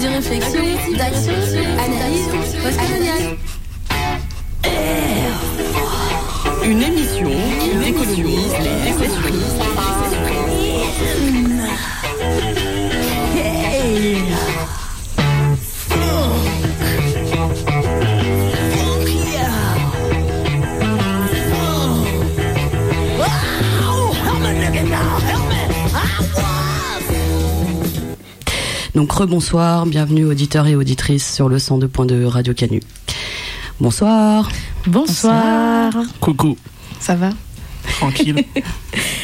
de 0.00 0.06
réflexion, 0.06 0.62
d'action, 0.96 1.32
analyse 1.78 2.28
postcoloniale. 2.62 3.36
Rebonsoir, 29.18 29.84
bienvenue 29.84 30.26
auditeurs 30.26 30.68
et 30.68 30.76
auditrices 30.76 31.34
sur 31.34 31.48
le 31.48 31.56
102.2 31.56 32.24
Radio 32.26 32.54
Canu. 32.54 32.80
Bonsoir. 33.80 34.48
Bonsoir. 34.86 35.92
Coucou. 36.20 36.56
Ça 37.00 37.16
va? 37.16 37.30
Tranquille. 37.98 38.44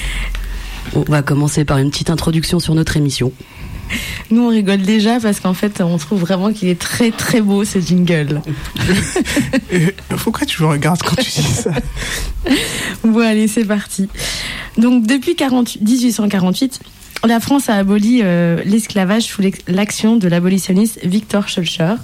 On 0.96 1.02
va 1.02 1.22
commencer 1.22 1.64
par 1.64 1.78
une 1.78 1.90
petite 1.90 2.10
introduction 2.10 2.58
sur 2.58 2.74
notre 2.74 2.96
émission. 2.96 3.30
Nous, 4.30 4.42
on 4.42 4.48
rigole 4.48 4.82
déjà 4.82 5.20
parce 5.20 5.38
qu'en 5.38 5.54
fait, 5.54 5.80
on 5.80 5.96
trouve 5.98 6.20
vraiment 6.20 6.52
qu'il 6.52 6.68
est 6.68 6.78
très 6.78 7.12
très 7.12 7.40
beau 7.40 7.64
ce 7.64 7.78
jingle. 7.78 8.42
Pourquoi 10.24 10.44
tu 10.44 10.62
me 10.62 10.68
regardes 10.68 11.02
quand 11.02 11.16
tu 11.16 11.30
dis 11.30 11.42
ça? 11.42 11.70
Bon, 13.04 13.20
allez, 13.20 13.46
c'est 13.46 13.64
parti. 13.64 14.08
Donc, 14.76 15.06
depuis 15.06 15.36
40 15.36 15.80
1848, 15.82 16.80
la 17.26 17.40
France 17.40 17.68
a 17.68 17.74
aboli 17.74 18.20
euh, 18.22 18.62
l'esclavage 18.64 19.22
sous 19.22 19.42
l'action 19.68 20.16
de 20.16 20.28
l'abolitionniste 20.28 21.00
Victor 21.04 21.48
Schœlcher. 21.48 21.94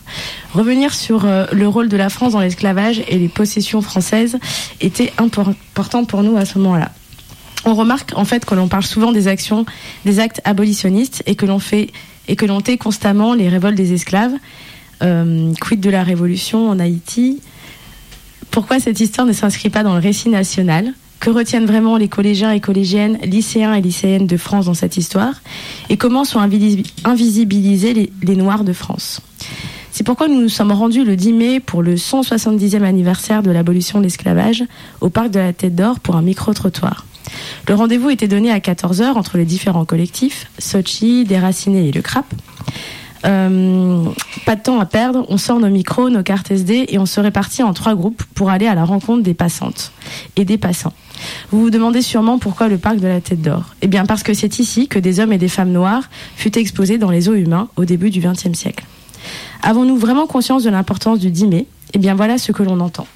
Revenir 0.53 0.95
sur 0.95 1.25
euh, 1.25 1.47
le 1.53 1.69
rôle 1.69 1.89
de 1.89 1.97
la 1.97 2.09
France 2.09 2.33
dans 2.33 2.41
l'esclavage 2.41 3.03
et 3.09 3.19
les 3.19 3.29
possessions 3.29 3.83
françaises 3.83 4.39
était 4.81 5.13
impor- 5.19 5.55
important 5.73 6.05
pour 6.05 6.23
nous 6.23 6.37
à 6.37 6.45
ce 6.45 6.59
moment-là. 6.59 6.93
On 7.65 7.75
remarque 7.75 8.13
en 8.17 8.25
fait 8.25 8.45
que 8.45 8.55
l'on 8.55 8.69
parle 8.69 8.85
souvent 8.85 9.13
des 9.13 9.29
actions, 9.29 9.67
des 10.05 10.19
actes 10.19 10.41
abolitionnistes 10.45 11.23
et 11.27 11.35
que 11.35 11.45
l'on 11.45 11.59
fait 11.59 11.91
et 12.29 12.37
que 12.37 12.47
l'on 12.47 12.61
tait 12.61 12.79
constamment 12.79 13.35
les 13.35 13.49
révoltes 13.49 13.77
des 13.77 13.93
esclaves. 13.93 14.33
Euh, 15.03 15.53
quid 15.61 15.81
de 15.81 15.91
la 15.91 16.03
révolution 16.03 16.69
en 16.71 16.79
Haïti? 16.79 17.41
Pourquoi 18.51 18.81
cette 18.81 19.01
histoire 19.01 19.27
ne 19.27 19.33
s'inscrit 19.33 19.71
pas 19.71 19.83
dans 19.83 19.95
le 19.95 20.01
récit 20.01 20.29
national? 20.29 20.95
Que 21.21 21.31
retiennent 21.31 21.67
vraiment 21.67 21.97
les 21.99 22.09
collégiens 22.09 22.51
et 22.51 22.61
collégiennes, 22.61 23.19
lycéens 23.23 23.75
et 23.75 23.83
lycéennes 23.83 24.27
de 24.27 24.37
France 24.39 24.65
dans 24.67 24.75
cette 24.75 24.97
histoire 24.97 25.35
Et 25.91 25.97
comment 25.99 26.25
sont 26.25 26.41
invisi- 26.41 26.85
invisibilisés 27.05 27.93
les, 27.93 28.13
les 28.23 28.37
Noirs 28.37 28.65
de 28.65 28.73
France? 28.73 29.21
C'est 29.93 30.05
pourquoi 30.05 30.29
nous 30.29 30.41
nous 30.41 30.49
sommes 30.49 30.73
rendus 30.73 31.05
le 31.05 31.17
10 31.17 31.33
mai 31.35 31.61
pour 31.61 31.83
le 31.83 31.97
170e 31.97 32.83
anniversaire 32.85 33.43
de 33.43 33.51
l'abolition 33.51 33.99
de 33.99 34.05
l'esclavage 34.05 34.65
au 35.03 35.11
parc 35.11 35.31
de 35.31 35.41
la 35.41 35.53
Tête 35.53 35.75
d'Or 35.75 36.01
pour 36.01 36.17
un 36.17 36.23
micro-trottoir. 36.23 37.05
Le 37.69 37.75
rendez-vous 37.75 38.09
était 38.09 38.29
donné 38.29 38.51
à 38.51 38.59
14h 38.61 39.05
entre 39.15 39.37
les 39.37 39.45
différents 39.45 39.85
collectifs, 39.85 40.47
Sochi, 40.59 41.25
Déraciné 41.25 41.89
et 41.89 41.93
Le 41.93 42.01
Crap. 42.03 42.25
Euh, 43.27 44.05
pas 44.47 44.57
de 44.57 44.63
temps 44.63 44.81
à 44.81 44.87
perdre, 44.87 45.27
on 45.29 45.37
sort 45.37 45.61
nos 45.61 45.69
micros, 45.69 46.09
nos 46.09 46.23
cartes 46.23 46.51
SD 46.51 46.87
et 46.89 46.99
on 46.99 47.05
se 47.05 47.21
répartit 47.21 47.63
en 47.63 47.75
trois 47.75 47.95
groupes 47.95 48.23
pour 48.35 48.49
aller 48.49 48.67
à 48.67 48.75
la 48.75 48.85
rencontre 48.85 49.23
des 49.23 49.35
passantes 49.35 49.93
et 50.37 50.47
des 50.47 50.57
passants. 50.57 50.95
Vous 51.51 51.61
vous 51.61 51.71
demandez 51.71 52.03
sûrement 52.03 52.39
pourquoi 52.39 52.69
le 52.69 52.79
parc 52.79 52.99
de 52.99 53.09
la 53.09 53.21
Tête 53.21 53.43
d'Or 53.43 53.75
Eh 53.83 53.87
bien 53.87 54.07
parce 54.07 54.23
que 54.23 54.35
c'est 54.35 54.59
ici 54.59 54.89
que 54.89 54.99
des 54.99 55.21
hommes 55.21 55.33
et 55.33 55.39
des 55.39 55.49
femmes 55.49 55.73
noirs 55.73 56.05
furent 56.37 56.57
exposés 56.57 56.99
dans 56.99 57.11
les 57.11 57.29
eaux 57.29 57.35
humains 57.35 57.69
au 57.77 57.85
début 57.85 58.11
du 58.11 58.21
XXe 58.21 58.53
siècle. 58.53 58.85
Avons-nous 59.63 59.97
vraiment 59.97 60.27
conscience 60.27 60.63
de 60.63 60.71
l'importance 60.71 61.19
du 61.19 61.31
10 61.31 61.47
mai? 61.47 61.67
Eh 61.93 61.99
bien 61.99 62.15
voilà 62.15 62.39
ce 62.39 62.53
que 62.53 62.63
l'on 62.63 62.81
entend. 62.81 63.07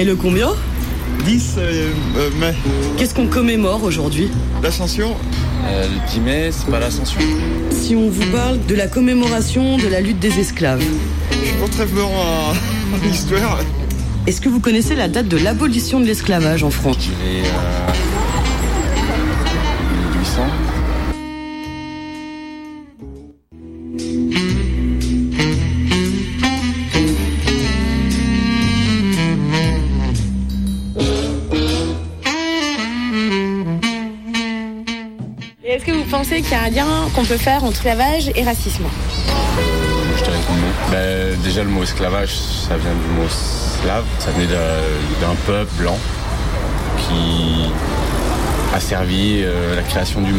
Et 0.00 0.04
le 0.04 0.16
combien 0.16 0.48
10 1.26 1.56
euh, 1.58 1.90
euh, 2.16 2.30
mai, 2.40 2.54
Qu'est-ce 2.96 3.14
qu'on 3.14 3.26
commémore 3.26 3.84
aujourd'hui 3.84 4.30
l'ascension. 4.62 5.14
Euh, 5.66 5.86
le 5.88 6.10
10 6.10 6.20
mai, 6.20 6.50
c'est 6.52 6.70
pas 6.70 6.80
l'ascension. 6.80 7.20
Si 7.70 7.94
on 7.94 8.08
vous 8.08 8.24
parle 8.32 8.64
de 8.64 8.74
la 8.74 8.86
commémoration 8.86 9.76
de 9.76 9.88
la 9.88 10.00
lutte 10.00 10.18
des 10.18 10.38
esclaves, 10.38 10.82
Je 11.30 11.36
suis 11.48 11.56
pas 11.56 11.68
très 11.68 11.86
fort 11.86 12.10
en, 12.12 12.96
en 12.96 13.10
histoire. 13.12 13.58
est-ce 14.26 14.40
que 14.40 14.48
vous 14.48 14.60
connaissez 14.60 14.94
la 14.94 15.08
date 15.08 15.28
de 15.28 15.36
l'abolition 15.36 16.00
de 16.00 16.06
l'esclavage 16.06 16.64
en 16.64 16.70
France. 16.70 17.10
Euh, 17.22 17.42
qu'il 36.36 36.52
y 36.52 36.54
a 36.54 36.62
un 36.64 36.70
lien 36.70 36.86
qu'on 37.14 37.24
peut 37.24 37.36
faire 37.36 37.64
entre 37.64 37.76
esclavage 37.78 38.30
et 38.34 38.44
racisme 38.44 38.84
Je. 40.18 40.24
Bah, 40.90 40.96
déjà, 41.42 41.62
le 41.64 41.70
mot 41.70 41.82
esclavage, 41.82 42.34
ça 42.34 42.76
vient 42.76 42.92
du 42.92 43.20
mot 43.20 43.28
slave. 43.28 44.04
Ça 44.18 44.30
venait 44.32 44.46
d'un 44.46 45.34
peuple 45.46 45.72
blanc 45.78 45.98
qui 46.98 47.70
a 48.74 48.80
servi 48.80 49.40
euh, 49.42 49.74
la 49.76 49.82
création 49.82 50.20
du- 50.20 50.32
du 50.32 50.38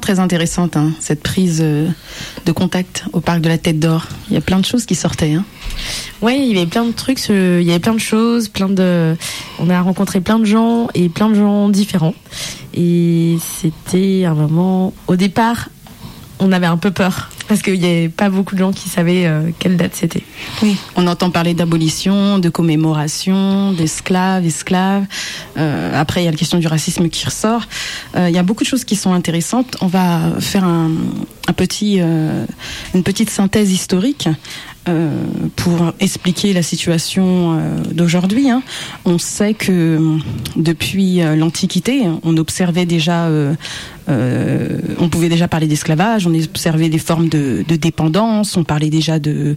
Très 0.00 0.18
intéressante, 0.18 0.76
hein, 0.76 0.92
cette 1.00 1.22
prise 1.22 1.60
euh, 1.62 1.86
de 2.46 2.52
contact 2.52 3.04
au 3.12 3.20
parc 3.20 3.40
de 3.40 3.48
la 3.48 3.58
Tête 3.58 3.78
d'Or. 3.78 4.06
Il 4.28 4.34
y 4.34 4.36
a 4.36 4.40
plein 4.40 4.58
de 4.58 4.64
choses 4.64 4.86
qui 4.86 4.94
sortaient. 4.94 5.34
Hein. 5.34 5.44
Oui, 6.22 6.46
il 6.48 6.56
y 6.56 6.60
avait 6.60 6.66
plein 6.68 6.84
de 6.84 6.92
trucs, 6.92 7.28
il 7.28 7.62
y 7.62 7.70
avait 7.70 7.78
plein 7.78 7.94
de 7.94 8.00
choses, 8.00 8.48
plein 8.48 8.68
de, 8.68 9.14
on 9.58 9.68
a 9.68 9.80
rencontré 9.82 10.20
plein 10.20 10.38
de 10.38 10.44
gens 10.44 10.88
et 10.94 11.08
plein 11.08 11.28
de 11.28 11.34
gens 11.34 11.68
différents. 11.68 12.14
Et 12.74 13.36
c'était 13.60 14.24
un 14.24 14.34
moment, 14.34 14.94
au 15.08 15.16
départ, 15.16 15.68
on 16.38 16.52
avait 16.52 16.66
un 16.66 16.78
peu 16.78 16.90
peur 16.90 17.30
parce 17.52 17.60
qu'il 17.60 17.78
n'y 17.80 17.84
avait 17.84 18.08
pas 18.08 18.30
beaucoup 18.30 18.54
de 18.54 18.60
gens 18.60 18.72
qui 18.72 18.88
savaient 18.88 19.26
euh, 19.26 19.50
quelle 19.58 19.76
date 19.76 19.90
c'était. 19.94 20.22
Oui, 20.62 20.74
on 20.96 21.06
entend 21.06 21.30
parler 21.30 21.52
d'abolition, 21.52 22.38
de 22.38 22.48
commémoration, 22.48 23.72
d'esclaves, 23.72 24.46
esclaves. 24.46 25.04
Euh, 25.58 26.00
après, 26.00 26.22
il 26.22 26.24
y 26.24 26.28
a 26.28 26.30
la 26.30 26.36
question 26.38 26.56
du 26.56 26.66
racisme 26.66 27.10
qui 27.10 27.26
ressort. 27.26 27.64
Euh, 28.16 28.30
il 28.30 28.34
y 28.34 28.38
a 28.38 28.42
beaucoup 28.42 28.62
de 28.64 28.68
choses 28.68 28.86
qui 28.86 28.96
sont 28.96 29.12
intéressantes. 29.12 29.76
On 29.82 29.86
va 29.86 30.18
faire 30.40 30.64
un, 30.64 30.92
petit, 31.54 31.98
une 31.98 33.02
petite 33.02 33.28
synthèse 33.28 33.70
historique 33.70 34.28
pour 35.56 35.92
expliquer 36.00 36.52
la 36.52 36.62
situation 36.62 37.56
euh, 37.56 37.76
d'aujourd'hui. 37.92 38.50
hein. 38.50 38.62
On 39.04 39.18
sait 39.18 39.54
que 39.54 39.70
euh, 39.70 40.18
depuis 40.56 41.22
euh, 41.22 41.36
l'Antiquité, 41.36 42.02
on 42.24 42.36
observait 42.36 42.86
déjà, 42.86 43.26
euh, 43.26 43.54
euh, 44.08 44.78
on 44.98 45.08
pouvait 45.08 45.28
déjà 45.28 45.46
parler 45.46 45.68
d'esclavage, 45.68 46.26
on 46.26 46.34
observait 46.34 46.88
des 46.88 46.98
formes 46.98 47.28
de, 47.28 47.64
dépendance, 47.68 48.56
on 48.56 48.64
parlait 48.64 48.90
déjà 48.90 49.18
de, 49.18 49.56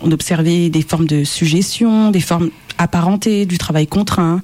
on 0.00 0.10
observait 0.10 0.70
des 0.70 0.82
formes 0.82 1.06
de 1.06 1.22
suggestion, 1.24 2.10
des 2.10 2.20
formes 2.20 2.50
apparentées 2.76 3.46
du 3.46 3.58
travail 3.58 3.86
contraint, 3.86 4.42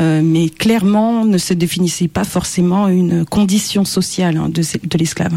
euh, 0.00 0.22
mais 0.24 0.48
clairement 0.48 1.26
ne 1.26 1.36
se 1.36 1.52
définissait 1.52 2.08
pas 2.08 2.24
forcément 2.24 2.88
une 2.88 3.26
condition 3.26 3.84
sociale 3.84 4.38
hein, 4.38 4.48
de 4.48 4.98
l'esclave. 4.98 5.36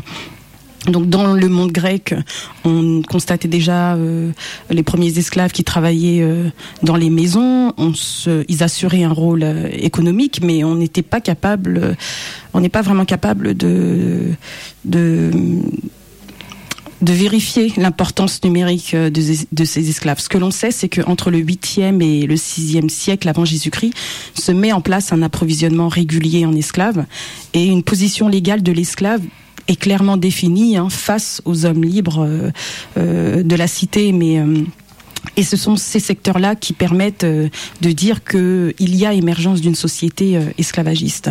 Donc 0.85 1.09
dans 1.09 1.33
le 1.33 1.49
monde 1.49 1.71
grec, 1.71 2.15
on 2.63 3.01
constatait 3.01 3.47
déjà 3.47 3.95
euh, 3.95 4.31
les 4.69 4.83
premiers 4.83 5.17
esclaves 5.17 5.51
qui 5.51 5.63
travaillaient 5.63 6.21
euh, 6.21 6.49
dans 6.83 6.95
les 6.95 7.09
maisons. 7.09 7.73
On 7.77 7.93
se, 7.93 8.45
ils 8.47 8.63
assuraient 8.63 9.03
un 9.03 9.11
rôle 9.11 9.43
euh, 9.43 9.67
économique, 9.73 10.39
mais 10.41 10.63
on 10.63 10.75
n'était 10.75 11.01
pas 11.01 11.19
capable, 11.19 11.77
euh, 11.77 11.93
on 12.53 12.61
n'est 12.61 12.69
pas 12.69 12.81
vraiment 12.81 13.05
capable 13.05 13.55
de, 13.55 14.31
de 14.85 15.31
de 17.01 17.13
vérifier 17.13 17.71
l'importance 17.77 18.43
numérique 18.43 18.93
euh, 18.93 19.09
de, 19.09 19.21
de 19.51 19.65
ces 19.65 19.89
esclaves. 19.89 20.19
Ce 20.19 20.29
que 20.29 20.37
l'on 20.37 20.51
sait, 20.51 20.71
c'est 20.71 20.89
qu'entre 20.89 21.31
le 21.31 21.39
8e 21.39 22.01
et 22.01 22.27
le 22.27 22.35
6e 22.35 22.89
siècle 22.89 23.29
avant 23.29 23.45
Jésus-Christ, 23.45 23.93
se 24.33 24.51
met 24.51 24.71
en 24.71 24.81
place 24.81 25.13
un 25.13 25.21
approvisionnement 25.21 25.87
régulier 25.87 26.45
en 26.45 26.53
esclaves 26.53 27.05
et 27.53 27.65
une 27.65 27.83
position 27.83 28.27
légale 28.27 28.63
de 28.63 28.71
l'esclave 28.71 29.21
est 29.69 29.75
clairement 29.75 30.17
définie 30.17 30.77
hein, 30.77 30.89
face 30.89 31.41
aux 31.45 31.65
hommes 31.65 31.83
libres 31.83 32.25
euh, 32.27 32.51
euh, 32.97 33.43
de 33.43 33.55
la 33.55 33.67
cité, 33.67 34.11
mais 34.11 34.39
euh, 34.39 34.63
et 35.35 35.43
ce 35.43 35.57
sont 35.57 35.75
ces 35.75 35.99
secteurs-là 35.99 36.55
qui 36.55 36.73
permettent 36.73 37.25
de 37.25 37.91
dire 37.91 38.23
qu'il 38.23 38.95
y 38.95 39.05
a 39.05 39.13
émergence 39.13 39.59
d'une 39.59 39.75
société 39.75 40.39
esclavagiste. 40.57 41.29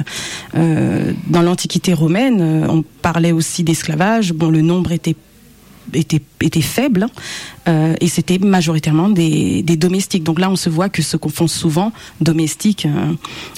Dans 0.54 1.42
l'Antiquité 1.42 1.94
romaine, 1.94 2.66
on 2.68 2.82
parlait 2.82 3.32
aussi 3.32 3.64
d'esclavage. 3.64 4.34
Bon, 4.34 4.50
le 4.50 4.60
nombre 4.60 4.92
était 4.92 5.16
était, 5.94 6.20
était 6.40 6.60
faible 6.60 7.04
hein, 7.04 7.10
euh, 7.68 7.94
et 8.00 8.08
c'était 8.08 8.38
majoritairement 8.38 9.08
des, 9.08 9.62
des 9.62 9.76
domestiques. 9.76 10.24
Donc 10.24 10.38
là, 10.40 10.50
on 10.50 10.56
se 10.56 10.68
voit 10.70 10.88
que 10.88 11.02
se 11.02 11.16
confondent 11.16 11.48
souvent 11.50 11.92
domestiques 12.20 12.86
euh, 12.86 13.12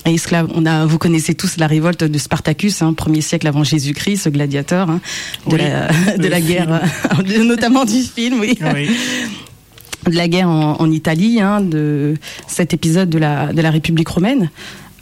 et 0.07 0.15
esclaves. 0.15 0.49
On 0.55 0.67
a, 0.67 0.87
vous 0.87 0.99
connaissez 0.99 1.35
tous 1.35 1.57
la 1.57 1.67
révolte 1.67 2.05
de 2.05 2.19
Spartacus, 2.19 2.83
hein, 2.83 2.93
premier 2.93 3.21
siècle 3.21 3.47
avant 3.47 3.65
Jésus-Christ, 3.65 4.25
ce 4.25 4.29
gladiateur 4.29 4.91
hein, 4.91 5.01
de, 5.47 5.55
Oui, 5.55 5.59
la, 5.63 6.17
de 6.17 6.29
la 6.29 6.41
guerre, 6.41 6.83
euh, 7.19 7.45
notamment 7.45 7.85
du 7.85 8.03
film, 8.03 8.41
oui 8.41 8.59
Oui. 8.75 8.91
de 10.07 10.17
la 10.17 10.29
guerre 10.29 10.49
en, 10.49 10.81
en 10.81 10.91
Italie, 10.91 11.41
hein, 11.41 11.61
de 11.61 12.15
cet 12.47 12.75
épisode 12.75 13.11
de 13.11 13.19
la, 13.19 13.53
de 13.53 13.61
la 13.63 13.71
République 13.71 14.09
romaine. 14.09 14.51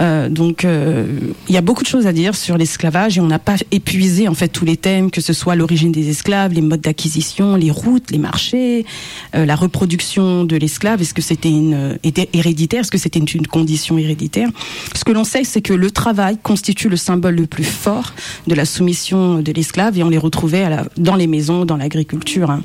Euh, 0.00 0.28
donc, 0.28 0.64
euh, 0.64 1.06
il 1.48 1.54
y 1.54 1.58
a 1.58 1.60
beaucoup 1.60 1.82
de 1.82 1.88
choses 1.88 2.06
à 2.06 2.12
dire 2.12 2.34
sur 2.36 2.56
l'esclavage 2.56 3.18
et 3.18 3.20
on 3.20 3.26
n'a 3.26 3.38
pas 3.38 3.56
épuisé 3.72 4.28
en 4.28 4.34
fait 4.34 4.48
tous 4.48 4.64
les 4.64 4.76
thèmes, 4.76 5.10
que 5.10 5.20
ce 5.20 5.32
soit 5.32 5.56
l'origine 5.56 5.92
des 5.92 6.08
esclaves, 6.08 6.52
les 6.52 6.60
modes 6.60 6.80
d'acquisition, 6.80 7.56
les 7.56 7.70
routes, 7.70 8.10
les 8.10 8.18
marchés, 8.18 8.86
euh, 9.34 9.44
la 9.44 9.56
reproduction 9.56 10.44
de 10.44 10.56
l'esclave. 10.56 11.00
Est-ce 11.00 11.14
que 11.14 11.22
c'était 11.22 11.50
une 11.50 11.74
euh, 11.74 12.24
héréditaire? 12.32 12.80
Est-ce 12.80 12.90
que 12.90 12.98
c'était 12.98 13.18
une, 13.18 13.26
une 13.34 13.46
condition 13.46 13.98
héréditaire? 13.98 14.48
Ce 14.94 15.04
que 15.04 15.12
l'on 15.12 15.24
sait, 15.24 15.44
c'est 15.44 15.62
que 15.62 15.74
le 15.74 15.90
travail 15.90 16.38
constitue 16.42 16.88
le 16.88 16.96
symbole 16.96 17.34
le 17.34 17.46
plus 17.46 17.64
fort 17.64 18.12
de 18.46 18.54
la 18.54 18.64
soumission 18.64 19.40
de 19.40 19.52
l'esclave 19.52 19.98
et 19.98 20.02
on 20.02 20.10
les 20.10 20.18
retrouvait 20.18 20.62
à 20.62 20.70
la, 20.70 20.84
dans 20.96 21.16
les 21.16 21.26
maisons, 21.26 21.64
dans 21.64 21.76
l'agriculture. 21.76 22.50
hein 22.50 22.62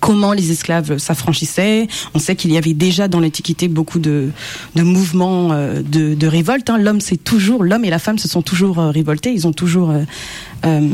comment 0.00 0.32
les 0.32 0.50
esclaves 0.50 0.98
s'affranchissaient. 0.98 1.88
On 2.14 2.18
sait 2.18 2.36
qu'il 2.36 2.52
y 2.52 2.56
avait 2.56 2.74
déjà 2.74 3.08
dans 3.08 3.20
l'Antiquité 3.20 3.68
beaucoup 3.68 3.98
de, 3.98 4.30
de 4.74 4.82
mouvements 4.82 5.52
euh, 5.52 5.82
de, 5.82 6.14
de 6.14 6.26
révolte. 6.26 6.70
hein. 6.70 6.78
L'homme, 6.78 7.00
c'est 7.00 7.22
toujours 7.22 7.64
l'homme 7.64 7.84
et 7.84 7.90
la 7.90 7.98
femme 7.98 8.18
se 8.18 8.28
sont 8.28 8.42
toujours 8.42 8.78
euh, 8.78 8.90
révoltés. 8.90 9.32
Ils 9.32 9.46
ont 9.46 9.52
toujours 9.52 9.90
euh, 9.90 10.02
euh, 10.64 10.88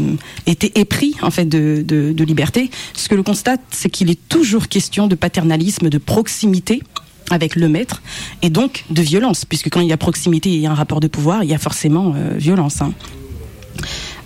été 0.47 0.79
épris 0.79 1.15
en 1.23 1.31
fait 1.31 1.45
de, 1.47 1.85
de, 1.87 2.13
de 2.13 2.25
liberté. 2.25 2.71
Ce 2.95 3.09
que 3.09 3.15
l'on 3.15 3.23
constate, 3.23 3.61
c'est 3.71 3.91
qu'il 3.91 4.11
est 4.11 4.29
toujours 4.29 4.69
question 4.69 5.07
de 5.07 5.15
paternalisme, 5.15 5.89
de 5.89 5.99
proximité 5.99 6.83
avec 7.31 7.55
le 7.55 7.69
maître 7.69 8.03
et 8.43 8.51
donc 8.51 8.85
de 8.91 9.03
violence, 9.03 9.45
puisque 9.45 9.71
quand 9.71 9.81
il 9.81 9.89
y 9.89 9.93
a 9.93 9.97
proximité 9.97 10.51
et 10.51 10.55
il 10.55 10.61
y 10.61 10.67
a 10.67 10.71
un 10.73 10.75
rapport 10.75 10.99
de 11.01 11.07
pouvoir, 11.07 11.45
il 11.45 11.51
y 11.51 11.55
a 11.55 11.59
forcément 11.59 12.13
euh, 12.17 12.37
violence. 12.37 12.83
hein. 12.83 12.93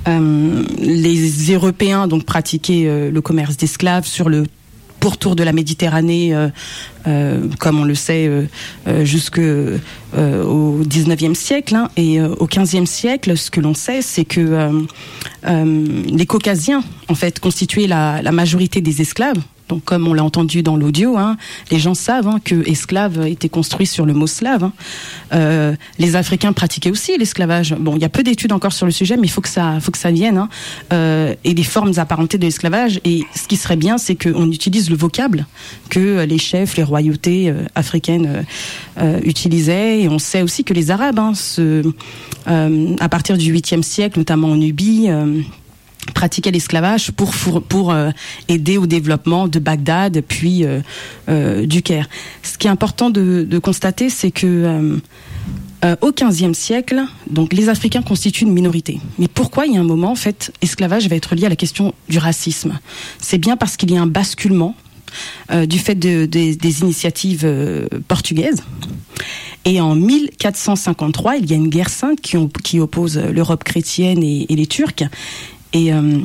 Euh, 0.08 0.64
les 0.78 1.52
Européens 1.52 2.06
donc 2.08 2.24
pratiquaient 2.24 2.84
euh, 2.86 3.10
le 3.10 3.20
commerce 3.20 3.56
d'esclaves 3.56 4.06
sur 4.06 4.28
le 4.28 4.44
pourtour 5.00 5.36
de 5.36 5.42
la 5.42 5.52
Méditerranée, 5.52 6.34
euh, 7.06 7.40
comme 7.58 7.78
on 7.78 7.84
le 7.84 7.94
sait, 7.94 8.26
euh, 8.26 9.04
jusque 9.04 9.38
au 9.38 10.80
19e 10.82 11.34
siècle. 11.34 11.74
hein. 11.74 11.90
et 11.98 12.22
au 12.22 12.46
15e 12.46 12.86
siècle, 12.86 13.36
ce 13.36 13.50
que 13.50 13.60
l'on 13.60 13.74
sait, 13.74 14.00
c'est 14.00 14.24
que 14.24 14.70
les 15.44 16.26
Caucasiens, 16.26 16.82
en 17.08 17.14
fait, 17.14 17.38
constituaient 17.38 17.86
la 17.86 18.32
majorité 18.32 18.80
des 18.80 19.02
esclaves. 19.02 19.42
Donc, 19.68 19.84
comme 19.84 20.06
on 20.06 20.12
l'a 20.14 20.22
entendu 20.24 20.62
dans 20.62 20.76
l'audio, 20.76 21.16
hein, 21.16 21.36
les 21.70 21.78
gens 21.78 21.94
savent 21.94 22.28
hein, 22.28 22.40
que 22.44 22.68
esclave 22.68 23.26
était 23.26 23.48
construit 23.48 23.86
sur 23.86 24.04
le 24.04 24.12
mot 24.12 24.26
slave. 24.26 24.64
hein. 24.64 24.72
Euh, 25.32 25.74
les 25.98 26.16
Africains 26.16 26.52
pratiquaient 26.52 26.90
aussi 26.90 27.16
l'esclavage. 27.18 27.74
Bon, 27.78 27.96
il 27.96 28.02
y 28.02 28.04
a 28.04 28.08
peu 28.08 28.22
d'études 28.22 28.52
encore 28.52 28.72
sur 28.72 28.86
le 28.86 28.92
sujet, 28.92 29.16
mais 29.16 29.26
il 29.26 29.30
faut 29.30 29.40
que 29.40 29.48
ça, 29.48 29.78
faut 29.80 29.90
que 29.90 29.98
ça 29.98 30.10
vienne. 30.10 30.36
hein. 30.38 30.48
Euh, 30.92 31.34
et 31.44 31.54
des 31.54 31.62
formes 31.62 31.92
apparentées 31.96 32.36
de 32.38 32.44
l'esclavage. 32.44 33.00
Et 33.04 33.24
ce 33.34 33.48
qui 33.48 33.56
serait 33.56 33.76
bien, 33.76 33.96
c'est 33.98 34.16
qu'on 34.16 34.50
utilise 34.50 34.90
le 34.90 34.96
vocable 34.96 35.46
que 35.88 36.24
les 36.24 36.38
chefs, 36.38 36.76
les 36.76 36.82
royautés 36.82 37.48
euh, 37.48 37.64
africaines 37.74 38.44
utilisaient. 39.24 40.02
Et 40.02 40.08
on 40.08 40.18
sait 40.18 40.42
aussi 40.42 40.64
que 40.64 40.74
les 40.74 40.90
Arabes, 40.90 41.20
à 42.46 43.08
partir 43.08 43.36
du 43.38 43.52
8e 43.54 43.82
siècle, 43.82 44.18
notamment 44.18 44.48
en 44.48 44.56
Nubie, 44.56 45.08
pratiquaient 46.14 46.50
l'esclavage 46.50 47.10
pour 47.12 47.32
pour 47.62 47.92
euh, 47.92 48.10
aider 48.48 48.78
au 48.78 48.86
développement 48.86 49.48
de 49.48 49.58
Bagdad 49.58 50.22
puis 50.26 50.64
euh, 50.64 50.80
euh, 51.28 51.66
du 51.66 51.82
Caire. 51.82 52.08
Ce 52.42 52.58
qui 52.58 52.66
est 52.66 52.70
important 52.70 53.10
de, 53.10 53.58
constater, 53.58 54.10
c'est 54.10 54.30
que 54.30 54.98
au 56.00 56.12
XVe 56.12 56.54
siècle, 56.54 57.02
donc 57.28 57.52
les 57.52 57.68
Africains 57.68 58.00
constituent 58.00 58.44
une 58.44 58.52
minorité. 58.52 59.00
Mais 59.18 59.28
pourquoi 59.28 59.66
il 59.66 59.74
y 59.74 59.76
a 59.76 59.80
un 59.80 59.84
moment, 59.84 60.12
en 60.12 60.14
fait, 60.14 60.50
esclavage 60.62 61.08
va 61.08 61.16
être 61.16 61.34
lié 61.34 61.44
à 61.44 61.50
la 61.50 61.56
question 61.56 61.92
du 62.08 62.16
racisme? 62.16 62.78
C'est 63.18 63.36
bien 63.36 63.58
parce 63.58 63.76
qu'il 63.76 63.90
y 63.90 63.96
a 63.98 64.00
un 64.00 64.06
basculement 64.06 64.74
du 65.66 65.78
fait 65.78 65.94
de- 65.94 66.24
des- 66.24 66.80
initiatives 66.80 67.46
portugaises. 68.08 68.62
Et 69.66 69.80
en 69.80 69.94
1453, 69.94 71.36
il 71.36 71.50
y 71.50 71.52
a 71.52 71.56
une 71.56 71.68
guerre 71.68 71.90
sainte 71.90 72.20
qui, 72.20 72.36
qui 72.62 72.80
oppose 72.80 73.18
l'Europe 73.18 73.62
chrétienne 73.64 74.22
et 74.22 74.46
les 74.48 74.66
Turcs. 74.66 75.04
Et 75.74 75.92
euh, 75.92 76.20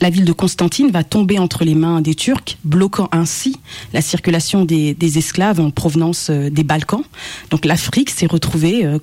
la 0.00 0.10
ville 0.10 0.24
de 0.24 0.32
Constantine 0.32 0.90
va 0.90 1.04
tomber 1.04 1.38
entre 1.38 1.64
les 1.64 1.74
mains 1.74 2.00
des 2.00 2.14
Turcs, 2.14 2.56
bloquant 2.64 3.08
ainsi 3.12 3.60
la 3.92 4.00
circulation 4.00 4.64
des, 4.64 4.96
esclaves 5.18 5.60
en 5.60 5.70
provenance 5.70 6.28
euh, 6.30 6.50
des 6.50 6.64
Balkans. 6.64 7.04
Donc 7.50 7.64
l'Afrique 7.66 8.10
s'est 8.10 8.26
retrouvée 8.26 8.84
euh, 8.84 8.98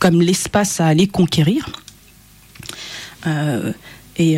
comme 0.00 0.20
l'espace 0.20 0.80
à 0.80 0.86
aller 0.86 1.06
conquérir. 1.06 1.68
Et 4.18 4.36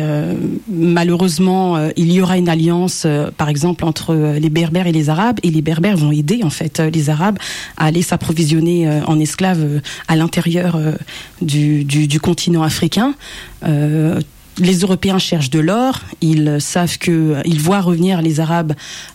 malheureusement, 0.69 1.77
il 1.97 2.09
y 2.11 2.21
aura 2.21 2.37
une 2.37 2.47
alliance, 2.47 3.05
par 3.35 3.49
exemple, 3.49 3.83
entre 3.83 4.15
les 4.39 4.49
Berbères 4.49 4.87
et 4.87 4.93
les 4.93 5.09
Arabes, 5.09 5.39
et 5.43 5.51
les 5.51 5.61
Berbères 5.61 5.97
vont 5.97 6.13
aider 6.13 6.39
en 6.43 6.49
fait 6.49 6.79
les 6.79 7.09
Arabes 7.09 7.37
à 7.75 7.85
aller 7.85 8.01
s'approvisionner 8.01 8.89
en 9.05 9.19
esclaves 9.19 9.81
à 10.07 10.15
l'intérieur 10.15 10.79
du 11.41 12.19
continent 12.21 12.63
africain. 12.63 13.13
Les 14.59 14.79
Européens 14.79 15.19
cherchent 15.19 15.49
de 15.49 15.59
l'or. 15.59 16.01
Ils 16.21 16.57
savent 16.59 16.97
que 16.97 17.35
ils 17.45 17.59
voient 17.59 17.81
revenir 17.81 18.21
les 18.21 18.39
Arabes 18.39 18.73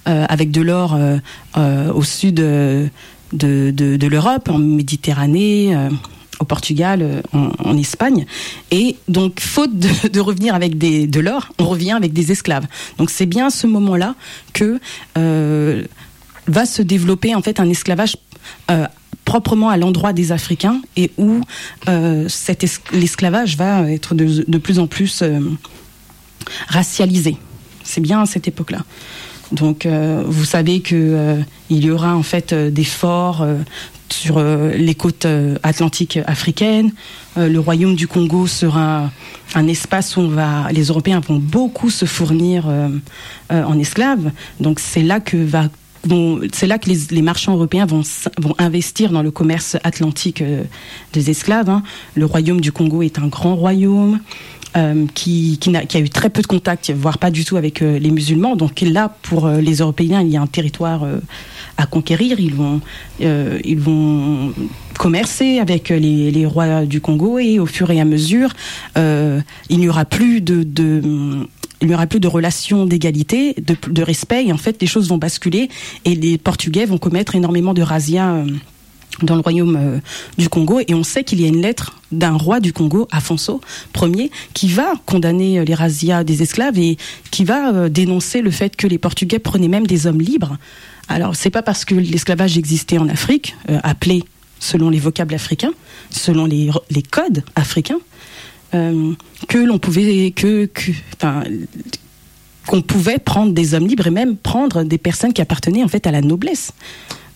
euh, 0.09 0.25
avec 0.29 0.51
de 0.51 0.61
l'or 0.61 0.95
euh, 0.95 1.19
euh, 1.57 1.93
au 1.93 2.03
sud 2.03 2.41
euh, 2.41 2.87
de, 3.33 3.73
de, 3.75 3.97
de 3.97 4.07
l'Europe, 4.07 4.49
en 4.49 4.59
Méditerranée. 4.59 5.75
euh, 5.75 5.89
au 6.41 6.45
Portugal, 6.45 7.23
en, 7.33 7.51
en 7.65 7.77
Espagne. 7.77 8.27
Et 8.73 8.97
donc, 9.07 9.39
faute 9.39 9.79
de, 9.79 10.09
de 10.09 10.19
revenir 10.19 10.57
avec 10.57 10.77
des, 10.77 11.07
de 11.07 11.21
l'or, 11.21 11.53
on 11.61 11.67
revient 11.67 11.93
avec 11.93 12.13
des 12.13 12.33
esclaves. 12.33 12.67
Donc, 12.99 13.11
c'est 13.11 13.27
bien 13.27 13.47
à 13.47 13.51
ce 13.51 13.69
moment-là 13.69 14.17
que 14.53 14.81
va 16.49 16.67
se 16.67 16.83
développer 16.83 17.35
en 17.37 17.43
fait 17.43 17.61
un 17.61 17.69
esclavage 17.71 18.17
euh, 18.73 18.87
proprement 19.33 19.71
à 19.71 19.79
l'endroit 19.79 20.13
des 20.13 20.31
Africains 20.31 20.83
et 20.95 21.11
où 21.17 21.41
euh, 21.89 22.29
l'esclavage 22.93 23.57
va 23.57 23.91
être 23.91 24.15
de, 24.15 24.59
plus 24.59 24.79
en 24.79 24.87
plus 24.87 25.23
euh, 25.23 25.41
racialisé. 26.69 27.39
C'est 27.83 28.03
bien 28.03 28.21
à 28.21 28.27
cette 28.27 28.47
époque-là. 28.47 28.81
Donc, 29.51 29.87
euh, 29.87 30.23
vous 30.27 30.45
savez 30.45 30.81
que 30.81 30.95
euh, 30.95 31.41
il 31.71 31.83
y 31.83 31.91
aura 31.91 32.15
en 32.15 32.23
fait 32.23 32.53
des 32.53 32.85
forts 32.85 33.47
sur 34.11 34.39
les 34.43 34.95
côtes 34.95 35.27
atlantiques 35.63 36.19
africaines. 36.27 36.93
Le 37.37 37.59
royaume 37.59 37.95
du 37.95 38.07
Congo 38.07 38.47
sera 38.47 39.11
un 39.55 39.67
espace 39.67 40.19
où 40.19 40.31
les 40.71 40.85
Européens 40.85 41.21
vont 41.27 41.39
beaucoup 41.39 41.89
se 41.89 42.05
fournir 42.05 42.67
en 43.49 43.79
esclaves. 43.79 44.31
Donc 44.61 44.81
c'est 44.81 45.03
là 45.03 45.21
que 45.21 45.39
va 45.39 45.71
c'est 46.53 46.67
là 46.67 46.79
que 46.79 46.91
les, 46.91 47.23
marchands 47.23 47.55
européens 47.55 47.87
vont, 47.87 48.03
investir 48.59 49.11
dans 49.11 49.23
le 49.23 49.31
commerce 49.31 49.77
atlantique 49.85 50.43
euh, 50.43 50.65
des 51.13 51.31
esclaves. 51.31 51.71
hein. 51.71 51.83
Le 52.15 52.27
royaume 52.27 52.61
du 52.61 52.73
Congo 52.73 53.03
est 53.03 53.19
un 53.19 53.29
grand 53.29 53.55
royaume 53.55 54.19
euh, 54.77 55.07
qui, 55.15 55.59
a 55.75 55.99
eu 55.99 56.11
très 56.11 56.31
peu 56.31 56.43
de 56.43 56.47
contact, 56.47 56.91
voire 56.91 57.19
pas 57.19 57.31
du 57.31 57.45
tout 57.45 57.57
avec 57.57 57.83
euh, 57.83 57.99
les 57.99 58.11
musulmans. 58.11 58.57
Donc 58.57 58.81
là, 58.81 59.15
pour 59.23 59.49
les 59.49 59.77
Européens, 59.77 60.23
il 60.23 60.29
y 60.29 60.37
a 60.37 60.43
un 60.43 60.47
territoire 60.47 61.07
à 61.77 61.87
conquérir. 61.87 62.41
Ils 62.41 62.55
vont, 62.55 64.53
commercer 64.99 65.59
avec 65.59 65.89
les, 65.89 66.47
rois 66.47 66.85
du 66.85 67.01
Congo 67.01 67.39
et 67.39 67.59
au 67.59 67.67
fur 67.67 67.91
et 67.91 68.01
à 68.01 68.05
mesure, 68.05 68.51
il 68.97 69.79
n'y 69.79 69.89
aura 69.89 70.05
plus 70.05 70.41
de 70.41 70.63
il 71.83 71.89
n'y 71.89 71.95
aura 71.95 72.07
plus 72.07 72.21
de 72.21 72.29
relations 72.29 72.87
d'égalité, 72.87 73.55
de, 73.59 74.03
respect, 74.03 74.47
et 74.47 74.53
en 74.53 74.57
fait, 74.57 74.81
les 74.81 74.87
choses 74.87 75.09
vont 75.09 75.19
basculer, 75.19 75.69
et 76.05 76.15
les 76.15 76.39
Portugais 76.39 76.87
vont 76.87 76.97
commettre 76.97 77.35
énormément 77.35 77.75
de 77.75 77.83
razzias 77.83 78.35
euh, 78.35 78.47
dans 79.23 79.35
le 79.35 79.41
royaume 79.41 79.77
euh, 79.77 79.99
du 80.39 80.49
Congo, 80.49 80.79
et 80.87 80.95
on 80.95 81.03
sait 81.03 81.25
qu'il 81.25 81.41
y 81.41 81.45
a 81.45 81.49
une 81.49 81.61
lettre 81.61 81.99
d'un 82.13 82.37
roi 82.37 82.61
du 82.61 82.73
Congo, 82.73 83.09
Afonso 83.11 83.61
Ier, 84.01 84.31
qui 84.55 84.69
va 84.69 84.93
condamner 85.07 85.59
euh, 85.59 85.65
les 85.65 85.75
razzias 85.75 86.23
des 86.23 86.43
esclaves 86.43 86.79
et 86.79 86.99
qui 87.33 87.45
va 87.45 87.89
dénoncer 87.89 88.43
le 88.43 88.53
fait 88.53 88.77
que 88.77 88.87
les 88.87 88.99
Portugais 88.99 89.41
prenaient 89.41 89.69
même 89.69 89.87
des 89.87 90.07
hommes 90.07 90.21
libres. 90.21 90.57
Alors, 91.09 91.35
c'est 91.35 91.51
pas 91.51 91.63
parce 91.63 91.85
que 91.85 91.97
l'esclavage 91.97 92.57
existait 92.57 92.99
en 92.99 93.09
Afrique, 93.09 93.57
appelé 93.83 94.23
selon 94.61 94.89
les 94.89 95.01
vocables 95.01 95.35
africains, 95.35 95.73
selon 96.11 96.47
les 96.47 97.03
codes 97.11 97.43
africains, 97.57 97.99
euh, 98.75 99.13
que 99.49 99.59
l'on 99.59 99.79
pouvait 99.79 100.33
qu'on 102.67 102.81
pouvait 102.83 103.19
prendre 103.19 103.53
des 103.53 103.75
hommes 103.75 103.87
libres 103.87 104.07
et 104.07 104.11
même 104.11 104.37
prendre 104.37 104.85
des 104.85 104.99
personnes 104.99 105.33
qui 105.33 105.43
appartenaient 105.43 105.83
en 105.83 105.89
fait 105.89 106.07
à 106.07 106.11
la 106.13 106.21
noblesse 106.21 106.73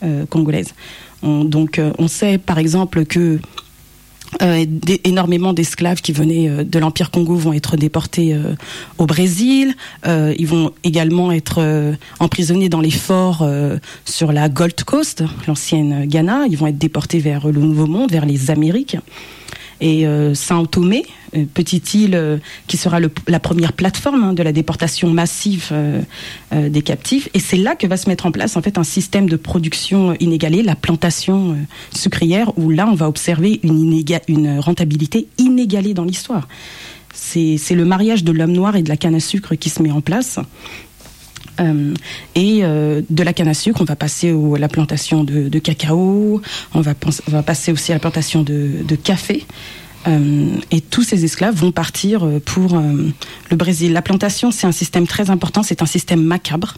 euh, 0.05 0.25
congolaise. 0.27 0.75
On- 1.23 1.45
donc 1.45 1.79
euh, 1.79 1.93
on 1.99 2.07
sait 2.09 2.39
par 2.39 2.59
exemple 2.59 3.05
que 3.07 3.39
énormément 5.05 5.53
d'esclaves 5.53 6.01
qui 6.01 6.11
venaient 6.13 6.65
de 6.65 6.79
l'Empire 6.81 7.13
Congo 7.13 7.37
vont 7.37 7.53
être 7.53 7.77
déportés 7.77 8.37
au 8.99 9.07
Brésil. 9.07 9.75
Ils 10.05 10.47
vont 10.47 10.73
également 10.83 11.31
être 11.31 11.95
emprisonnés 12.19 12.69
dans 12.69 12.81
les 12.81 12.91
forts 12.91 13.47
sur 14.05 14.33
la 14.33 14.49
Gold 14.49 14.83
Coast, 14.83 15.23
l'ancienne 15.47 16.07
Ghana. 16.07 16.47
Ils 16.51 16.57
vont 16.59 16.67
être 16.67 16.77
déportés 16.77 17.21
vers 17.21 17.47
le 17.47 17.61
Nouveau 17.61 17.87
Monde, 17.87 18.11
vers 18.11 18.27
les 18.27 18.51
Amériques. 18.51 18.97
Et 19.81 20.07
euh, 20.07 20.35
Saint 20.35 20.65
Tomé, 20.65 21.05
euh, 21.37 21.45
petite 21.53 21.93
île 21.95 22.15
euh, 22.15 22.39
qui 22.67 22.77
sera 22.77 22.99
la 23.01 23.41
première 23.41 23.73
plateforme 23.73 24.23
hein, 24.23 24.33
de 24.33 24.43
la 24.43 24.53
déportation 24.53 25.11
massive 25.11 25.73
des 26.53 26.83
captifs. 26.83 27.29
Et 27.35 27.39
c'est 27.39 27.57
là 27.57 27.75
que 27.75 27.87
va 27.87 27.97
se 27.97 28.09
mettre 28.09 28.27
en 28.27 28.33
place 28.33 28.57
en 28.57 28.63
fait 28.63 28.79
un 28.79 28.85
système 28.85 29.29
de 29.29 29.37
production 29.37 30.15
inégalé, 30.21 30.63
la 30.63 30.77
plantation 30.77 31.57
sucrière, 31.95 32.57
où 32.59 32.71
là 32.71 32.87
on 32.89 32.95
va 32.95 33.09
observer 33.09 33.61
une, 33.63 34.59
rentabilité 34.59 35.29
inégalée 35.39 35.95
dans 35.95 36.05
l'histoire. 36.05 36.49
C'est 37.13 37.57
le 37.71 37.85
mariage 37.85 38.25
de 38.25 38.33
l'homme 38.33 38.53
noir 38.53 38.77
et 38.77 38.83
de 38.83 38.89
la 38.89 38.97
canne 38.97 39.15
à 39.15 39.21
sucre 39.21 39.55
qui 39.55 39.71
se 39.71 39.83
met 39.83 39.91
en 39.91 40.01
place. 40.01 40.39
Euh, 41.61 41.95
et 42.35 42.61
euh, 42.63 43.03
de 43.09 43.23
la 43.23 43.33
canne 43.33 43.49
à 43.49 43.55
sucre, 43.55 43.81
on 43.81 43.85
va 43.85 43.97
passer 43.97 44.33
au- 44.33 44.55
à 44.55 44.59
la 44.59 44.69
plantation 44.69 45.25
de, 45.25 45.59
cacao, 45.59 46.41
on 46.75 46.81
va, 46.81 46.95
passer 47.43 47.73
aussi 47.73 47.93
à 47.93 47.95
la 47.95 47.99
plantation 48.01 48.43
de, 48.43 48.97
café. 49.03 49.45
Euh, 50.07 50.49
et 50.71 50.81
tous 50.81 51.03
ces 51.03 51.25
esclaves 51.25 51.57
vont 51.57 51.73
partir 51.73 52.29
pour 52.45 52.79
le 52.79 53.57
Brésil. 53.57 53.93
La 53.93 54.03
plantation, 54.03 54.51
c'est 54.51 54.67
un 54.67 54.73
système 54.73 55.07
très 55.07 55.31
important, 55.31 55.63
c'est 55.63 55.83
un 55.83 55.87
système 55.87 56.23
macabre, 56.23 56.77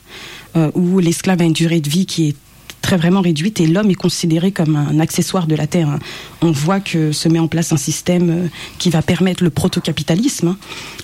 où 0.75 0.99
l'esclave 0.99 1.41
a 1.43 1.45
une 1.45 1.53
durée 1.53 1.81
de 1.81 1.89
vie 1.89 2.07
qui 2.07 2.29
est 2.29 2.37
très 2.81 2.97
vraiment 2.97 3.21
réduite 3.21 3.61
et 3.61 3.67
l'homme 3.67 3.91
est 3.91 3.95
considéré 3.95 4.51
comme 4.51 4.77
un 4.77 4.99
accessoire 5.01 5.47
de 5.47 5.55
la 5.55 5.67
terre. 5.67 5.89
hein. 5.91 5.99
On 6.41 6.53
voit 6.53 6.81
que 6.81 7.13
se 7.13 7.29
met 7.29 7.39
en 7.39 7.49
place 7.49 7.73
un 7.73 7.77
système 7.77 8.49
qui 8.79 8.89
va 8.89 9.03
permettre 9.03 9.45
le 9.45 9.51
protocapitalisme, 9.51 10.49
hein, 10.49 10.59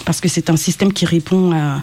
parce 0.05 0.21
que 0.21 0.29
c'est 0.29 0.49
un 0.51 0.57
système 0.57 0.93
qui 0.93 1.05
répond 1.05 1.53
à, 1.53 1.83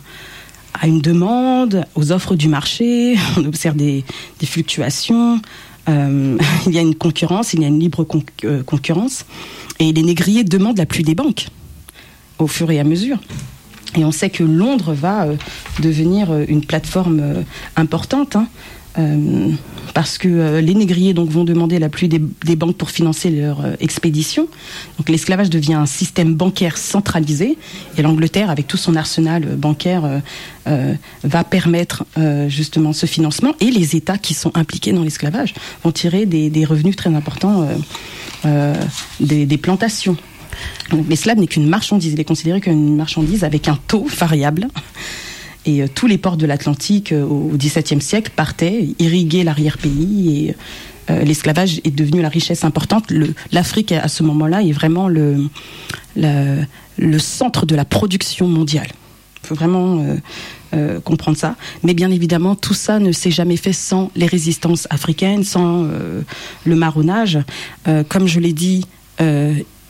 à 0.79 0.87
une 0.87 1.01
demande, 1.01 1.85
aux 1.95 2.11
offres 2.11 2.35
du 2.35 2.47
marché, 2.47 3.17
on 3.37 3.45
observe 3.45 3.75
des, 3.75 4.03
fluctuations, 4.43 5.41
euh, 5.89 6.37
il 6.67 6.73
y 6.73 6.77
a 6.77 6.81
une 6.81 6.95
concurrence, 6.95 7.53
il 7.53 7.61
y 7.61 7.65
a 7.65 7.67
une 7.67 7.79
libre 7.79 8.05
euh, 8.45 8.63
concurrence, 8.63 9.25
et 9.79 9.91
les 9.91 10.03
négriers 10.03 10.43
demandent 10.43 10.77
la 10.77 10.85
pluie 10.85 11.03
des 11.03 11.15
banques 11.15 11.47
au 12.39 12.47
fur 12.47 12.71
et 12.71 12.79
à 12.79 12.83
mesure. 12.83 13.17
Et 13.97 14.05
on 14.05 14.11
sait 14.11 14.29
que 14.29 14.43
Londres 14.43 14.93
va 14.93 15.25
euh, 15.25 15.35
devenir 15.81 16.33
une 16.47 16.63
plateforme 16.63 17.43
importante. 17.75 18.35
hein, 18.35 18.47
parce 19.93 20.17
que 20.17 20.27
euh, 20.27 20.61
les 20.61 20.73
négriers 20.73 21.13
donc 21.13 21.29
vont 21.29 21.43
demander 21.43 21.79
la 21.79 21.89
pluie 21.89 22.07
des, 22.07 22.21
des 22.45 22.55
banques 22.55 22.77
pour 22.77 22.89
financer 22.89 23.29
leur 23.29 23.61
euh, 23.61 23.73
expédition. 23.79 24.47
Donc 24.97 25.09
l'esclavage 25.09 25.49
devient 25.49 25.73
un 25.73 25.85
système 25.85 26.33
bancaire 26.35 26.77
centralisé 26.77 27.57
et 27.97 28.01
l'Angleterre, 28.01 28.49
avec 28.49 28.67
tout 28.67 28.77
son 28.77 28.95
arsenal 28.95 29.43
euh, 29.45 29.55
bancaire, 29.55 30.05
euh, 30.05 30.19
euh, 30.67 30.93
va 31.23 31.43
permettre 31.43 32.05
euh, 32.17 32.47
justement 32.47 32.93
ce 32.93 33.05
financement 33.05 33.55
et 33.59 33.71
les 33.71 33.95
États 33.95 34.17
qui 34.17 34.33
sont 34.33 34.51
impliqués 34.55 34.93
dans 34.93 35.03
l'esclavage 35.03 35.53
vont 35.83 35.91
tirer 35.91 36.25
des, 36.25 36.65
revenus 36.65 36.95
très 36.95 37.13
importants 37.13 37.63
euh, 37.63 37.75
euh, 38.45 38.75
des, 39.19 39.45
des 39.45 39.57
plantations. 39.57 40.17
L'esclave 41.09 41.39
n'est 41.39 41.47
qu'une 41.47 41.67
marchandise, 41.67 42.13
il 42.13 42.19
est 42.19 42.25
considéré 42.25 42.61
comme 42.61 42.73
une 42.73 42.95
marchandise 42.95 43.43
avec 43.43 43.67
un 43.67 43.79
taux 43.87 44.05
variable. 44.05 44.67
Et 45.65 45.81
euh, 45.81 45.87
tous 45.93 46.07
les 46.07 46.17
ports 46.17 46.37
de 46.37 46.45
l'Atlantique 46.45 47.11
euh, 47.11 47.23
au 47.23 47.51
XVIIe 47.55 48.01
siècle 48.01 48.31
partaient, 48.35 48.89
irriguaient 48.99 49.43
l'arrière-pays 49.43 50.47
et 50.47 50.55
euh, 51.09 51.23
l'esclavage 51.23 51.81
est 51.83 51.95
devenu 51.95 52.21
la 52.21 52.29
richesse 52.29 52.63
importante. 52.63 53.11
L'Afrique, 53.51 53.91
à 53.91 54.07
ce 54.07 54.23
moment-là, 54.23 54.63
est 54.63 54.71
vraiment 54.71 55.07
le, 55.07 55.49
centre 57.19 57.65
de 57.65 57.75
la 57.75 57.85
production 57.85 58.47
mondiale. 58.47 58.87
Il 59.43 59.47
faut 59.47 59.55
vraiment 59.55 60.05
comprendre 61.03 61.35
ça. 61.35 61.55
Mais 61.81 61.95
bien 61.95 62.11
évidemment, 62.11 62.55
tout 62.55 62.75
ça 62.75 62.99
ne 62.99 63.11
s'est 63.11 63.31
jamais 63.31 63.57
fait 63.57 63.73
sans 63.73 64.11
les 64.15 64.27
résistances 64.27 64.87
africaines, 64.91 65.43
sans 65.43 65.87
le 66.63 66.75
marronnage. 66.75 67.39
Comme 68.07 68.27
je 68.27 68.39
l'ai 68.39 68.53
dit, 68.53 68.85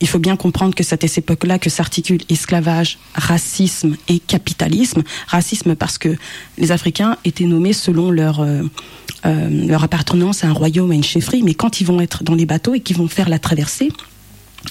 il 0.02 0.08
faut 0.08 0.20
bien 0.20 0.36
comprendre 0.36 0.74
que 0.74 0.84
c'est 0.84 1.04
à 1.04 1.08
cette 1.08 1.20
époque-là 1.20 1.60
que 1.60 1.70
s'articule 1.70 2.22
esclavage, 2.30 2.98
racisme 3.14 3.96
et 4.08 4.20
capitalisme. 4.20 5.04
Racisme 5.28 5.76
parce 5.76 5.98
que 5.98 6.16
les 6.58 6.72
Africains 6.72 7.18
étaient 7.24 7.46
nommés 7.46 7.74
selon 7.74 8.10
leur, 8.10 8.42
euh, 8.42 8.64
euh, 9.26 9.68
leur 9.68 9.84
appartenance 9.84 10.44
à 10.44 10.48
un 10.48 10.54
royaume, 10.54 10.92
à 10.92 10.96
une 10.96 11.04
chefferie, 11.04 11.44
mais 11.44 11.54
quand 11.54 11.80
ils 11.80 11.86
vont 11.86 12.02
être 12.02 12.24
dans 12.24 12.36
les 12.36 12.48
bateaux 12.48 12.74
et 12.74 12.80
qu'ils 12.80 12.98
vont 12.98 13.08
faire 13.08 13.30
la 13.30 13.38
traversée, 13.38 13.90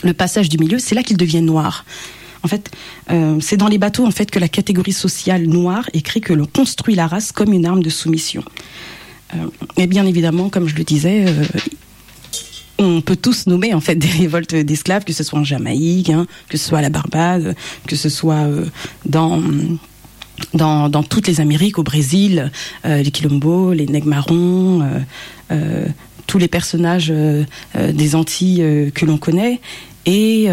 le 0.03 0.13
passage 0.13 0.49
du 0.49 0.59
milieu, 0.59 0.79
c'est 0.79 0.95
là 0.95 1.03
qu'ils 1.03 1.17
deviennent 1.17 1.47
noirs. 1.47 1.85
En 2.43 2.49
fait, 2.49 2.71
euh, 3.11 3.39
c'est 3.41 3.57
dans 3.57 3.69
les 3.69 3.79
bateaux 3.79 4.07
en 4.07 4.11
fait 4.11 4.31
que 4.31 4.39
la 4.39 4.49
catégorie 4.49 4.93
sociale 4.93 5.47
noire 5.47 5.89
écrit 5.93 6.21
que 6.21 6.33
l'on 6.33 6.47
construit 6.47 6.95
la 6.95 7.07
race 7.07 7.33
comme 7.33 7.53
une 7.53 7.67
arme 7.67 7.83
de 7.83 7.91
soumission. 7.91 8.43
Et 9.77 9.87
bien 9.87 10.07
évidemment, 10.07 10.49
comme 10.49 10.67
je 10.67 10.75
le 10.75 10.83
disais, 10.83 11.25
on 12.81 13.03
peut 13.03 13.17
tous 13.17 13.47
nommer 13.47 13.75
en 13.75 13.81
fait 13.81 13.95
des 13.95 14.09
révoltes 14.09 14.55
d'esclaves, 14.55 15.05
que 15.05 15.13
ce 15.13 15.23
soit 15.23 15.39
en 15.39 15.45
Jamaïque, 15.45 16.11
hein, 16.11 16.27
que 16.49 16.57
ce 16.57 16.67
soit 16.67 16.79
à 16.79 16.83
la 16.83 16.89
Barbade, 16.89 17.55
que 17.87 17.95
ce 17.95 18.09
soit 18.09 18.47
euh, 18.47 18.65
dans 20.55 21.03
toutes 21.03 21.29
les 21.29 21.41
Amériques, 21.41 21.79
au 21.79 21.83
Brésil, 21.83 22.51
euh, 22.87 23.03
les 23.03 23.11
Quilombo, 23.11 23.73
les 23.73 23.87
nègres 23.87 24.09
marrons, 24.09 24.83
euh, 25.53 25.87
tous 26.27 26.39
les 26.39 26.49
personnages 26.49 27.13
des 27.75 28.15
Antilles 28.15 28.93
que 28.95 29.05
l'on 29.05 29.19
connaît. 29.19 29.61
Et 30.07 30.49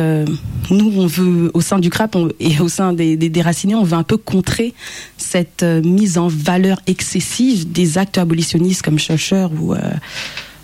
nous, 0.72 0.92
on 0.98 1.06
veut, 1.06 1.52
au 1.54 1.62
sein 1.62 1.78
du 1.78 1.92
CRAP 1.92 2.18
et 2.40 2.60
au 2.60 2.68
sein 2.68 2.94
des, 2.94 3.16
des 3.16 3.30
déracinés, 3.30 3.76
on 3.76 3.84
veut 3.84 3.96
un 3.96 4.04
peu 4.04 4.18
contrer 4.18 4.74
cette 5.18 5.62
mise 5.64 6.18
en 6.18 6.30
valeur 6.30 6.82
excessive 6.88 7.72
des 7.72 8.00
actes 8.00 8.18
abolitionnistes 8.18 8.82
comme 8.82 8.98
Schulcher 8.98 9.48
ou, 9.62 9.76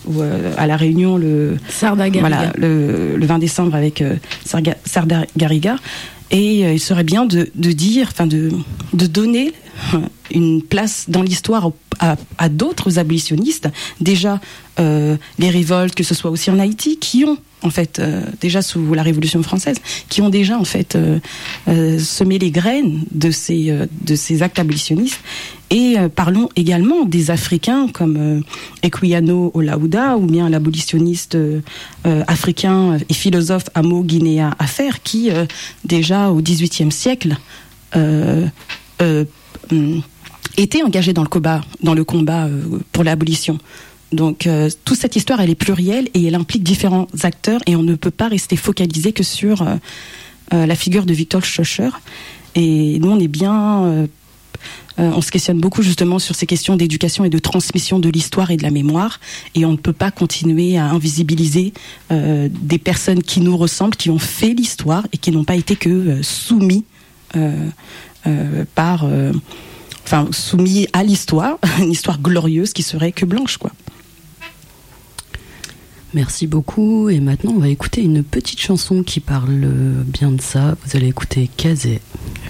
ou 0.05 0.21
euh, 0.21 0.53
à 0.57 0.67
La 0.67 0.77
Réunion 0.77 1.17
le, 1.17 1.57
Sarda 1.69 2.09
voilà, 2.09 2.51
le, 2.57 3.15
le 3.17 3.25
20 3.25 3.39
décembre 3.39 3.75
avec 3.75 4.01
euh, 4.01 4.15
Sarga- 4.45 4.77
Sardar 4.85 5.25
Garriga. 5.37 5.75
Et 6.31 6.65
euh, 6.65 6.73
il 6.73 6.79
serait 6.79 7.03
bien 7.03 7.25
de, 7.25 7.49
de 7.55 7.71
dire, 7.71 8.09
enfin 8.11 8.25
de, 8.27 8.51
de 8.93 9.05
donner 9.07 9.53
une 10.31 10.61
place 10.63 11.05
dans 11.07 11.21
l'histoire 11.21 11.71
à, 11.99 12.15
à 12.37 12.49
d'autres 12.49 12.97
abolitionnistes. 12.99 13.69
Déjà, 14.01 14.39
les 14.77 15.49
révoltes, 15.49 15.93
que 15.95 16.03
ce 16.03 16.15
soit 16.15 16.31
aussi 16.31 16.49
en 16.49 16.59
Haïti, 16.59 16.97
qui 16.97 17.25
ont 17.25 17.37
en 17.63 17.69
fait 17.69 17.99
euh, 17.99 18.21
déjà 18.41 18.61
sous 18.61 18.93
la 18.93 19.01
Révolution 19.01 19.41
française, 19.41 19.77
qui 20.09 20.21
ont 20.21 20.29
déjà 20.29 20.59
en 20.59 20.65
fait 20.65 20.95
euh, 20.95 21.19
euh, 21.67 21.97
semé 21.97 22.37
les 22.37 22.51
graines 22.51 23.03
de 23.11 23.31
ces 23.31 23.73
de 24.01 24.15
ces 24.15 24.43
actes 24.43 24.59
abolitionnistes. 24.59 25.19
Et 25.69 25.95
parlons 26.15 26.49
également 26.55 27.03
des 27.03 27.31
Africains 27.31 27.87
comme 27.91 28.43
Equiano 28.83 29.49
Olaouda 29.55 30.17
ou 30.17 30.27
bien 30.27 30.47
l'abolitionniste 30.47 31.35
africain 32.03 32.99
et 33.09 33.13
philosophe 33.13 33.63
Amo 33.73 34.03
Guinea 34.03 34.51
Affer 34.59 34.91
qui 35.03 35.31
déjà 35.83 36.29
au 36.29 36.41
XVIIIe 36.43 36.91
siècle 36.91 37.37
hum, 37.95 38.51
était 40.57 40.83
engagé 40.83 41.11
dans 41.11 41.23
le 41.23 41.29
combat, 41.29 41.61
dans 41.81 41.95
le 41.95 42.03
combat 42.03 42.47
pour 42.91 43.03
l'abolition. 43.03 43.57
Donc 44.13 44.47
euh, 44.47 44.69
toute 44.85 44.97
cette 44.97 45.15
histoire, 45.15 45.41
elle 45.41 45.49
est 45.49 45.55
plurielle 45.55 46.07
et 46.13 46.25
elle 46.25 46.35
implique 46.35 46.63
différents 46.63 47.07
acteurs 47.23 47.61
et 47.65 47.75
on 47.75 47.83
ne 47.83 47.95
peut 47.95 48.11
pas 48.11 48.27
rester 48.27 48.55
focalisé 48.55 49.11
que 49.11 49.23
sur 49.23 49.61
euh, 49.61 49.75
euh, 50.53 50.65
la 50.65 50.75
figure 50.75 51.05
de 51.05 51.13
Victor 51.13 51.43
Schöscher. 51.43 51.89
Et 52.55 52.99
nous, 52.99 53.09
on 53.09 53.19
est 53.19 53.27
bien, 53.27 53.83
euh, 53.85 54.07
euh, 54.99 55.11
on 55.15 55.21
se 55.21 55.31
questionne 55.31 55.59
beaucoup 55.59 55.81
justement 55.81 56.19
sur 56.19 56.35
ces 56.35 56.45
questions 56.45 56.75
d'éducation 56.75 57.25
et 57.25 57.29
de 57.29 57.39
transmission 57.39 57.99
de 57.99 58.09
l'histoire 58.09 58.51
et 58.51 58.57
de 58.57 58.63
la 58.63 58.71
mémoire. 58.71 59.19
Et 59.55 59.65
on 59.65 59.71
ne 59.71 59.77
peut 59.77 59.93
pas 59.93 60.11
continuer 60.11 60.77
à 60.77 60.85
invisibiliser 60.85 61.73
euh, 62.11 62.49
des 62.51 62.77
personnes 62.77 63.23
qui 63.23 63.39
nous 63.39 63.57
ressemblent, 63.57 63.95
qui 63.95 64.09
ont 64.09 64.19
fait 64.19 64.53
l'histoire 64.53 65.07
et 65.13 65.17
qui 65.17 65.31
n'ont 65.31 65.45
pas 65.45 65.55
été 65.55 65.75
que 65.75 65.89
euh, 65.89 66.23
soumis 66.23 66.85
euh, 67.35 67.69
par, 68.75 69.05
enfin 70.05 70.27
soumis 70.31 70.87
à 70.93 71.03
l'histoire, 71.03 71.57
une 71.79 71.91
histoire 71.91 72.21
glorieuse 72.21 72.71
qui 72.73 72.83
serait 72.83 73.11
que 73.11 73.25
blanche, 73.25 73.57
quoi. 73.57 73.71
Merci 76.13 76.47
beaucoup. 76.47 77.09
Et 77.09 77.19
maintenant, 77.19 77.53
on 77.55 77.59
va 77.59 77.69
écouter 77.69 78.01
une 78.01 78.23
petite 78.23 78.59
chanson 78.59 79.03
qui 79.03 79.19
parle 79.19 79.67
bien 80.05 80.31
de 80.31 80.41
ça. 80.41 80.75
Vous 80.85 80.95
allez 80.95 81.07
écouter 81.07 81.49
Kazé. 81.57 82.01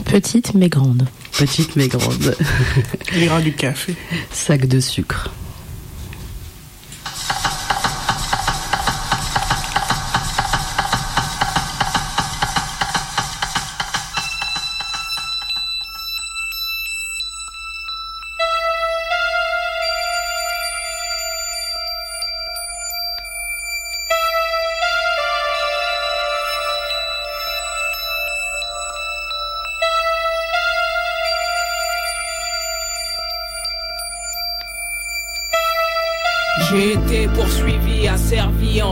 Petite 0.05 0.53
mais 0.53 0.70
grande. 0.70 1.08
Petite 1.38 1.75
mais 1.75 1.88
grande. 1.88 2.36
Il 3.15 3.24
ira 3.24 3.41
du 3.41 3.53
café. 3.53 3.96
Sac 4.32 4.67
de 4.67 4.79
sucre. 4.79 5.32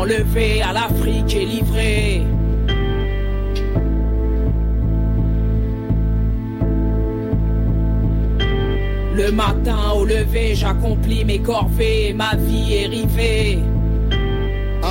Enlevé, 0.02 0.62
à 0.64 0.74
l'Afrique 0.74 1.36
et 1.36 1.46
livré. 1.46 2.24
Le 9.14 9.32
matin 9.32 9.92
au 9.96 10.06
lever, 10.06 10.56
j'accomplis 10.56 11.24
mes 11.24 11.40
corvées 11.40 12.14
ma 12.14 12.36
vie 12.36 12.74
est 12.74 12.88
rivée. 12.88 13.60
Ah, 14.82 14.88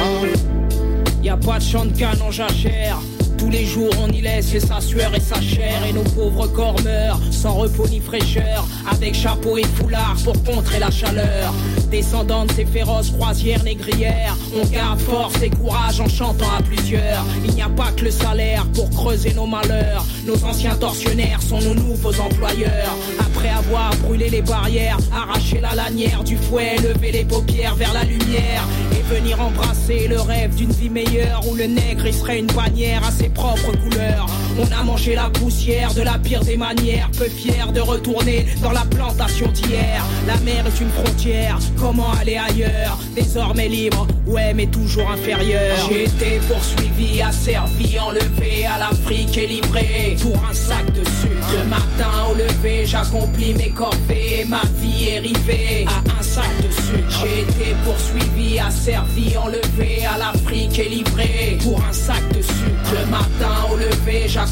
ah, 0.00 1.22
Y 1.22 1.28
a 1.28 1.36
pas 1.36 1.58
de 1.58 1.62
champ 1.62 1.84
de 1.84 1.96
canon 1.96 2.30
jachère. 2.32 2.98
Tous 3.38 3.50
les 3.50 3.64
jours 3.64 3.92
on 4.00 4.08
y 4.08 4.20
laisse 4.20 4.58
sa 4.58 4.80
sueur 4.80 5.14
et 5.14 5.20
sa 5.20 5.40
chair 5.40 5.84
et 5.88 5.92
nos 5.92 6.02
pauvres 6.02 6.46
corps 6.46 6.80
meurent 6.82 7.20
sans 7.30 7.54
repos 7.54 7.86
ni 7.88 8.00
fraîcheur 8.00 8.66
avec 8.90 9.14
chapeau 9.14 9.56
et 9.58 9.64
foulard 9.64 10.16
pour 10.24 10.42
contrer 10.44 10.78
la 10.78 10.90
chaleur. 10.90 11.52
Descendant 11.90 12.46
de 12.46 12.52
ces 12.52 12.64
féroces 12.64 13.10
croisières 13.10 13.62
négrières, 13.62 14.36
on 14.54 14.66
garde 14.66 15.00
force 15.00 15.40
et 15.42 15.50
courage 15.50 16.00
en 16.00 16.08
chantant 16.08 16.50
à 16.58 16.62
plusieurs. 16.62 17.24
Il 17.44 17.54
n'y 17.54 17.62
a 17.62 17.68
pas 17.68 17.92
que 17.92 18.04
le 18.04 18.10
salaire 18.10 18.66
pour 18.74 18.90
creuser 18.90 19.34
nos 19.34 19.46
malheurs. 19.46 20.04
Nos 20.26 20.42
anciens 20.44 20.74
tortionnaires 20.74 21.42
sont 21.42 21.60
nos 21.60 21.74
nouveaux 21.74 22.18
employeurs. 22.20 22.96
Après 23.20 23.50
avoir 23.50 23.94
brûlé 23.96 24.28
les 24.30 24.42
barrières, 24.42 24.98
arraché 25.12 25.60
la 25.60 25.74
lanière 25.74 26.24
du 26.24 26.36
fouet, 26.36 26.76
lever 26.76 27.12
les 27.12 27.24
paupières 27.24 27.74
vers 27.74 27.92
la 27.92 28.04
lumière 28.04 28.66
venir 29.06 29.40
embrasser 29.40 30.08
le 30.08 30.20
rêve 30.20 30.54
d'une 30.54 30.72
vie 30.72 30.90
meilleure 30.90 31.46
où 31.48 31.54
le 31.54 31.64
nègre 31.64 32.06
il 32.06 32.14
serait 32.14 32.38
une 32.40 32.46
bannière 32.46 33.04
à 33.06 33.12
ses 33.12 33.28
propres 33.28 33.72
couleurs. 33.76 34.26
On 34.58 34.72
a 34.72 34.82
mangé 34.82 35.14
la 35.14 35.28
poussière 35.30 35.92
de 35.94 36.02
la 36.02 36.18
pire 36.18 36.42
des 36.42 36.56
manières, 36.56 37.10
peu 37.18 37.28
fier 37.28 37.72
de 37.72 37.80
retourner 37.80 38.46
dans 38.62 38.72
la 38.72 38.84
plantation 38.84 39.48
d'hier. 39.48 40.04
La 40.26 40.36
mer 40.38 40.64
est 40.66 40.80
une 40.80 40.90
frontière, 40.90 41.58
comment 41.78 42.12
aller 42.12 42.36
ailleurs? 42.36 42.98
Désormais 43.14 43.68
libre, 43.68 44.06
ouais 44.26 44.54
mais 44.54 44.66
toujours 44.66 45.10
inférieur. 45.10 45.76
J'ai 45.88 46.04
été 46.04 46.40
poursuivi, 46.48 47.22
asservi, 47.22 47.98
enlevé 47.98 48.66
à 48.66 48.78
l'Afrique 48.78 49.36
et 49.36 49.46
livré 49.46 50.16
pour 50.22 50.36
un 50.48 50.54
sac 50.54 50.86
de 50.92 51.04
sucre. 51.04 51.52
Le 51.52 51.68
matin 51.68 52.10
au 52.30 52.34
lever, 52.34 52.86
j'accomplis 52.86 53.54
mes 53.54 53.70
corvées 53.70 54.46
ma 54.48 54.62
vie 54.80 55.08
est 55.08 55.18
rivée 55.20 55.86
à 55.86 56.18
un 56.18 56.22
sac 56.22 56.50
de 56.58 56.70
sucre. 56.70 57.24
J'ai 57.24 57.40
été 57.40 57.74
poursuivi, 57.84 58.58
asservi, 58.58 59.36
enlevé 59.36 60.04
à 60.06 60.18
l'Afrique 60.18 60.78
et 60.78 60.88
livré 60.88 61.58
pour 61.62 61.82
un 61.84 61.92
sac 61.92 62.22
de 62.34 62.42
sucre. 62.42 62.92
Le 62.92 63.06
matin 63.10 63.54
au 63.72 63.76
lever, 63.76 64.24
j'accomplis 64.26 64.45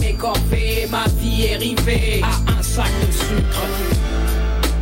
mes 0.00 0.14
corvées 0.14 0.86
ma 0.90 1.04
vie 1.20 1.46
est 1.46 1.56
rivée 1.56 2.22
à 2.22 2.58
un 2.58 2.62
sac 2.62 2.90
de 3.06 3.12
sucre. 3.12 4.15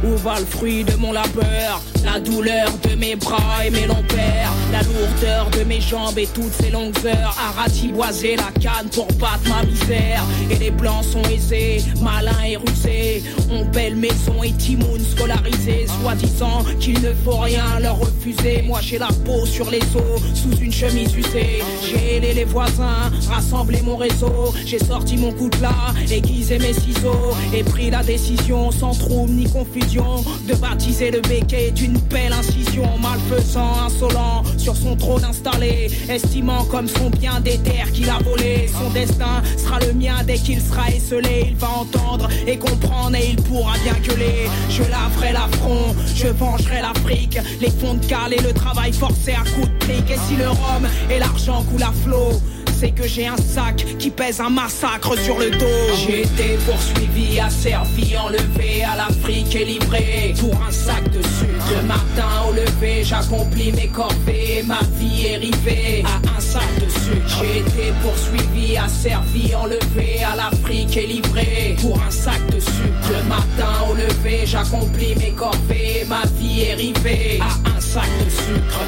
Où 0.05 0.17
va 0.19 0.38
le 0.38 0.45
fruit 0.45 0.85
de 0.85 0.95
mon 0.97 1.12
labeur? 1.12 1.81
La 2.05 2.21
douleur 2.21 2.69
de 2.87 2.95
mes 2.97 3.17
bras 3.17 3.64
et 3.64 3.71
mes 3.71 3.87
longs 3.87 4.05
pères. 4.09 4.53
La 4.71 4.83
lourdeur 4.83 5.49
de 5.51 5.64
mes 5.64 5.81
jambes 5.81 6.19
et 6.19 6.27
toutes 6.27 6.53
ces 6.53 6.71
longues 6.71 6.95
heures. 7.07 7.35
À 7.40 7.62
ratiboiser 7.62 8.37
la 8.37 8.51
canne 8.61 8.90
pour 8.93 9.07
battre 9.14 9.49
ma 9.49 9.62
misère. 9.64 10.23
Et 10.51 10.57
les 10.57 10.71
blancs 10.71 11.05
sont 11.05 11.23
aisés, 11.23 11.83
malins 12.03 12.43
et 12.47 12.57
rusés. 12.57 13.23
On 13.51 13.64
belle 13.64 13.97
maison 13.97 14.43
et 14.43 14.53
timoun 14.53 15.01
scolarisé 15.03 15.87
Soi-disant 16.03 16.64
qu'il 16.79 17.01
ne 17.01 17.12
faut 17.25 17.38
rien 17.38 17.81
leur 17.81 17.99
refuser. 17.99 18.62
Moi 18.67 18.81
j'ai 18.83 18.99
la 18.99 19.09
peau 19.25 19.47
sur 19.47 19.71
les 19.71 19.83
os, 19.95 20.21
sous 20.35 20.57
une 20.59 20.73
chemise 20.73 21.14
usée. 21.17 21.62
J'ai 21.88 22.17
aidé 22.17 22.35
les 22.35 22.45
voisins, 22.45 23.11
rassemblé 23.31 23.81
mon 23.81 23.97
réseau. 23.97 24.53
J'ai 24.67 24.79
sorti 24.79 25.17
mon 25.17 25.33
coutelas, 25.33 25.95
aiguisé 26.11 26.59
mes 26.59 26.75
ciseaux. 26.75 27.35
Et 27.55 27.64
pris 27.64 27.90
la 27.90 28.03
décision 28.03 28.71
sans 28.71 28.93
trouble 28.93 29.33
ni 29.33 29.45
confusion 29.51 29.93
De 29.94 30.57
baptiser 30.57 31.12
le 31.12 31.20
béquet 31.20 31.70
d'une 31.70 31.96
belle 32.11 32.33
incision 32.33 32.98
Malfaisant, 32.98 33.74
insolent, 33.87 34.42
sur 34.57 34.74
son 34.74 34.96
trône 34.96 35.22
installé 35.22 35.88
Estimant 36.09 36.64
comme 36.64 36.88
son 36.88 37.11
bien 37.11 37.38
des 37.40 37.59
terres 37.59 37.92
qu'il 37.92 38.11
a 38.11 38.18
volé 38.18 38.68
Son 38.72 38.90
destin 38.90 39.40
sera 39.57 39.78
le 39.78 39.92
mien 39.92 40.16
dès 40.26 40.35
qu'il 40.35 40.61
sera 40.61 40.88
esselé. 40.88 41.46
Il 41.50 41.57
va 41.57 41.68
entendre 41.70 42.28
et 42.44 42.57
comprendre 42.57 43.14
et 43.14 43.30
il 43.30 43.37
pourra 43.37 43.74
bien 43.85 43.94
gueuler. 44.02 44.48
Je 44.68 44.83
laverai 44.83 45.33
l'affront, 45.33 45.94
je 46.16 46.26
vengerai 46.26 46.83
l'Afrique 46.83 47.38
Les 47.61 47.70
fonds 47.70 47.94
de 47.94 48.04
cale 48.04 48.33
et 48.33 48.42
le 48.42 48.52
travail 48.52 48.92
forcé 48.92 49.33
à 49.33 49.44
coups 49.54 49.68
de 49.68 49.87
briques. 49.87 50.11
Et 50.11 50.18
si 50.28 50.35
le 50.35 50.48
rhum 50.48 50.88
et 51.09 51.20
l'argent 51.20 51.62
coulent 51.70 51.85
à 51.85 51.92
flot 52.02 52.40
c'est 52.85 52.90
que 52.90 53.09
j'ai 53.09 53.27
un 53.27 53.37
sac 53.37 53.77
qui 53.99 54.11
pèse 54.11 54.40
un 54.40 54.51
massacre 54.51 55.16
sur 55.18 55.38
le 55.38 55.51
dos. 55.51 55.94
J'ai 56.07 56.23
été 56.23 56.59
poursuivi, 56.66 57.40
asservi, 57.40 58.16
enlevé 58.16 58.85
à 58.85 58.97
l'Afrique 58.97 59.55
et 59.57 59.64
livré 59.64 60.35
pour 60.38 60.55
un 60.62 60.70
sac 60.70 61.03
de 61.05 61.23
sucre. 61.23 61.70
Le 61.70 61.87
matin 61.87 62.29
au 62.47 62.53
lever, 62.53 63.03
j'accomplis 63.03 63.73
mes 63.73 63.88
corvées 63.88 64.62
ma 64.66 64.81
vie 64.99 65.27
est 65.27 65.37
rivée 65.37 66.05
à 66.05 66.37
un 66.37 66.40
sac 66.40 66.68
de 66.77 66.90
sucre. 66.90 67.40
J'ai 67.40 67.61
été 67.61 67.92
poursuivi, 68.03 68.77
asservi, 68.77 69.55
enlevé 69.55 70.23
à 70.23 70.37
l'Afrique 70.37 70.97
et 70.97 71.07
livré 71.07 71.77
pour 71.81 71.99
un 72.03 72.11
sac 72.11 72.44
de 72.55 72.61
sucre. 72.61 73.09
Le 73.09 73.23
matin 73.29 73.73
au 73.90 73.94
lever, 73.94 74.44
j'accomplis 74.44 75.16
mes 75.16 75.33
corvées 75.33 76.05
ma 76.07 76.23
vie 76.38 76.62
est 76.64 76.75
rivée 76.75 77.40
à 77.40 77.77
un 77.77 77.81
sac 77.81 78.11
de 78.25 78.31
sucre. 78.31 78.81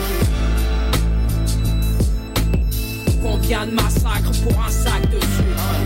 Combien 3.48 3.66
de 3.68 3.74
massacres 3.74 4.32
pour 4.42 4.60
un 4.60 4.70
sac 4.70 5.02
de 5.02 5.20
sucre 5.20 5.76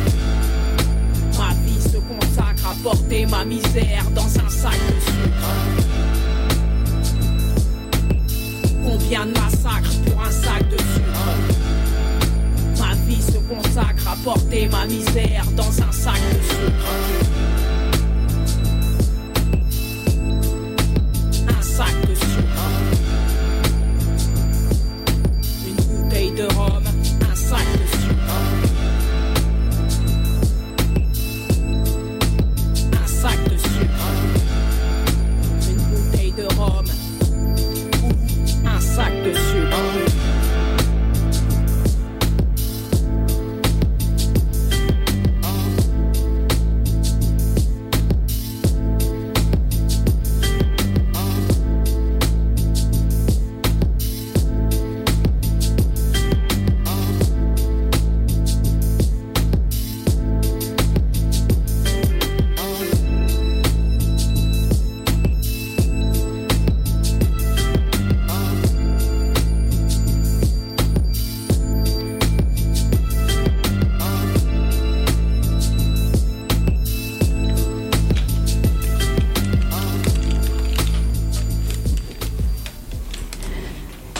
Ma 1.38 1.52
vie 1.66 1.78
se 1.78 1.98
consacre 1.98 2.70
à 2.70 2.74
porter 2.82 3.26
ma 3.26 3.44
misère 3.44 4.10
dans 4.14 4.22
un 4.24 4.48
sac 4.48 4.72
de 4.88 4.98
sucre. 4.98 5.46
Combien 8.82 9.26
de 9.26 9.32
massacres 9.32 9.92
pour 10.06 10.22
un 10.22 10.30
sac 10.30 10.70
de 10.70 10.78
sucre 10.78 11.36
Ma 12.78 12.94
vie 13.06 13.20
se 13.20 13.36
consacre 13.54 14.16
porter 14.24 14.66
ma 14.68 14.86
misère 14.86 15.44
dans 15.54 15.82
un 15.82 15.92
sac 15.92 16.14
de 16.14 16.40
sucre. 16.42 16.88
Un 21.46 21.62
sac 21.62 22.08
de 22.08 22.14
sucre. 22.14 22.70
Une 25.68 25.76
bouteille 25.76 26.32
de 26.32 26.44
rhum, 26.54 26.79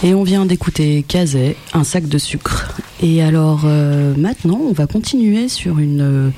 Et 0.03 0.15
on 0.15 0.23
vient 0.23 0.47
d'écouter 0.47 1.05
Kazé, 1.07 1.57
un 1.75 1.85
sac 1.85 2.09
de 2.09 2.17
sucre. 2.17 2.73
Et 3.03 3.23
alors 3.23 3.63
euh, 3.67 4.15
maintenant, 4.17 4.59
on 4.67 4.73
va 4.73 4.87
continuer 4.87 5.49
sur 5.49 5.79
une 5.79 6.01
euh, 6.01 6.31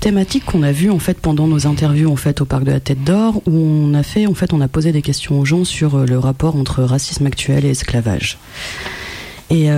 thématique 0.00 0.44
qu'on 0.44 0.62
a 0.62 0.72
vue 0.72 0.90
en 0.90 0.98
fait 0.98 1.18
pendant 1.18 1.46
nos 1.46 1.66
interviews 1.66 2.10
en 2.10 2.16
fait 2.16 2.42
au 2.42 2.44
parc 2.44 2.64
de 2.64 2.70
la 2.70 2.80
Tête 2.80 3.02
d'Or, 3.04 3.40
où 3.46 3.56
on 3.56 3.94
a 3.94 4.02
fait 4.02 4.26
en 4.26 4.34
fait 4.34 4.52
on 4.52 4.60
a 4.60 4.68
posé 4.68 4.92
des 4.92 5.00
questions 5.00 5.40
aux 5.40 5.46
gens 5.46 5.64
sur 5.64 5.94
euh, 5.94 6.04
le 6.04 6.18
rapport 6.18 6.54
entre 6.56 6.82
racisme 6.82 7.24
actuel 7.26 7.64
et 7.64 7.70
esclavage. 7.70 8.36
Et 9.50 9.70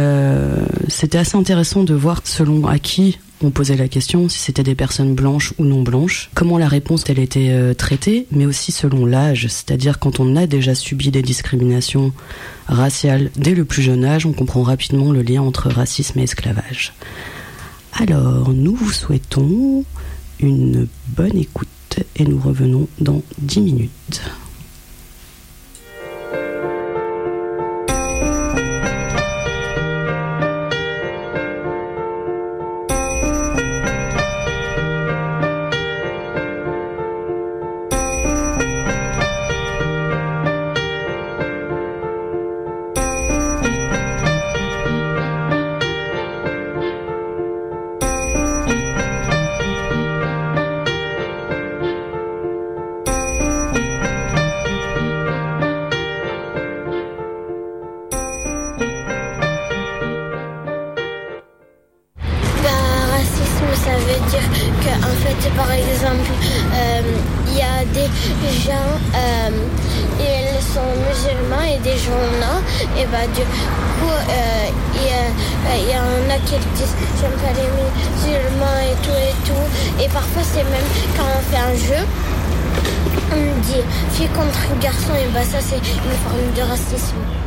c'était 0.88 1.18
assez 1.18 1.36
intéressant 1.36 1.84
de 1.84 1.94
voir 1.94 2.22
selon 2.24 2.66
à 2.66 2.80
qui 2.80 3.20
on 3.42 3.50
posait 3.50 3.76
la 3.76 3.88
question, 3.88 4.28
si 4.28 4.38
c'était 4.38 4.62
des 4.62 4.74
personnes 4.74 5.14
blanches 5.14 5.54
ou 5.58 5.64
non 5.64 5.82
blanches, 5.82 6.30
comment 6.34 6.58
la 6.58 6.68
réponse 6.68 7.04
elle 7.08 7.18
était 7.18 7.50
euh, 7.50 7.74
traitée, 7.74 8.26
mais 8.30 8.46
aussi 8.46 8.72
selon 8.72 9.06
l'âge, 9.06 9.46
c'est-à-dire 9.48 9.98
quand 9.98 10.20
on 10.20 10.36
a 10.36 10.46
déjà 10.46 10.74
subi 10.74 11.10
des 11.10 11.22
discriminations 11.22 12.12
raciales 12.66 13.30
dès 13.36 13.54
le 13.54 13.64
plus 13.64 13.82
jeune 13.82 14.04
âge, 14.04 14.26
on 14.26 14.32
comprend 14.32 14.62
rapidement 14.62 15.12
le 15.12 15.22
lien 15.22 15.42
entre 15.42 15.68
racisme 15.70 16.18
et 16.18 16.24
esclavage. 16.24 16.92
Alors, 17.94 18.50
nous 18.50 18.74
vous 18.74 18.92
souhaitons 18.92 19.84
une 20.38 20.86
bonne 21.08 21.36
écoute 21.36 21.68
et 22.16 22.24
nous 22.24 22.38
revenons 22.38 22.88
dans 23.00 23.22
10 23.38 23.60
minutes. 23.60 24.22
Des 68.50 68.56
gens, 68.58 68.98
euh, 69.14 69.50
ils 70.18 70.62
sont 70.74 70.90
musulmans 71.08 71.62
et 71.62 71.78
des 71.78 71.96
gens 71.96 72.24
non. 72.40 72.58
Et 73.00 73.06
bah, 73.06 73.26
du 73.34 73.42
coup, 73.42 74.10
euh, 74.10 74.66
il 74.94 75.90
y, 75.90 75.96
en 75.96 76.34
a 76.34 76.38
qui 76.44 76.56
disent 76.74 76.94
j'aime 77.20 77.32
pas 77.32 77.52
les 77.54 77.68
musulmans 77.70 78.80
et 78.82 78.96
tout 79.02 79.10
et 79.10 79.34
tout. 79.46 80.02
Et 80.02 80.08
parfois, 80.08 80.42
c'est 80.42 80.64
même 80.64 80.88
quand 81.16 81.24
on 81.24 81.42
fait 81.50 81.62
un 81.62 81.76
jeu. 81.76 82.06
On 83.32 83.60
dit 83.60 83.82
fille 84.12 84.28
contre 84.28 84.58
garçon, 84.80 85.14
et 85.14 85.28
bah 85.32 85.44
ça 85.44 85.58
c'est 85.60 85.76
une 85.76 86.18
forme 86.24 86.52
de 86.56 86.62
racisme. 86.68 87.39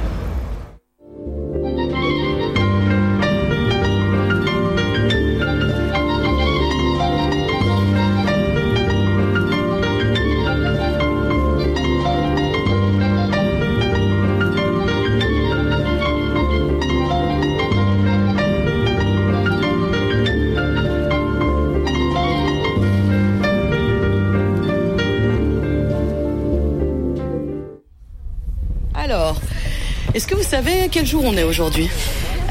Quel 30.93 31.07
jour 31.07 31.23
on 31.25 31.35
est 31.35 31.43
aujourd'hui 31.43 31.89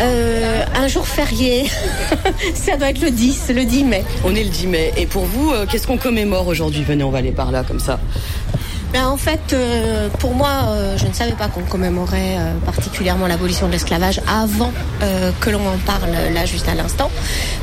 Euh, 0.01 0.65
un 0.75 0.89
jour 0.89 1.07
férié, 1.07 1.67
ça 2.55 2.77
doit 2.77 2.89
être 2.91 3.01
le 3.01 3.11
10, 3.11 3.53
le 3.55 3.65
10 3.65 3.85
mai. 3.85 4.05
On 4.25 4.35
est 4.35 4.43
le 4.43 4.49
10 4.51 4.67
mai. 4.67 4.93
Et 4.97 5.07
pour 5.07 5.25
vous, 5.27 5.53
euh, 5.53 5.65
qu'est-ce 5.71 5.87
qu'on 5.87 5.99
commémore 5.99 6.49
aujourd'hui 6.49 6.83
Venez, 6.83 7.05
on 7.05 7.11
va 7.11 7.19
aller 7.19 7.31
par 7.31 7.53
là, 7.53 7.63
comme 7.63 7.79
ça. 7.79 8.01
Ben, 8.93 9.07
en 9.07 9.17
fait, 9.17 9.53
euh, 9.53 10.09
pour 10.19 10.35
moi, 10.35 10.49
euh, 10.67 10.97
je 10.99 11.07
ne 11.07 11.13
savais 11.13 11.33
pas 11.33 11.47
qu'on 11.49 11.63
commémorait 11.63 12.37
euh, 12.39 12.55
particulièrement 12.67 13.27
l'abolition 13.27 13.67
de 13.69 13.73
l'esclavage 13.73 14.21
avant 14.27 14.73
euh, 15.03 15.31
que 15.41 15.51
l'on 15.51 15.61
en 15.67 15.79
parle 15.87 16.11
là 16.35 16.45
juste 16.47 16.69
à 16.69 16.75
l'instant. 16.75 17.11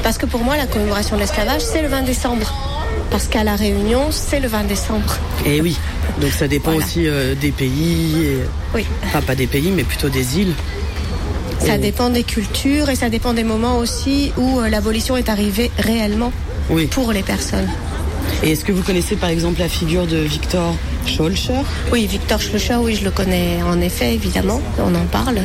Parce 0.01 0.17
que 0.17 0.25
pour 0.27 0.41
moi, 0.43 0.55
la 0.55 0.65
commémoration 0.65 1.17
de 1.17 1.21
l'esclavage, 1.21 1.61
c'est 1.61 1.81
le 1.81 1.87
20 1.89 2.03
décembre. 2.03 2.53
Parce 3.11 3.27
qu'à 3.27 3.43
La 3.43 3.55
Réunion, 3.55 4.07
c'est 4.11 4.39
le 4.39 4.47
20 4.47 4.63
décembre. 4.65 5.17
Et 5.45 5.57
Eh 5.57 5.61
oui, 5.61 5.77
donc 6.21 6.31
ça 6.31 6.47
dépend 6.47 6.71
Voilà. 6.71 6.85
aussi 6.85 7.07
euh, 7.07 7.35
des 7.35 7.51
pays, 7.51 8.15
et- 8.23 8.37
Oui. 8.75 8.85
enfin 9.05 9.21
pas 9.21 9.35
des 9.35 9.47
pays, 9.47 9.71
mais 9.75 9.83
plutôt 9.83 10.09
des 10.09 10.39
îles. 10.39 10.53
Ça 11.59 11.75
Et- 11.75 11.79
dépend 11.79 12.09
des 12.09 12.23
cultures 12.23 12.89
et 12.89 12.95
ça 12.95 13.09
dépend 13.09 13.33
des 13.33 13.43
moments 13.43 13.77
aussi 13.77 14.31
où 14.37 14.59
euh, 14.59 14.69
l'abolition 14.69 15.17
est 15.17 15.29
arrivée 15.29 15.71
réellement 15.77 16.31
Oui. 16.69 16.87
pour 16.87 17.11
les 17.11 17.23
personnes. 17.23 17.67
Et 18.43 18.51
est-ce 18.51 18.63
que 18.63 18.71
vous 18.71 18.83
connaissez 18.83 19.15
par 19.15 19.29
exemple 19.29 19.59
la 19.59 19.67
figure 19.67 20.05
de 20.05 20.17
Victor 20.17 20.75
Schœlcher 21.05 21.53
Oui, 21.91 22.05
Victor 22.05 22.39
Schlocher, 22.39 22.75
oui, 22.75 22.95
je 22.95 23.03
le 23.03 23.11
connais 23.11 23.57
en 23.63 23.81
effet, 23.81 24.13
évidemment. 24.13 24.61
On 24.77 24.93
en 24.95 25.05
parle. 25.11 25.39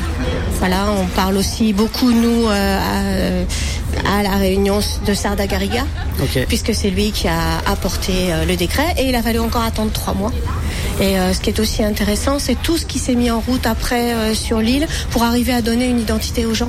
Voilà, 0.59 0.87
on 1.01 1.07
parle 1.07 1.37
aussi 1.37 1.73
beaucoup, 1.73 2.11
nous, 2.13 2.47
euh, 2.47 2.79
à, 2.79 3.45
à 4.07 4.23
la 4.23 4.37
réunion 4.37 4.81
de 5.07 5.15
Sarda 5.15 5.47
Garriga, 5.47 5.85
Ok. 6.23 6.45
puisque 6.49 6.75
c'est 6.75 6.91
lui 6.91 7.11
qui 7.13 7.29
a 7.29 7.59
apporté 7.67 8.13
euh, 8.33 8.45
le 8.45 8.57
décret 8.57 8.95
et 8.99 9.09
il 9.09 9.15
a 9.15 9.23
fallu 9.23 9.39
encore 9.41 9.63
attendre 9.63 9.93
trois 9.93 10.15
mois. 10.15 10.33
Et 11.01 11.19
euh, 11.19 11.33
ce 11.33 11.41
qui 11.41 11.51
est 11.51 11.59
aussi 11.59 11.83
intéressant, 11.83 12.39
c'est 12.39 12.55
tout 12.63 12.77
ce 12.77 12.87
qui 12.87 12.99
s'est 12.99 13.15
mis 13.15 13.31
en 13.31 13.41
route 13.41 13.67
après 13.67 14.13
euh, 14.15 14.35
sur 14.35 14.59
l'île 14.61 14.87
pour 15.11 15.25
arriver 15.25 15.53
à 15.53 15.61
donner 15.63 15.87
une 15.87 15.99
identité 16.01 16.47
aux 16.47 16.55
gens. 16.55 16.69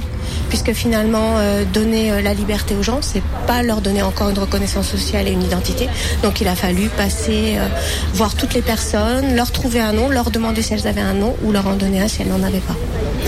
Puisque 0.49 0.73
finalement, 0.73 1.35
euh, 1.37 1.63
donner 1.65 2.11
euh, 2.11 2.21
la 2.21 2.33
liberté 2.33 2.75
aux 2.75 2.81
gens, 2.83 2.99
c'est 3.01 3.21
pas 3.45 3.61
leur 3.61 3.81
donner 3.81 4.01
encore 4.01 4.29
une 4.29 4.39
reconnaissance 4.39 4.87
sociale 4.87 5.27
et 5.27 5.31
une 5.31 5.43
identité. 5.43 5.87
Donc 6.23 6.41
il 6.41 6.47
a 6.47 6.55
fallu 6.55 6.89
passer, 6.89 7.55
euh, 7.57 7.67
voir 8.13 8.33
toutes 8.35 8.53
les 8.53 8.61
personnes, 8.61 9.35
leur 9.35 9.51
trouver 9.51 9.79
un 9.79 9.93
nom, 9.93 10.09
leur 10.09 10.31
demander 10.31 10.61
si 10.61 10.73
elles 10.73 10.87
avaient 10.87 11.01
un 11.01 11.13
nom 11.13 11.35
ou 11.43 11.51
leur 11.51 11.67
en 11.67 11.73
donner 11.75 12.01
un 12.01 12.07
si 12.07 12.21
elles 12.21 12.29
n'en 12.29 12.41
avaient 12.43 12.59
pas. 12.59 12.75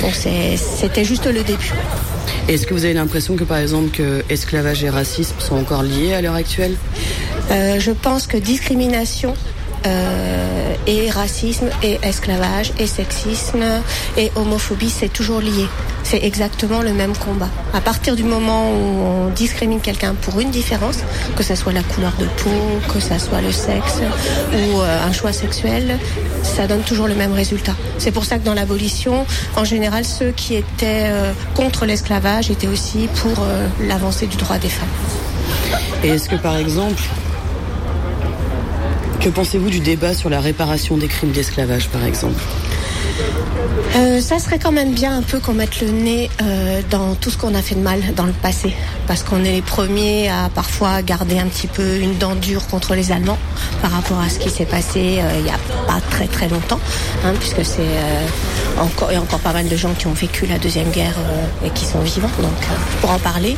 Donc 0.01 0.13
c'était 0.15 1.03
juste 1.05 1.25
le 1.25 1.43
début. 1.43 1.73
Est-ce 2.47 2.65
que 2.65 2.73
vous 2.73 2.85
avez 2.85 2.93
l'impression 2.93 3.35
que 3.35 3.43
par 3.43 3.57
exemple 3.57 3.89
que 3.89 4.23
esclavage 4.29 4.83
et 4.83 4.89
racisme 4.89 5.35
sont 5.39 5.55
encore 5.55 5.83
liés 5.83 6.13
à 6.13 6.21
l'heure 6.21 6.35
actuelle? 6.35 6.75
Euh, 7.51 7.79
je 7.79 7.91
pense 7.91 8.27
que 8.27 8.37
discrimination 8.37 9.33
euh, 9.85 10.73
et 10.85 11.09
racisme 11.09 11.69
et 11.83 11.99
esclavage 12.03 12.71
et 12.79 12.87
sexisme 12.87 13.63
et 14.17 14.31
homophobie, 14.35 14.89
c'est 14.89 15.11
toujours 15.11 15.41
lié. 15.41 15.67
C'est 16.03 16.23
exactement 16.23 16.81
le 16.81 16.93
même 16.93 17.15
combat. 17.17 17.49
À 17.73 17.81
partir 17.81 18.15
du 18.15 18.23
moment 18.23 18.71
où 18.71 19.01
on 19.01 19.29
discrimine 19.29 19.81
quelqu'un 19.81 20.15
pour 20.21 20.39
une 20.39 20.51
différence, 20.51 20.99
que 21.35 21.43
ce 21.43 21.55
soit 21.55 21.73
la 21.73 21.83
couleur 21.83 22.13
de 22.17 22.25
peau, 22.25 22.91
que 22.93 22.99
ce 22.99 23.19
soit 23.19 23.41
le 23.41 23.51
sexe 23.51 23.99
ou 24.53 24.79
euh, 24.79 25.05
un 25.05 25.11
choix 25.11 25.33
sexuel, 25.33 25.99
ça 26.43 26.67
donne 26.67 26.83
toujours 26.83 27.07
le 27.07 27.15
même 27.15 27.33
résultat. 27.33 27.75
C'est 27.97 28.11
pour 28.11 28.23
ça 28.23 28.37
que 28.39 28.45
dans 28.45 28.53
l'abolition, 28.53 29.25
en 29.57 29.65
général, 29.65 30.05
ceux 30.05 30.31
qui 30.31 30.55
étaient 30.55 31.07
euh, 31.07 31.33
contre 31.55 31.85
l'esclavage 31.85 32.49
étaient 32.49 32.67
aussi 32.67 33.09
pour 33.21 33.45
l'avancée 33.81 34.27
du 34.27 34.37
droit 34.37 34.57
des 34.57 34.69
femmes. 34.69 34.87
Et 36.03 36.09
est-ce 36.09 36.29
que 36.29 36.35
par 36.35 36.55
exemple, 36.57 37.03
que 39.19 39.29
pensez-vous 39.29 39.69
du 39.69 39.79
débat 39.79 40.13
sur 40.13 40.29
la 40.29 40.39
réparation 40.39 40.97
des 40.97 41.07
crimes 41.07 41.31
d'esclavage 41.31 41.89
par 41.89 42.05
exemple? 42.05 42.41
Euh, 43.95 44.19
ça 44.19 44.37
serait 44.37 44.59
quand 44.59 44.71
même 44.71 44.93
bien 44.93 45.17
un 45.17 45.21
peu 45.21 45.39
qu'on 45.39 45.53
mette 45.53 45.81
le 45.81 45.89
nez 45.89 46.29
euh, 46.41 46.81
dans 46.89 47.15
tout 47.15 47.29
ce 47.29 47.37
qu'on 47.37 47.55
a 47.55 47.61
fait 47.61 47.75
de 47.75 47.81
mal 47.81 47.99
dans 48.15 48.25
le 48.25 48.33
passé. 48.33 48.73
Parce 49.07 49.23
qu'on 49.23 49.43
est 49.43 49.51
les 49.53 49.61
premiers 49.61 50.29
à 50.29 50.49
parfois 50.53 51.01
garder 51.01 51.39
un 51.39 51.47
petit 51.47 51.67
peu 51.67 51.97
une 51.97 52.17
dent 52.17 52.35
dure 52.35 52.67
contre 52.67 52.93
les 52.93 53.11
Allemands 53.11 53.39
par 53.81 53.91
rapport 53.91 54.19
à 54.19 54.29
ce 54.29 54.39
qui 54.39 54.49
s'est 54.49 54.65
passé 54.65 55.19
euh, 55.19 55.37
il 55.37 55.43
n'y 55.43 55.49
a 55.49 55.59
pas 55.87 55.99
très 56.09 56.27
très 56.27 56.47
longtemps. 56.47 56.79
hein, 57.25 57.33
puisque 57.39 57.63
c'est 57.65 57.79
euh, 57.81 58.81
encore, 58.81 59.11
il 59.11 59.17
encore 59.17 59.39
pas 59.39 59.53
mal 59.53 59.67
de 59.67 59.75
gens 59.75 59.93
qui 59.93 60.07
ont 60.07 60.13
vécu 60.13 60.45
la 60.45 60.57
Deuxième 60.57 60.89
Guerre 60.91 61.15
euh, 61.17 61.67
et 61.67 61.69
qui 61.71 61.85
sont 61.85 61.99
vivants, 61.99 62.29
donc 62.39 62.51
pour 63.01 63.11
en 63.11 63.19
parler. 63.19 63.55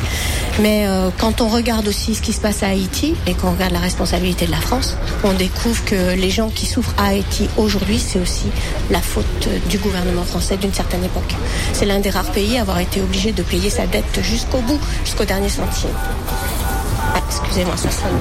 Mais 0.60 0.86
quand 1.18 1.40
on 1.40 1.48
regarde 1.48 1.88
aussi 1.88 2.14
ce 2.14 2.20
qui 2.20 2.32
se 2.32 2.40
passe 2.40 2.62
à 2.62 2.68
Haïti 2.68 3.14
et 3.26 3.34
qu'on 3.34 3.52
regarde 3.52 3.72
la 3.72 3.78
responsabilité 3.78 4.46
de 4.46 4.50
la 4.50 4.58
France, 4.58 4.96
on 5.24 5.32
découvre 5.32 5.82
que 5.84 6.14
les 6.14 6.28
gens 6.28 6.50
qui 6.50 6.66
souffrent 6.66 6.94
à 6.98 7.08
Haïti 7.08 7.48
aujourd'hui, 7.56 7.98
c'est 7.98 8.18
aussi 8.18 8.46
la 8.90 9.00
faute 9.00 9.48
du 9.68 9.78
gouvernement 9.78 10.24
français 10.24 10.56
d'une 10.56 10.74
certaine 10.74 11.04
époque. 11.04 11.34
C'est 11.72 11.86
l'un 11.86 12.00
des 12.00 12.10
rares 12.10 12.30
pays 12.32 12.58
à 12.58 12.62
avoir 12.62 12.78
été 12.78 13.00
obligé 13.00 13.32
de 13.32 13.42
payer 13.42 13.70
sa 13.70 13.86
dette 13.86 14.20
jusqu'au 14.22 14.58
bout, 14.58 14.80
jusqu'au 15.04 15.24
dernier 15.24 15.48
centime. 15.48 15.90
Ah, 17.14 17.20
excusez-moi, 17.26 17.76
ça 17.76 17.90
sonne. 17.90 18.20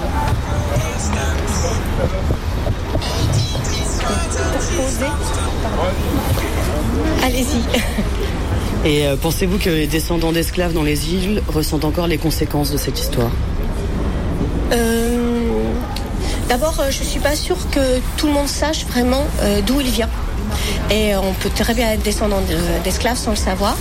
Allez-y. 7.24 8.88
Et 8.88 9.06
euh, 9.06 9.16
pensez-vous 9.18 9.58
que 9.58 9.70
les 9.70 9.88
descendants 9.88 10.32
d'esclaves 10.32 10.74
dans 10.74 10.84
les 10.84 11.14
îles 11.14 11.44
ressentent 11.48 11.86
encore 11.86 12.08
les 12.08 12.18
conséquences 12.18 12.72
de 12.72 12.78
cette 12.78 13.00
histoire? 13.00 13.32
Euh, 14.72 15.10
D'abord, 16.50 16.80
euh, 16.80 16.90
je 16.90 17.04
suis 17.04 17.20
pas 17.20 17.36
sûre 17.36 17.58
que 17.70 18.00
tout 18.18 18.26
le 18.26 18.34
monde 18.34 18.48
sache 18.48 18.84
vraiment 18.88 19.24
euh, 19.42 19.62
d'où 19.62 19.80
il 19.82 19.92
vient. 19.92 20.10
Et 20.90 21.16
on 21.16 21.34
peut 21.34 21.50
très 21.50 21.74
bien 21.74 21.92
être 21.92 22.04
descendant 22.04 22.42
de- 22.42 22.84
d'esclaves 22.84 23.18
sans 23.18 23.32
le 23.32 23.36
savoir. 23.38 23.76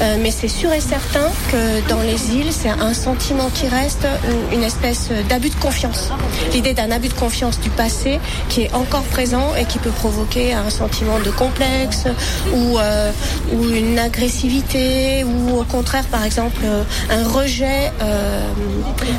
Euh, 0.00 0.16
mais 0.20 0.30
c'est 0.30 0.48
sûr 0.48 0.72
et 0.72 0.80
certain 0.80 1.28
que 1.50 1.88
dans 1.88 2.00
les 2.00 2.34
îles, 2.34 2.52
c'est 2.52 2.68
un 2.68 2.94
sentiment 2.94 3.48
qui 3.54 3.66
reste, 3.68 4.06
une, 4.52 4.62
espèce 4.62 5.08
d'abus 5.28 5.50
de 5.50 5.54
confiance. 5.56 6.10
L'idée 6.52 6.72
d'un 6.74 6.90
abus 6.90 7.08
de 7.08 7.14
confiance 7.14 7.58
du 7.60 7.68
passé 7.70 8.20
qui 8.48 8.62
est 8.62 8.74
encore 8.74 9.02
présent 9.02 9.54
et 9.58 9.64
qui 9.64 9.78
peut 9.78 9.90
provoquer 9.90 10.54
un 10.54 10.70
sentiment 10.70 11.18
de 11.18 11.30
complexe 11.30 12.04
ou, 12.54 12.78
euh, 12.78 13.10
une 13.52 13.98
agressivité 13.98 15.24
ou 15.24 15.58
au 15.60 15.64
contraire, 15.64 16.04
par 16.04 16.24
exemple, 16.24 16.62
euh, 16.64 16.82
un 17.10 17.28
rejet. 17.28 17.92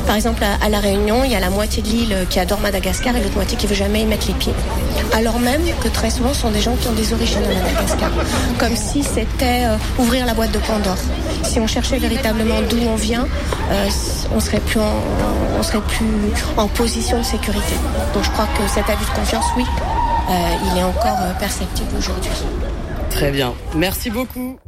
par 0.06 0.16
exemple, 0.16 0.42
à, 0.44 0.64
à 0.64 0.68
La 0.68 0.80
Réunion, 0.80 1.24
il 1.24 1.30
y 1.30 1.34
a 1.34 1.40
la 1.40 1.50
moitié 1.50 1.82
de 1.82 1.88
l'île 1.88 2.16
qui 2.30 2.38
adore 2.40 2.60
Madagascar 2.60 3.16
et 3.16 3.20
l'autre 3.22 3.34
moitié 3.36 3.56
qui 3.56 3.66
veut 3.66 3.74
jamais 3.74 4.02
y 4.02 4.06
mettre 4.06 4.26
les 4.28 4.34
pieds. 4.34 4.52
Alors 5.12 5.38
même 5.38 5.62
que 5.82 5.88
très 5.88 6.10
souvent, 6.10 6.32
ce 6.34 6.40
sont 6.42 6.50
des 6.50 6.60
gens 6.60 6.74
qui 6.76 6.83
des 6.92 7.12
origines 7.12 7.42
à 7.44 7.48
Madagascar. 7.48 8.10
Comme 8.58 8.76
si 8.76 9.02
c'était 9.02 9.64
euh, 9.64 9.76
ouvrir 9.98 10.26
la 10.26 10.34
boîte 10.34 10.52
de 10.52 10.58
Pandore. 10.58 10.96
Si 11.42 11.58
on 11.60 11.66
cherchait 11.66 11.98
véritablement 11.98 12.60
d'où 12.68 12.78
on 12.88 12.96
vient, 12.96 13.26
euh, 13.70 13.88
on 14.34 14.40
serait 14.40 14.60
plus 14.60 14.80
en, 14.80 14.94
on 15.58 15.62
serait 15.62 15.80
plus 15.80 16.06
en 16.56 16.68
position 16.68 17.18
de 17.18 17.24
sécurité. 17.24 17.74
Donc 18.14 18.24
je 18.24 18.30
crois 18.30 18.46
que 18.46 18.68
cet 18.68 18.88
abus 18.88 19.04
de 19.04 19.16
confiance, 19.16 19.44
oui, 19.56 19.64
euh, 20.30 20.32
il 20.72 20.78
est 20.78 20.84
encore 20.84 21.18
perceptible 21.38 21.90
aujourd'hui. 21.98 22.30
Très 23.10 23.30
bien. 23.30 23.54
Merci 23.74 24.10
beaucoup. 24.10 24.58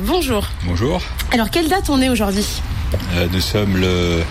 Bonjour. 0.00 0.46
Bonjour, 0.64 1.00
Alors, 1.32 1.50
quelle 1.50 1.68
date 1.68 1.90
on 1.90 2.00
est 2.00 2.08
aujourd'hui 2.08 2.46
Euh, 3.14 3.26
nous 3.32 3.40
sommes 3.40 3.76
le 3.76 4.22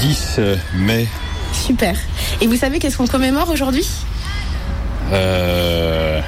10 0.00 0.40
mai. 0.74 1.06
Super. 1.52 1.96
Et 2.40 2.46
vous 2.46 2.56
savez 2.56 2.78
qu'est-ce 2.78 2.96
qu'on 2.96 3.06
commémore 3.06 3.48
aujourd'hui 3.50 3.86
Euh, 5.12 6.20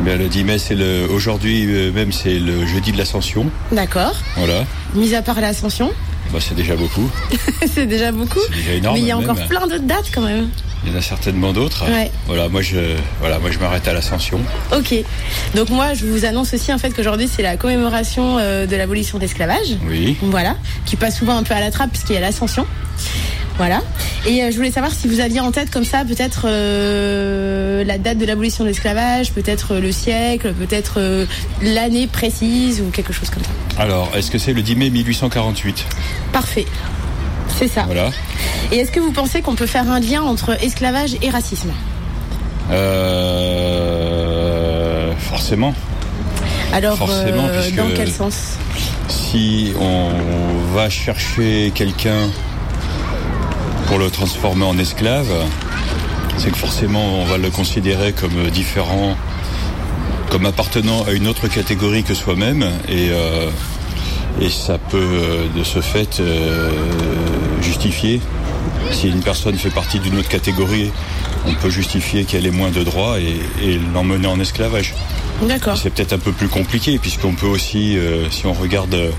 bien, 0.00 0.16
le 0.16 0.28
10 0.28 0.44
mai, 0.44 0.58
c'est 0.58 0.74
le 0.74 1.06
aujourd'hui 1.10 1.66
euh, 1.66 1.92
même, 1.92 2.12
c'est 2.12 2.38
le 2.38 2.66
jeudi 2.66 2.92
de 2.92 2.98
l'Ascension. 2.98 3.46
D'accord. 3.72 4.14
Voilà, 4.36 4.64
Mis 4.94 5.14
à 5.14 5.22
part 5.22 5.40
l'Ascension, 5.40 5.90
bah, 6.32 6.38
c'est 6.40 6.54
déjà 6.54 6.76
beaucoup. 6.76 7.10
c'est 7.74 7.86
déjà 7.86 8.12
beaucoup. 8.12 8.40
C'est 8.50 8.56
déjà 8.56 8.72
énorme. 8.74 8.94
Mais 8.96 9.00
il 9.00 9.06
y 9.06 9.10
a 9.10 9.16
même. 9.18 9.28
encore 9.30 9.46
plein 9.48 9.66
d'autres 9.66 9.86
dates 9.86 10.10
quand 10.14 10.22
même. 10.22 10.48
Il 10.84 10.90
y 10.90 10.94
en 10.94 10.98
a 10.98 11.02
certainement 11.02 11.52
d'autres. 11.52 11.88
Ouais. 11.88 12.10
Voilà, 12.26 12.48
moi 12.48 12.60
je, 12.60 12.96
voilà, 13.20 13.38
moi 13.38 13.50
je 13.50 13.58
m'arrête 13.58 13.86
à 13.86 13.92
l'Ascension. 13.92 14.40
Ok. 14.76 14.94
Donc 15.54 15.70
moi, 15.70 15.94
je 15.94 16.06
vous 16.06 16.24
annonce 16.24 16.52
aussi 16.54 16.72
en 16.72 16.78
fait 16.78 16.90
qu'aujourd'hui 16.90 17.28
c'est 17.32 17.42
la 17.42 17.56
commémoration 17.56 18.38
euh, 18.38 18.66
de 18.66 18.74
l'abolition 18.76 19.18
de 19.18 19.22
l'esclavage. 19.22 19.76
Oui. 19.88 20.16
Voilà. 20.22 20.56
Qui 20.84 20.96
passe 20.96 21.18
souvent 21.18 21.36
un 21.36 21.44
peu 21.44 21.54
à 21.54 21.60
la 21.60 21.70
trappe 21.70 21.90
puisqu'il 21.90 22.14
y 22.14 22.16
a 22.16 22.20
l'ascension. 22.20 22.66
Voilà. 23.58 23.80
Et 24.26 24.42
euh, 24.42 24.50
je 24.50 24.56
voulais 24.56 24.72
savoir 24.72 24.92
si 24.92 25.06
vous 25.06 25.20
aviez 25.20 25.38
en 25.38 25.52
tête 25.52 25.70
comme 25.70 25.84
ça 25.84 26.04
peut-être 26.04 26.46
euh, 26.46 27.84
la 27.84 27.98
date 27.98 28.18
de 28.18 28.24
l'abolition 28.24 28.64
de 28.64 28.68
l'esclavage, 28.70 29.32
peut-être 29.32 29.76
le 29.76 29.92
siècle, 29.92 30.52
peut-être 30.52 31.26
l'année 31.62 32.08
précise 32.08 32.80
ou 32.80 32.90
quelque 32.90 33.12
chose 33.12 33.30
comme 33.30 33.44
ça. 33.44 33.50
Alors, 33.80 34.10
est-ce 34.16 34.30
que 34.30 34.38
c'est 34.38 34.52
le 34.52 34.62
10 34.62 34.76
mai 34.76 34.90
1848 34.90 35.86
Parfait. 36.32 36.66
C'est 37.62 37.68
ça. 37.68 37.84
Voilà. 37.84 38.10
Et 38.72 38.78
est-ce 38.78 38.90
que 38.90 38.98
vous 38.98 39.12
pensez 39.12 39.40
qu'on 39.40 39.54
peut 39.54 39.66
faire 39.66 39.88
un 39.88 40.00
lien 40.00 40.20
entre 40.22 40.60
esclavage 40.64 41.16
et 41.22 41.30
racisme? 41.30 41.70
Euh, 42.72 43.52
forcément. 45.16 45.72
Alors, 46.72 46.96
Forcément, 46.98 47.46
euh, 47.46 47.70
dans 47.76 47.86
quel 47.94 48.10
sens? 48.10 48.56
Si 49.06 49.74
on 49.78 50.08
va 50.74 50.90
chercher 50.90 51.70
quelqu'un 51.72 52.30
pour 53.86 53.98
le 53.98 54.10
transformer 54.10 54.64
en 54.64 54.76
esclave, 54.76 55.32
c'est 56.38 56.50
que 56.50 56.56
forcément 56.58 57.20
on 57.20 57.24
va 57.26 57.38
le 57.38 57.50
considérer 57.50 58.12
comme 58.12 58.50
différent, 58.50 59.16
comme 60.30 60.46
appartenant 60.46 61.04
à 61.04 61.12
une 61.12 61.28
autre 61.28 61.46
catégorie 61.46 62.02
que 62.02 62.14
soi-même, 62.14 62.64
et, 62.88 63.10
euh, 63.10 63.50
et 64.40 64.48
ça 64.48 64.78
peut 64.78 65.46
de 65.54 65.62
ce 65.62 65.80
fait 65.80 66.18
euh, 66.20 66.70
justifier, 67.62 68.20
si 68.90 69.08
une 69.08 69.22
personne 69.22 69.56
fait 69.56 69.70
partie 69.70 69.98
d'une 69.98 70.18
autre 70.18 70.28
catégorie, 70.28 70.90
on 71.46 71.54
peut 71.54 71.70
justifier 71.70 72.24
qu'elle 72.24 72.46
ait 72.46 72.50
moins 72.50 72.70
de 72.70 72.82
droits 72.82 73.18
et, 73.20 73.40
et 73.62 73.80
l'emmener 73.94 74.26
en 74.26 74.38
esclavage. 74.40 74.94
D'accord. 75.42 75.76
C'est 75.76 75.90
peut-être 75.90 76.12
un 76.12 76.18
peu 76.18 76.32
plus 76.32 76.48
compliqué 76.48 76.98
puisqu'on 76.98 77.34
peut 77.34 77.46
aussi, 77.46 77.96
euh, 77.96 78.30
si 78.30 78.46
on 78.46 78.52
regarde 78.52 78.94
euh, 78.94 79.10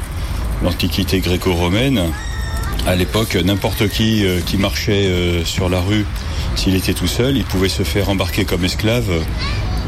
l'Antiquité 0.64 1.20
gréco-romaine, 1.20 2.02
à 2.86 2.96
l'époque, 2.96 3.36
n'importe 3.36 3.88
qui 3.90 4.26
euh, 4.26 4.40
qui 4.46 4.58
marchait 4.58 5.08
euh, 5.08 5.46
sur 5.46 5.70
la 5.70 5.80
rue, 5.80 6.06
s'il 6.56 6.76
était 6.76 6.94
tout 6.94 7.08
seul, 7.08 7.38
il 7.38 7.44
pouvait 7.44 7.70
se 7.70 7.84
faire 7.84 8.10
embarquer 8.10 8.46
comme 8.46 8.64
esclave 8.66 9.10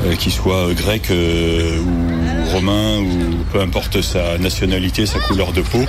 euh, 0.03 0.05
euh, 0.05 0.15
qu'il 0.15 0.31
soit 0.31 0.73
grec 0.73 1.09
euh, 1.11 1.79
ou 1.79 2.49
romain 2.51 2.99
ou 2.99 3.35
peu 3.51 3.61
importe 3.61 4.01
sa 4.01 4.37
nationalité, 4.37 5.05
sa 5.05 5.19
couleur 5.19 5.51
de 5.51 5.61
peau, 5.61 5.83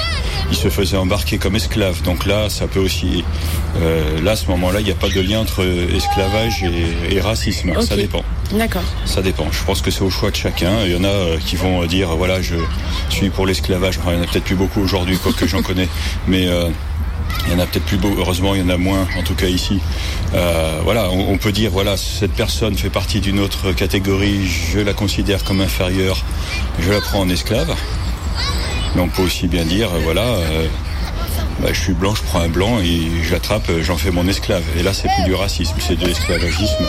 il 0.51 0.57
se 0.57 0.69
faisait 0.69 0.97
embarquer 0.97 1.39
comme 1.39 1.57
esclave. 1.57 2.03
Donc 2.03 2.27
là, 2.27 2.49
ça 2.49 2.67
peut 2.67 2.81
aussi, 2.81 3.25
euh, 3.81 4.21
là 4.23 4.33
à 4.33 4.37
ce 4.37 4.47
moment-là, 4.49 4.81
il 4.81 4.85
n'y 4.85 4.93
a 4.93 4.95
pas 4.95 5.09
de 5.09 5.21
lien 5.21 5.41
entre 5.41 5.65
esclavage 5.95 6.65
et, 6.65 7.17
et 7.17 7.21
racisme. 7.21 7.73
Ça 7.81 7.97
dépend. 7.97 8.23
D'accord. 8.53 8.85
Ça 9.05 9.23
dépend. 9.23 9.47
Je 9.51 9.65
pense 9.65 9.83
que 9.83 9.91
c'est 9.91 10.03
au 10.03 10.11
choix 10.11 10.31
de 10.31 10.37
chacun. 10.37 10.85
Il 10.85 10.93
y 10.93 10.97
en 10.97 11.05
a 11.05 11.09
euh, 11.09 11.39
qui 11.45 11.57
vont 11.57 11.83
euh, 11.83 11.87
dire 11.87 12.09
voilà, 12.17 12.41
je 12.41 12.57
suis 13.11 13.31
pour 13.31 13.47
l'esclavage. 13.47 13.99
Enfin, 13.99 14.13
il 14.13 14.19
y 14.19 14.21
en 14.21 14.25
a 14.25 14.27
peut-être 14.27 14.45
plus 14.45 14.55
beaucoup 14.55 14.81
aujourd'hui, 14.81 15.19
quoi 15.19 15.33
que 15.33 15.47
j'en 15.47 15.63
connais, 15.63 15.89
mais 16.29 16.47
euh, 16.47 16.69
il 17.45 17.53
y 17.53 17.55
en 17.55 17.59
a 17.59 17.67
peut-être 17.67 17.85
plus 17.85 17.97
beau. 17.97 18.15
Heureusement, 18.19 18.55
il 18.55 18.61
y 18.61 18.65
en 18.65 18.69
a 18.69 18.77
moins, 18.77 19.07
en 19.17 19.23
tout 19.23 19.35
cas 19.35 19.47
ici. 19.47 19.81
Euh, 20.35 20.81
voilà, 20.83 21.11
on, 21.11 21.39
peut 21.39 21.53
dire 21.53 21.71
voilà, 21.71 21.97
cette 21.97 22.33
personne 22.33 22.77
fait 22.77 22.91
partie 22.91 23.21
d'une 23.21 23.39
autre 23.39 23.73
catégorie. 23.73 24.47
Je 24.47 24.81
la 24.81 24.93
considère 24.93 25.45
comme 25.45 25.61
inférieure. 25.61 26.25
Je 26.81 26.91
la 26.91 27.01
prends 27.01 27.21
en 27.21 27.29
esclave. 27.29 27.75
Mais 28.95 29.03
on 29.03 29.09
peut 29.09 29.23
aussi 29.23 29.47
bien 29.47 29.65
dire 29.65 29.89
euh, 29.95 30.01
voilà. 30.03 30.23
euh, 30.23 30.67
bah, 31.61 31.69
je 31.73 31.81
suis 31.81 31.95
blanc, 31.95 32.15
je 32.15 32.23
prends 32.23 32.41
un 32.41 32.49
blanc 32.49 32.81
et 32.81 33.23
je 33.23 33.33
l'attrape, 33.33 33.71
j'en 33.81 33.97
fais 33.97 34.11
mon 34.11 34.27
esclave. 34.29 34.65
Et 34.79 34.83
là, 34.83 34.93
c'est 34.93 35.09
plus 35.09 35.25
du 35.25 35.35
racisme, 35.35 35.77
c'est 35.79 35.97
de 35.97 36.07
l'esclavagisme 36.07 36.85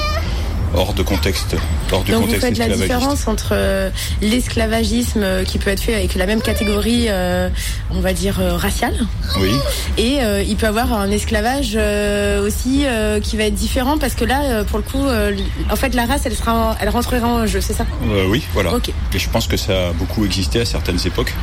hors 0.76 0.94
de 0.94 1.02
contexte, 1.04 1.56
hors 1.92 2.04
du 2.04 2.12
Donc 2.12 2.22
vous 2.22 2.26
contexte 2.28 2.48
faites 2.48 2.58
la 2.58 2.76
différence 2.76 3.28
entre 3.28 3.50
euh, 3.54 3.90
l'esclavagisme 4.22 5.22
euh, 5.24 5.44
qui 5.44 5.58
peut 5.60 5.70
être 5.70 5.80
fait 5.80 5.96
avec 5.96 6.16
la 6.16 6.26
même 6.26 6.42
catégorie, 6.42 7.06
euh, 7.10 7.50
on 7.92 8.00
va 8.00 8.14
dire 8.14 8.40
euh, 8.40 8.56
raciale, 8.58 8.96
Oui. 9.40 9.52
et 9.98 10.22
euh, 10.22 10.44
il 10.44 10.56
peut 10.56 10.68
avoir 10.68 10.94
un 10.94 11.10
esclavage 11.12 11.74
euh, 11.76 12.46
aussi 12.46 12.84
euh, 12.86 13.20
qui 13.20 13.38
va 13.38 13.44
être 13.44 13.56
différent 13.56 13.98
parce 13.98 14.14
que 14.14 14.26
là, 14.26 14.42
euh, 14.44 14.64
pour 14.64 14.78
le 14.78 14.84
coup, 14.84 15.06
euh, 15.06 15.36
en 15.72 15.76
fait, 15.76 15.96
la 15.96 16.06
race, 16.06 16.22
elle 16.26 16.36
sera, 16.36 16.54
en- 16.54 16.76
elle 16.80 16.90
rentrera 16.90 17.28
en 17.28 17.46
jeu, 17.48 17.62
c'est 17.62 17.74
ça? 17.74 17.86
Euh, 18.10 18.26
oui, 18.28 18.44
voilà. 18.54 18.74
Ok. 18.74 18.90
Et 19.14 19.20
je 19.20 19.30
pense 19.30 19.48
que 19.48 19.58
ça 19.58 19.90
a 19.90 19.92
beaucoup 19.94 20.26
existé 20.26 20.60
à 20.62 20.66
certaines 20.66 21.00
époques. 21.06 21.34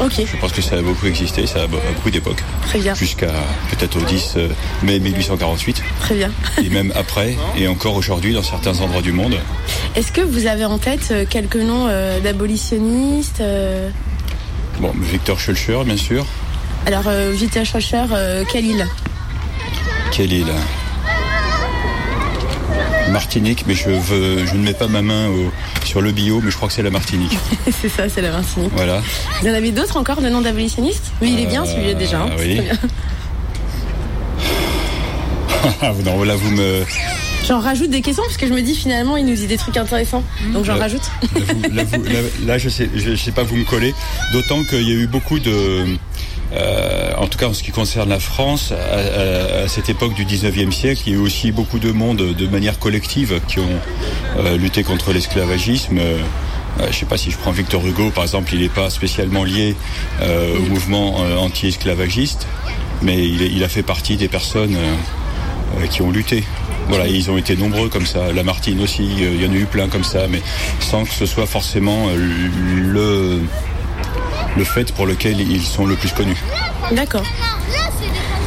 Ok, 0.00 0.22
Je 0.24 0.36
pense 0.36 0.52
que 0.52 0.62
ça 0.62 0.76
a 0.76 0.82
beaucoup 0.82 1.06
existé, 1.06 1.46
ça 1.46 1.62
a 1.62 1.66
beaucoup 1.66 2.10
d'époques. 2.10 2.42
très 2.62 2.78
bien, 2.78 2.94
Jusqu'à 2.94 3.32
peut-être 3.70 3.96
au 3.96 4.00
10 4.04 4.34
euh, 4.36 4.48
mai 4.82 4.98
1848. 5.00 5.82
très 6.00 6.14
bien. 6.14 6.30
Et 6.62 6.68
même 6.68 6.92
après, 6.94 7.36
et 7.56 7.66
encore 7.68 7.96
aujourd'hui 7.96 8.32
dans 8.32 8.42
certains 8.42 8.78
endroits 8.80 9.02
du 9.02 9.12
monde. 9.12 9.36
Est-ce 9.96 10.12
que 10.12 10.20
vous 10.20 10.46
avez 10.46 10.64
en 10.64 10.78
tête 10.78 11.08
euh, 11.10 11.24
quelques 11.28 11.56
noms 11.56 11.86
euh, 11.88 12.20
d'abolitionnistes 12.20 13.42
Bon, 14.80 14.92
Victor 15.00 15.40
Schulcher, 15.40 15.80
bien 15.84 15.96
sûr. 15.96 16.24
Alors, 16.86 17.04
Schroeder, 17.64 18.04
euh, 18.12 18.44
quelle 18.50 18.66
île? 18.66 18.86
Quelle 20.12 20.32
île? 20.32 20.52
Martinique, 23.08 23.64
mais 23.66 23.74
je, 23.74 23.88
veux, 23.90 24.46
je 24.46 24.54
ne 24.54 24.62
mets 24.62 24.74
pas 24.74 24.86
ma 24.88 25.02
main 25.02 25.28
au- 25.28 25.50
sur 25.84 26.00
le 26.00 26.12
bio, 26.12 26.40
mais 26.42 26.50
je 26.50 26.56
crois 26.56 26.68
que 26.68 26.74
c'est 26.74 26.82
la 26.82 26.90
Martinique. 26.90 27.36
C'est 27.82 27.88
ça, 27.88 28.08
c'est 28.08 28.22
la 28.22 28.30
Martinique. 28.32 28.70
Voilà. 28.74 29.02
Vous 29.42 29.48
en 29.48 29.54
avez 29.54 29.70
d'autres 29.70 29.96
encore 29.96 30.20
de 30.20 30.28
noms 30.28 30.40
d'abolitionnistes 30.40 31.12
Oui, 31.22 31.32
il 31.36 31.40
est 31.42 31.46
bien 31.46 31.64
celui-là 31.64 31.94
déjà. 31.94 32.20
hein, 32.22 32.30
Euh, 32.32 32.36
c'est 32.38 32.60
oui. 32.82 32.88
Ah, 35.82 35.92
non, 36.04 36.22
là, 36.24 36.34
vous 36.36 36.50
me. 36.50 36.84
J'en 37.46 37.60
rajoute 37.60 37.90
des 37.90 38.02
questions 38.02 38.22
parce 38.24 38.36
que 38.36 38.46
je 38.46 38.52
me 38.52 38.60
dis 38.60 38.74
finalement 38.74 39.16
il 39.16 39.24
nous 39.24 39.34
dit 39.34 39.46
des 39.46 39.56
trucs 39.56 39.76
intéressants. 39.76 40.22
Donc 40.52 40.64
j'en 40.64 40.74
Ouais. 40.74 40.80
rajoute. 40.80 41.02
Là, 41.34 41.40
vous- 41.54 41.74
là, 41.74 41.84
vous- 41.84 42.04
là- 42.04 42.20
là, 42.46 42.58
je 42.58 42.68
sais, 42.68 42.88
je, 42.94 43.10
je 43.10 43.16
sais 43.16 43.32
pas, 43.32 43.42
vous 43.42 43.56
me 43.56 43.64
collez. 43.64 43.94
D'autant 44.32 44.62
qu'il 44.64 44.82
y 44.86 44.90
a 44.92 44.94
eu 44.94 45.06
beaucoup 45.06 45.38
de, 45.38 45.84
euh, 46.54 47.12
en 47.18 47.26
tout 47.26 47.38
cas 47.38 47.46
en 47.46 47.52
ce 47.54 47.62
qui 47.62 47.70
concerne 47.72 48.08
la 48.08 48.20
France, 48.20 48.72
à, 48.72 48.76
à- 48.76 49.64
à 49.64 49.68
cette 49.68 49.88
époque 49.88 50.14
du 50.14 50.24
19e 50.24 50.70
siècle, 50.72 51.02
il 51.06 51.12
y 51.12 51.16
a 51.16 51.18
eu 51.18 51.22
aussi 51.22 51.52
beaucoup 51.52 51.78
de 51.78 51.92
monde 51.92 52.18
de 52.34 52.46
manière 52.46 52.78
collective 52.78 53.40
qui 53.48 53.58
ont 53.60 53.80
euh, 54.38 54.56
lutté 54.56 54.82
contre 54.82 55.12
l'esclavagisme. 55.12 55.98
Euh, 55.98 56.18
je 56.90 56.96
sais 56.96 57.06
pas 57.06 57.16
si 57.16 57.30
je 57.30 57.36
prends 57.36 57.50
Victor 57.50 57.84
Hugo, 57.86 58.10
par 58.10 58.24
exemple, 58.24 58.54
il 58.54 58.60
n'est 58.60 58.68
pas 58.68 58.88
spécialement 58.88 59.42
lié 59.42 59.74
au 60.22 60.60
mouvement 60.68 61.16
anti-esclavagiste, 61.40 62.46
mais 63.02 63.26
il, 63.26 63.64
a 63.64 63.68
fait 63.68 63.82
partie 63.82 64.16
des 64.16 64.28
personnes 64.28 64.76
qui 65.90 66.02
ont 66.02 66.12
lutté. 66.12 66.44
Voilà, 66.88 67.08
et 67.08 67.12
ils 67.12 67.30
ont 67.32 67.36
été 67.36 67.56
nombreux 67.56 67.88
comme 67.88 68.06
ça. 68.06 68.32
Lamartine 68.32 68.80
aussi, 68.80 69.04
il 69.04 69.42
y 69.42 69.46
en 69.46 69.50
a 69.52 69.56
eu 69.56 69.64
plein 69.66 69.88
comme 69.88 70.04
ça, 70.04 70.28
mais 70.28 70.40
sans 70.78 71.04
que 71.04 71.12
ce 71.12 71.26
soit 71.26 71.46
forcément 71.46 72.06
le 72.14 73.27
le 74.58 74.64
fait 74.64 74.92
pour 74.92 75.06
lequel 75.06 75.40
ils 75.40 75.62
sont 75.62 75.86
le 75.86 75.94
plus 75.94 76.12
connus. 76.12 76.36
D'accord. 76.92 77.24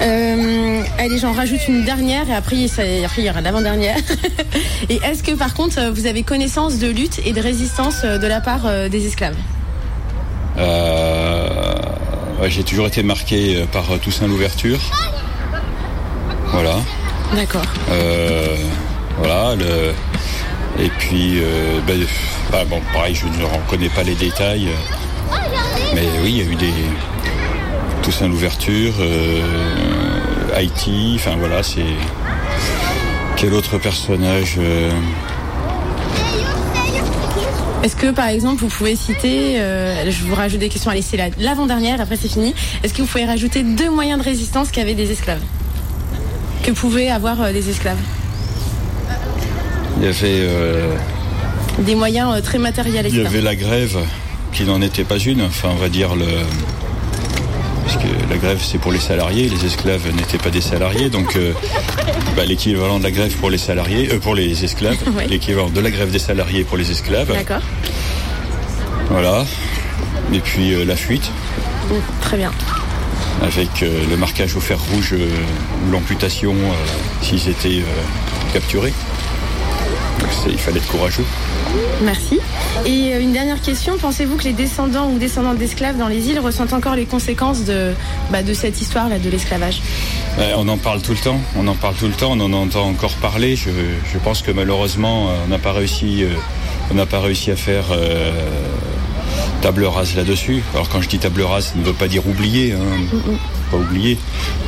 Euh, 0.02 0.84
allez, 0.98 1.18
j'en 1.18 1.32
rajoute 1.32 1.68
une 1.68 1.86
dernière 1.86 2.30
et 2.30 2.34
après, 2.34 2.68
ça, 2.68 2.82
après 3.06 3.22
il 3.22 3.26
y 3.26 3.30
aura 3.30 3.42
l'avant-dernière. 3.42 3.98
et 4.90 5.00
est-ce 5.04 5.24
que 5.24 5.32
par 5.32 5.54
contre 5.54 5.92
vous 5.92 6.06
avez 6.08 6.24
connaissance 6.24 6.80
de 6.80 6.88
lutte 6.88 7.22
et 7.26 7.32
de 7.32 7.42
résistance 7.42 8.02
euh, 8.04 8.18
de 8.18 8.28
la 8.28 8.42
part 8.42 8.66
euh, 8.66 8.90
des 8.90 9.06
esclaves? 9.08 9.36
Euh, 10.58 11.48
ouais, 12.42 12.50
J'ai 12.50 12.64
toujours 12.64 12.88
été 12.88 13.04
marqué 13.04 13.64
par 13.72 13.86
Toussaint 14.00 14.28
l'ouverture. 14.28 14.80
Voilà. 16.48 16.76
D'accord. 17.34 17.64
Euh, 17.90 18.58
voilà. 19.18 19.56
Le, 19.56 19.94
et 20.84 20.90
puis, 21.00 21.42
ben, 21.88 22.00
bah, 22.52 22.66
bon, 22.66 22.82
pareil, 22.94 23.16
je 23.16 23.28
ne 23.28 23.46
reconnais 23.46 23.90
pas 23.90 24.04
les 24.04 24.16
détails. 24.16 24.68
Mais 25.94 26.08
oui, 26.24 26.32
il 26.32 26.38
y 26.38 26.42
a 26.42 26.52
eu 26.52 26.56
des 26.56 26.74
Toussaint 28.04 28.28
l'ouverture, 28.28 28.94
euh, 29.00 29.42
Haïti. 30.56 31.14
Enfin 31.16 31.36
voilà, 31.38 31.62
c'est 31.64 31.86
quel 33.38 33.54
autre 33.54 33.78
personnage 33.78 34.56
euh, 34.58 34.90
Est-ce 37.84 37.96
que 37.96 38.12
par 38.12 38.28
exemple 38.28 38.62
vous 38.62 38.68
pouvez 38.70 38.96
citer, 38.96 39.60
euh, 39.60 40.10
je 40.10 40.24
vous 40.26 40.36
rajoute 40.36 40.60
des 40.60 40.70
questions, 40.70 40.92
allez 40.92 41.02
c'est 41.02 41.18
la- 41.18 41.30
l'avant-dernière, 41.40 42.00
après 42.02 42.16
c'est 42.16 42.28
fini. 42.32 42.54
Est-ce 42.84 42.94
que 42.94 43.02
vous 43.02 43.08
pouvez 43.08 43.26
rajouter 43.26 43.64
deux 43.64 43.90
moyens 43.90 44.20
de 44.20 44.24
résistance 44.24 44.72
qu'avaient 44.72 44.96
des 44.96 45.12
esclaves? 45.12 45.42
Que 46.64 46.72
pouvaient 46.72 47.10
avoir 47.10 47.42
euh, 47.42 47.52
des 47.54 47.70
esclaves? 47.70 47.98
Il 49.98 50.04
y 50.06 50.08
avait, 50.08 50.16
euh, 50.24 50.96
Des 51.80 51.96
moyens 51.96 52.42
très 52.44 52.58
matérialistes. 52.60 53.16
il 53.16 53.24
y 53.24 53.26
avait 53.28 53.42
la 53.42 53.56
grève 53.56 53.98
qui 54.54 54.64
n'en 54.64 54.82
était 54.82 55.04
pas 55.04 55.18
une. 55.18 55.42
Enfin, 55.44 55.70
on 55.72 55.76
va 55.78 55.90
dire 55.90 56.16
le. 56.16 56.26
Parce 57.86 57.98
que 58.04 58.08
la 58.30 58.38
grève, 58.38 58.60
c'est 58.64 58.78
pour 58.78 58.92
les 58.92 59.00
salariés. 59.00 59.50
Les 59.50 59.66
esclaves 59.66 60.08
n'étaient 60.16 60.38
pas 60.38 60.50
des 60.50 60.62
salariés. 60.62 61.10
Donc, 61.10 61.36
euh, 61.36 61.54
bah, 62.36 62.46
l'équivalent 62.46 63.00
de 63.00 63.04
la 63.04 63.12
grève 63.12 63.34
pour 63.38 63.50
les 63.50 63.58
salariés, 63.58 64.10
euh, 64.14 64.20
pour 64.20 64.34
les 64.36 64.64
esclaves, 64.64 64.98
l'équivalent 65.30 65.70
de 65.70 65.82
la 65.82 65.90
grève 65.92 66.12
des 66.12 66.20
salariés 66.20 66.64
pour 66.64 66.78
les 66.78 66.90
esclaves. 66.92 67.32
D'accord. 67.34 67.62
Voilà. 69.10 69.46
Et 70.34 70.40
puis 70.40 70.74
euh, 70.74 70.86
la 70.86 70.96
fuite, 70.96 71.30
Mm, 71.90 71.96
Très 72.22 72.38
bien. 72.38 72.52
avec 73.42 73.82
le 73.82 74.16
marquage 74.16 74.56
au 74.56 74.62
fer 74.62 74.78
rouge 74.80 75.14
ou 75.14 75.92
l'amputation 75.92 76.54
s'ils 77.22 77.50
étaient 77.50 77.82
capturés. 78.54 78.94
Donc, 80.20 80.30
il 80.48 80.58
fallait 80.60 80.78
être 80.78 80.88
courageux. 80.88 81.26
Merci. 82.04 82.40
Et 82.86 83.14
euh, 83.14 83.22
une 83.22 83.32
dernière 83.32 83.62
question, 83.62 83.98
pensez-vous 83.98 84.38
que 84.38 84.44
les 84.44 84.54
descendants 84.54 85.10
ou 85.12 85.18
descendantes 85.18 85.58
d'esclaves 85.58 85.98
dans 85.98 86.08
les 86.08 86.30
îles 86.30 86.40
ressentent 86.40 86.74
encore 86.74 86.96
les 86.96 87.06
conséquences 87.06 87.64
de, 87.64 87.94
bah, 88.32 88.40
cette 88.54 88.82
histoire-là, 88.82 89.20
de 89.20 89.30
l'esclavage? 89.30 89.82
Ouais, 90.38 90.54
on 90.56 90.68
en 90.68 90.78
parle 90.78 91.02
tout 91.02 91.12
le 91.12 91.18
temps, 91.18 91.40
on 91.58 91.68
en 91.68 91.76
parle 91.76 91.96
tout 91.96 92.08
le 92.08 92.14
temps, 92.14 92.32
on 92.32 92.40
en 92.40 92.54
entend 92.54 92.88
encore 92.88 93.14
parler. 93.16 93.56
Je, 93.56 93.70
pense 94.24 94.42
que 94.42 94.52
malheureusement, 94.52 95.30
euh, 95.30 95.34
on 95.46 95.50
n'a 95.50 95.60
pas 95.60 95.74
réussi, 95.74 96.24
euh, 96.24 97.06
pas 97.06 97.20
réussi 97.20 97.52
à 97.52 97.56
faire 97.56 97.86
euh, 97.92 98.32
table 99.62 99.86
rase 99.86 100.16
là-dessus. 100.16 100.64
Alors 100.74 100.90
quand 100.90 101.02
je 101.02 101.08
dis 101.08 101.20
table 101.20 101.44
rase, 101.44 101.68
ça 101.68 101.74
ne 101.76 101.84
veut 101.84 101.94
pas 101.94 102.08
dire 102.08 102.28
oublier, 102.28 102.74
hein, 102.74 103.38
pas 103.70 103.78
oublier, 103.78 104.18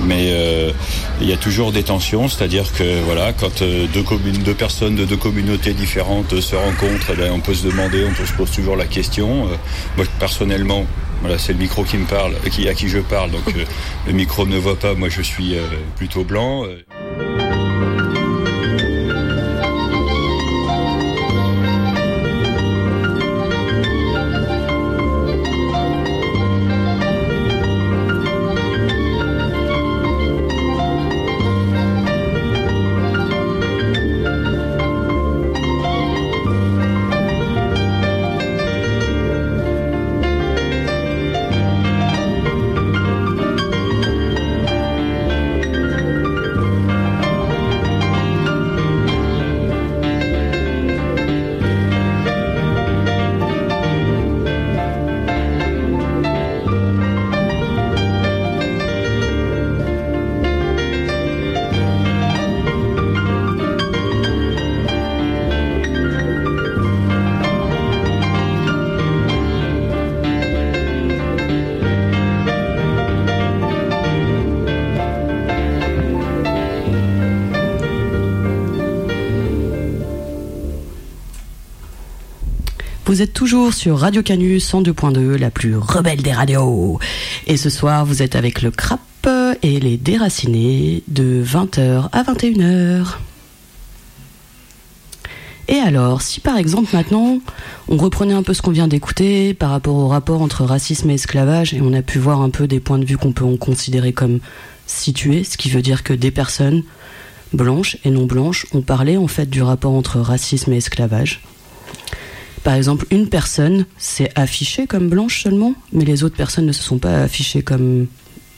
mais 0.04 0.30
euh, 0.30 0.72
il 1.20 1.28
y 1.28 1.34
a 1.34 1.38
toujours 1.38 1.72
des 1.72 1.84
tensions, 1.84 2.28
c'est-à-dire 2.28 2.72
que 2.74 3.02
voilà, 3.02 3.34
quand 3.34 3.62
euh, 3.62 3.88
deux 3.92 4.04
communes, 4.04 4.38
deux 4.44 4.54
personnes 4.54 4.96
de 4.96 5.06
deux 5.06 5.18
communautés 5.18 5.74
différentes 5.74 6.40
se 6.40 6.56
rencontrent, 6.56 7.12
eh 7.12 7.16
ben, 7.16 7.32
on 7.32 7.40
peut 7.40 7.56
se 7.56 7.68
demander, 7.68 8.06
on 8.06 8.14
peut 8.14 8.26
se 8.26 8.34
pose 8.34 8.52
toujours 8.52 8.76
la 8.76 8.86
question. 8.86 9.48
Euh, 9.48 9.56
moi 9.98 10.06
personnellement. 10.20 10.86
Voilà, 11.22 11.38
c'est 11.38 11.54
le 11.54 11.60
micro 11.60 11.86
qui 11.86 11.98
me 11.98 12.06
parle, 12.06 12.34
qui, 12.52 12.68
à 12.68 12.74
qui 12.74 12.90
je 12.90 13.00
parle. 13.00 13.32
Donc 13.32 13.48
euh, 13.56 13.64
le 14.08 14.12
micro 14.12 14.46
ne 14.46 14.58
voit 14.58 14.78
pas. 14.78 14.94
Moi, 14.94 15.08
je 15.08 15.22
suis 15.22 15.58
euh, 15.58 15.62
plutôt 15.96 16.26
blanc. 16.26 16.66
Sur 83.72 84.00
Radio 84.00 84.24
Canus 84.24 84.74
102.2, 84.74 85.36
la 85.38 85.52
plus 85.52 85.78
rebelle 85.78 86.24
des 86.24 86.32
radios. 86.32 87.00
Et 87.46 87.56
ce 87.56 87.70
soir, 87.70 88.04
vous 88.04 88.24
êtes 88.24 88.36
avec 88.36 88.64
le 88.64 88.72
CRAP 88.72 89.00
et 89.62 89.80
les 89.80 89.96
déracinés 89.98 91.04
de 91.08 91.44
20h 91.46 92.10
à 92.12 92.24
21h. 92.24 93.06
Et 95.68 95.76
alors, 95.76 96.24
si 96.24 96.40
par 96.40 96.58
exemple 96.58 96.90
maintenant, 96.94 97.38
on 97.88 97.98
reprenait 97.98 98.34
un 98.34 98.42
peu 98.42 98.56
ce 98.56 98.64
qu'on 98.64 98.72
vient 98.72 98.88
d'écouter 98.88 99.54
par 99.54 99.70
rapport 99.70 99.96
au 99.96 100.08
rapport 100.08 100.42
entre 100.42 100.64
racisme 100.64 101.12
et 101.12 101.16
esclavage, 101.16 101.76
et 101.76 101.82
on 101.82 101.94
a 101.94 102.02
pu 102.02 102.18
voir 102.18 102.42
un 102.42 102.50
peu 102.50 102.66
des 102.66 102.80
points 102.80 102.98
de 102.98 103.06
vue 103.06 103.18
qu'on 103.18 103.34
peut 103.34 103.46
en 103.46 103.58
considérer 103.58 104.14
comme 104.14 104.40
situés, 104.88 105.44
ce 105.44 105.58
qui 105.58 105.70
veut 105.70 105.84
dire 105.84 106.02
que 106.02 106.14
des 106.14 106.32
personnes 106.32 106.82
blanches 107.54 107.98
et 108.04 108.10
non 108.10 108.26
blanches 108.26 108.66
ont 108.74 108.82
parlé 108.82 109.16
en 109.16 109.28
fait 109.28 109.48
du 109.48 109.62
rapport 109.62 109.94
entre 109.94 110.20
racisme 110.20 110.74
et 110.74 110.78
esclavage. 110.78 111.42
Par 112.64 112.76
exemple, 112.76 113.06
une 113.12 113.28
personne 113.28 113.86
s'est 113.98 114.32
affichée 114.36 114.88
comme 114.88 115.10
blanche 115.10 115.44
seulement, 115.44 115.76
mais 115.92 116.06
les 116.06 116.24
autres 116.24 116.38
personnes 116.38 116.66
ne 116.66 116.72
se 116.72 116.82
sont 116.82 116.98
pas 116.98 117.24
affichées 117.24 117.62
comme 117.62 118.08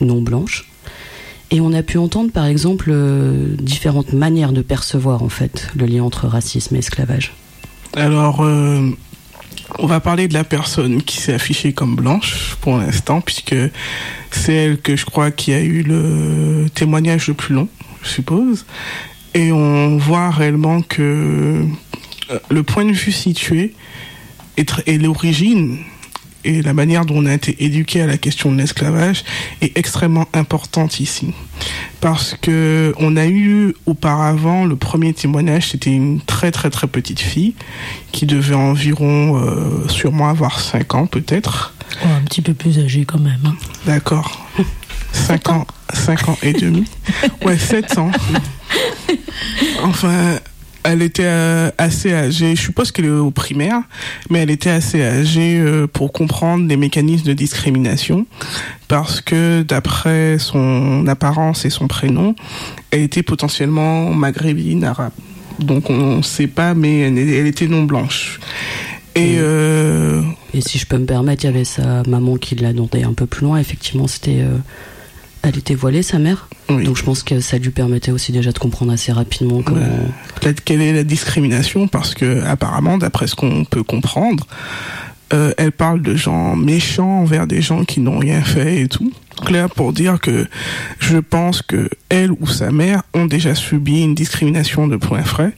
non 0.00 0.22
blanches. 0.22 0.70
Et 1.50 1.60
on 1.60 1.72
a 1.72 1.82
pu 1.82 1.98
entendre 1.98 2.32
par 2.32 2.46
exemple 2.46 2.90
euh, 2.90 3.54
différentes 3.58 4.12
manières 4.12 4.52
de 4.52 4.62
percevoir 4.62 5.22
en 5.22 5.28
fait 5.28 5.68
le 5.76 5.86
lien 5.86 6.02
entre 6.02 6.26
racisme 6.26 6.74
et 6.74 6.78
esclavage. 6.80 7.32
Alors, 7.94 8.42
euh, 8.42 8.90
on 9.78 9.86
va 9.86 10.00
parler 10.00 10.28
de 10.28 10.34
la 10.34 10.44
personne 10.44 11.02
qui 11.02 11.18
s'est 11.18 11.34
affichée 11.34 11.72
comme 11.72 11.96
blanche 11.96 12.56
pour 12.60 12.78
l'instant, 12.78 13.20
puisque 13.20 13.56
c'est 14.30 14.54
elle 14.54 14.78
que 14.78 14.96
je 14.96 15.04
crois 15.04 15.30
qui 15.30 15.52
a 15.52 15.60
eu 15.60 15.82
le 15.82 16.66
témoignage 16.74 17.28
le 17.28 17.34
plus 17.34 17.54
long, 17.54 17.68
je 18.02 18.08
suppose. 18.08 18.66
Et 19.34 19.52
on 19.52 19.98
voit 19.98 20.30
réellement 20.30 20.82
que 20.82 21.64
le 22.50 22.62
point 22.62 22.84
de 22.84 22.92
vue 22.92 23.12
situé 23.12 23.72
tr- 24.58 24.82
et 24.86 24.98
l'origine 24.98 25.78
et 26.44 26.62
la 26.62 26.74
manière 26.74 27.04
dont 27.04 27.16
on 27.16 27.26
a 27.26 27.34
été 27.34 27.64
éduqué 27.64 28.00
à 28.02 28.06
la 28.06 28.18
question 28.18 28.52
de 28.52 28.58
l'esclavage 28.58 29.24
est 29.62 29.76
extrêmement 29.76 30.26
importante 30.32 31.00
ici. 31.00 31.34
Parce 32.00 32.36
que 32.40 32.94
on 32.98 33.16
a 33.16 33.26
eu 33.26 33.74
auparavant 33.86 34.64
le 34.64 34.76
premier 34.76 35.12
témoignage, 35.12 35.70
c'était 35.70 35.90
une 35.90 36.20
très 36.20 36.52
très 36.52 36.70
très 36.70 36.86
petite 36.86 37.18
fille 37.18 37.54
qui 38.12 38.26
devait 38.26 38.54
environ 38.54 39.40
euh, 39.42 39.88
sûrement 39.88 40.28
avoir 40.28 40.60
5 40.60 40.94
ans 40.94 41.06
peut-être. 41.06 41.74
Oh, 42.04 42.08
un 42.16 42.22
petit 42.22 42.42
peu 42.42 42.54
plus 42.54 42.78
âgé 42.78 43.04
quand 43.04 43.18
même. 43.20 43.40
hein. 43.44 43.56
D'accord. 43.84 44.46
5 45.12 45.48
ans, 45.48 45.66
5 45.94 46.28
ans 46.28 46.38
et 46.42 46.52
demi. 46.52 46.84
Ouais, 47.44 47.58
7 47.58 47.98
ans. 47.98 48.12
Enfin, 49.82 50.38
elle 50.86 51.02
était 51.02 51.24
euh, 51.24 51.70
assez 51.78 52.12
âgée. 52.12 52.54
Je 52.54 52.60
suppose 52.60 52.92
qu'elle 52.92 53.06
est 53.06 53.10
au 53.10 53.30
primaire, 53.30 53.82
mais 54.30 54.40
elle 54.40 54.50
était 54.50 54.70
assez 54.70 55.02
âgée 55.02 55.58
euh, 55.58 55.86
pour 55.86 56.12
comprendre 56.12 56.66
les 56.68 56.76
mécanismes 56.76 57.26
de 57.26 57.32
discrimination 57.32 58.26
parce 58.88 59.20
que 59.20 59.62
d'après 59.62 60.38
son 60.38 61.06
apparence 61.08 61.64
et 61.64 61.70
son 61.70 61.88
prénom, 61.88 62.36
elle 62.90 63.02
était 63.02 63.24
potentiellement 63.24 64.10
maghrébine, 64.14 64.84
arabe. 64.84 65.12
Donc 65.58 65.90
on 65.90 66.18
ne 66.18 66.22
sait 66.22 66.46
pas, 66.46 66.74
mais 66.74 67.00
elle, 67.00 67.46
était 67.46 67.66
non 67.66 67.82
blanche. 67.82 68.38
Et 69.14 69.36
euh, 69.38 70.22
Et 70.54 70.60
si 70.60 70.78
je 70.78 70.86
peux 70.86 70.98
me 70.98 71.06
permettre, 71.06 71.44
il 71.44 71.46
y 71.46 71.50
avait 71.50 71.64
sa 71.64 72.02
maman 72.04 72.36
qui 72.36 72.54
l'a 72.54 72.72
demandé 72.72 73.02
un 73.02 73.14
peu 73.14 73.26
plus 73.26 73.46
loin. 73.46 73.58
Effectivement, 73.58 74.06
c'était, 74.06 74.40
euh, 74.40 74.58
elle 75.46 75.58
était 75.58 75.74
voilée, 75.74 76.02
sa 76.02 76.18
mère. 76.18 76.48
Oui. 76.68 76.84
Donc 76.84 76.96
je 76.96 77.02
pense 77.02 77.22
que 77.22 77.40
ça 77.40 77.58
lui 77.58 77.70
permettait 77.70 78.10
aussi 78.10 78.32
déjà 78.32 78.52
de 78.52 78.58
comprendre 78.58 78.92
assez 78.92 79.12
rapidement 79.12 79.62
comment. 79.62 79.80
Quelle 80.64 80.82
est 80.82 80.92
la 80.92 81.04
discrimination 81.04 81.88
parce 81.88 82.14
que 82.14 82.42
apparemment, 82.44 82.98
d'après 82.98 83.26
ce 83.26 83.34
qu'on 83.34 83.64
peut 83.64 83.82
comprendre, 83.82 84.46
euh, 85.32 85.52
elle 85.56 85.72
parle 85.72 86.02
de 86.02 86.14
gens 86.14 86.54
méchants 86.54 87.20
envers 87.20 87.46
des 87.48 87.60
gens 87.60 87.84
qui 87.84 88.00
n'ont 88.00 88.18
rien 88.18 88.42
fait 88.42 88.82
et 88.82 88.88
tout. 88.88 89.12
Claire 89.44 89.68
pour 89.68 89.92
dire 89.92 90.20
que 90.20 90.46
je 91.00 91.18
pense 91.18 91.62
que 91.62 91.90
elle 92.08 92.30
ou 92.30 92.46
sa 92.46 92.70
mère 92.70 93.02
ont 93.12 93.26
déjà 93.26 93.54
subi 93.54 94.02
une 94.02 94.14
discrimination 94.14 94.86
de 94.86 94.96
plein 94.96 95.24
frais 95.24 95.52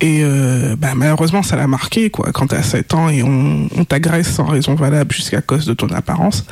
et 0.00 0.20
euh, 0.22 0.76
bah, 0.76 0.94
malheureusement 0.94 1.42
ça 1.42 1.56
l'a 1.56 1.66
marqué 1.66 2.10
quoi 2.10 2.30
quand 2.32 2.48
t'as 2.48 2.62
7 2.62 2.94
ans 2.94 3.08
et 3.08 3.22
on, 3.24 3.68
on 3.76 3.84
t'agresse 3.84 4.28
sans 4.32 4.44
raison 4.44 4.74
valable 4.76 5.12
jusqu'à 5.12 5.40
cause 5.40 5.66
de 5.66 5.74
ton 5.74 5.88
apparence 5.88 6.44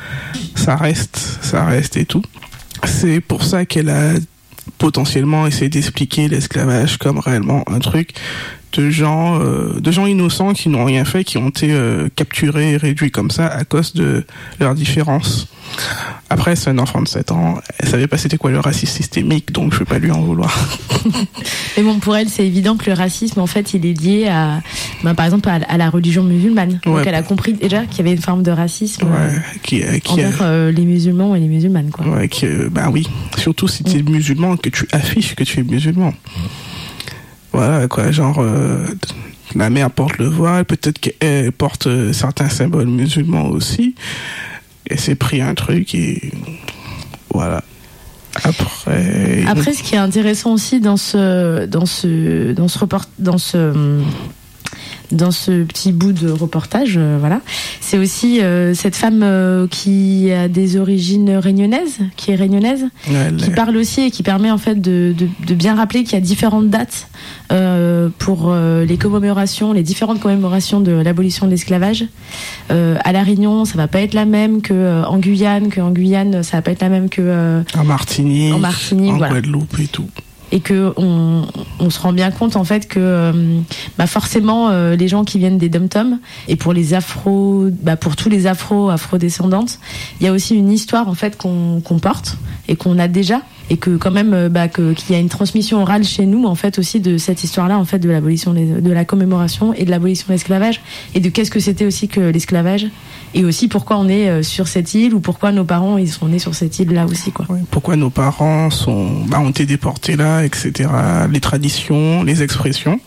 ça 0.55 0.75
reste 0.75 1.17
ça 1.41 1.63
reste 1.63 1.95
et 1.95 2.05
tout 2.05 2.23
c'est 2.85 3.21
pour 3.21 3.43
ça 3.43 3.65
qu'elle 3.65 3.89
a 3.89 4.13
potentiellement 4.77 5.47
essayé 5.47 5.69
d'expliquer 5.69 6.27
l'esclavage 6.27 6.97
comme 6.97 7.19
réellement 7.19 7.63
un 7.67 7.79
truc 7.79 8.13
de 8.73 8.89
gens 8.89 9.39
euh, 9.41 9.79
de 9.79 9.91
gens 9.91 10.05
innocents 10.05 10.53
qui 10.53 10.69
n'ont 10.69 10.85
rien 10.85 11.05
fait 11.05 11.23
qui 11.23 11.37
ont 11.37 11.49
été 11.49 11.71
euh, 11.71 12.09
capturés 12.15 12.73
et 12.73 12.77
réduits 12.77 13.11
comme 13.11 13.31
ça 13.31 13.47
à 13.47 13.63
cause 13.63 13.93
de 13.93 14.25
leurs 14.59 14.75
différences 14.75 15.47
après 16.29 16.55
c'est 16.55 16.69
un 16.69 16.77
enfant 16.77 17.01
de 17.01 17.07
7 17.07 17.31
ans 17.31 17.59
elle 17.79 17.89
savait 17.89 18.07
pas 18.07 18.17
c'était 18.17 18.37
quoi 18.37 18.51
le 18.51 18.59
racisme 18.59 18.95
systémique 18.95 19.51
donc 19.51 19.73
je 19.73 19.79
vais 19.79 19.85
pas 19.85 19.99
lui 19.99 20.11
en 20.11 20.21
vouloir 20.21 20.55
Mais 21.77 21.83
bon, 21.83 21.99
pour 21.99 22.15
elle, 22.15 22.29
c'est 22.29 22.45
évident 22.45 22.75
que 22.77 22.89
le 22.89 22.95
racisme, 22.95 23.39
en 23.39 23.47
fait, 23.47 23.73
il 23.73 23.85
est 23.85 23.99
lié 23.99 24.27
à, 24.27 24.61
ben, 25.03 25.15
par 25.15 25.25
exemple, 25.25 25.49
à, 25.49 25.77
la 25.77 25.89
religion 25.89 26.23
musulmane. 26.23 26.79
Donc, 26.83 27.01
elle 27.05 27.15
a 27.15 27.23
compris 27.23 27.53
déjà 27.53 27.85
qu'il 27.85 27.99
y 27.99 28.01
avait 28.01 28.15
une 28.15 28.21
forme 28.21 28.43
de 28.43 28.51
racisme 28.51 29.07
euh, 29.07 29.29
ouais 29.29 29.41
qui, 29.63 29.83
euh, 29.83 29.99
qui 29.99 30.25
envers 30.25 30.71
les 30.71 30.85
musulmans 30.85 31.35
et 31.35 31.39
les 31.39 31.47
musulmanes, 31.47 31.89
quoi. 31.91 32.05
Ouais, 32.07 32.29
bah 32.71 32.89
oui. 32.91 33.07
Surtout 33.37 33.67
si 33.67 33.83
tu 33.83 33.97
es 33.97 34.03
musulman, 34.03 34.57
que 34.57 34.69
tu 34.69 34.87
affiches 34.91 35.35
que 35.35 35.43
tu 35.43 35.59
es 35.59 35.63
musulman. 35.63 36.13
Voilà, 37.51 37.87
quoi. 37.87 38.11
Genre, 38.11 38.39
euh, 38.39 38.85
la 39.55 39.69
mère 39.69 39.91
porte 39.91 40.17
le 40.17 40.27
voile, 40.27 40.65
peut-être 40.65 40.99
qu'elle 40.99 41.51
porte 41.51 41.87
euh, 41.87 42.13
certains 42.13 42.49
symboles 42.49 42.87
musulmans 42.87 43.47
aussi. 43.47 43.95
Et 44.87 44.97
c'est 44.97 45.15
pris 45.15 45.41
un 45.41 45.53
truc 45.55 45.93
et. 45.95 46.31
Voilà. 47.33 47.63
Après. 48.43 49.43
Après, 49.47 49.73
ce 49.73 49.83
qui 49.83 49.95
est 49.95 49.99
intéressant 49.99 50.53
aussi 50.53 50.79
dans 50.79 50.97
ce, 50.97 51.65
dans 51.65 51.85
ce, 51.85 52.51
dans 52.53 52.67
ce 52.67 52.79
report, 52.79 53.05
dans 53.17 53.37
ce, 53.37 54.01
dans 55.11 55.31
ce 55.31 55.63
petit 55.63 55.91
bout 55.91 56.11
de 56.13 56.29
reportage, 56.29 56.95
euh, 56.97 57.17
voilà, 57.19 57.41
c'est 57.81 57.97
aussi 57.97 58.41
euh, 58.41 58.73
cette 58.73 58.95
femme 58.95 59.21
euh, 59.23 59.67
qui 59.67 60.31
a 60.31 60.47
des 60.47 60.77
origines 60.77 61.31
réunionnaises, 61.37 61.97
qui 62.15 62.31
est 62.31 62.35
réunionnaise, 62.35 62.85
Ouais, 63.09 63.31
qui 63.37 63.49
parle 63.51 63.75
aussi 63.77 64.01
et 64.01 64.11
qui 64.11 64.23
permet 64.23 64.51
en 64.51 64.57
fait 64.57 64.75
de, 64.75 65.13
de, 65.17 65.27
de 65.47 65.53
bien 65.55 65.75
rappeler 65.75 66.03
qu'il 66.03 66.13
y 66.13 66.17
a 66.17 66.21
différentes 66.21 66.69
dates 66.69 67.07
euh, 67.51 68.09
pour 68.19 68.49
euh, 68.51 68.85
les 68.85 68.97
commémorations, 68.97 69.73
les 69.73 69.83
différentes 69.83 70.19
commémorations 70.19 70.79
de 70.79 70.91
l'abolition 70.91 71.45
de 71.45 71.51
l'esclavage. 71.51 72.05
Euh, 72.71 72.97
à 73.03 73.11
la 73.11 73.23
Réunion, 73.23 73.65
ça 73.65 73.75
va 73.77 73.87
pas 73.87 74.01
être 74.01 74.13
la 74.13 74.25
même 74.25 74.61
que 74.61 74.73
euh, 74.73 75.03
en 75.05 75.17
Guyane, 75.17 75.69
que 75.69 75.81
en 75.81 75.91
Guyane, 75.91 76.43
ça 76.43 76.57
va 76.57 76.61
pas 76.61 76.71
être 76.71 76.81
la 76.81 76.89
même 76.89 77.09
que 77.09 77.21
euh, 77.21 77.61
en 77.77 77.83
Martinique, 77.83 78.53
en 78.53 78.59
Martinique, 78.59 79.13
en 79.13 79.17
voilà. 79.17 79.33
Guadeloupe 79.33 79.79
et 79.79 79.87
tout. 79.87 80.07
Et 80.51 80.59
que 80.59 80.93
on, 80.97 81.45
se 81.89 81.99
rend 81.99 82.13
bien 82.13 82.31
compte 82.31 82.55
en 82.55 82.63
fait 82.63 82.87
que 82.87 82.99
euh, 82.99 83.59
bah 83.97 84.07
forcément 84.07 84.69
euh, 84.69 84.95
les 84.95 85.07
gens 85.07 85.23
qui 85.23 85.39
viennent 85.39 85.57
des 85.57 85.69
dom-toms 85.69 86.19
et 86.47 86.55
pour 86.55 86.73
les 86.73 86.93
afro 86.93 87.67
bah 87.81 87.95
pour 87.95 88.15
tous 88.15 88.29
les 88.29 88.47
afro 88.47 88.89
afro-descendantes 88.89 89.79
il 90.19 90.25
y 90.25 90.29
a 90.29 90.31
aussi 90.31 90.55
une 90.55 90.71
histoire 90.71 91.07
en 91.07 91.15
fait 91.15 91.37
qu'on 91.37 91.81
qu'on 91.81 91.99
porte 91.99 92.37
et 92.67 92.75
qu'on 92.75 92.99
a 92.99 93.07
déjà 93.07 93.41
et 93.69 93.77
que 93.77 93.97
quand 93.97 94.11
même 94.11 94.33
euh, 94.33 94.49
bah, 94.49 94.67
qu'il 94.67 94.95
y 95.09 95.15
a 95.15 95.19
une 95.19 95.29
transmission 95.29 95.81
orale 95.81 96.03
chez 96.03 96.25
nous 96.25 96.45
en 96.45 96.55
fait 96.55 96.79
aussi 96.79 96.99
de 96.99 97.17
cette 97.17 97.43
histoire 97.43 97.67
là 97.67 97.77
en 97.77 97.85
fait 97.85 97.99
de 97.99 98.09
l'abolition 98.09 98.53
de 98.53 98.91
la 98.91 99.05
commémoration 99.05 99.73
et 99.73 99.85
de 99.85 99.91
l'abolition 99.91 100.25
de 100.27 100.33
l'esclavage. 100.33 100.81
Et 101.15 101.19
de 101.19 101.29
qu'est-ce 101.29 101.51
que 101.51 101.59
c'était 101.59 101.85
aussi 101.85 102.07
que 102.07 102.19
l'esclavage. 102.19 102.87
Et 103.33 103.45
aussi 103.45 103.67
pourquoi 103.67 103.97
on 103.97 104.07
est 104.07 104.29
euh, 104.29 104.43
sur 104.43 104.67
cette 104.67 104.93
île 104.93 105.13
ou 105.13 105.19
pourquoi 105.19 105.51
nos 105.51 105.65
parents 105.65 105.97
ils 105.97 106.09
sont 106.09 106.27
nés 106.27 106.39
sur 106.39 106.55
cette 106.55 106.79
île 106.79 106.91
là 106.91 107.05
aussi 107.05 107.31
quoi. 107.31 107.45
Pourquoi 107.69 107.95
nos 107.95 108.09
parents 108.09 108.69
sont, 108.69 109.25
bah, 109.27 109.39
ont 109.39 109.49
été 109.49 109.65
déportés 109.65 110.15
là, 110.15 110.43
etc. 110.43 110.89
Les 111.31 111.39
traditions, 111.39 112.23
les 112.23 112.41
expressions, 112.41 112.99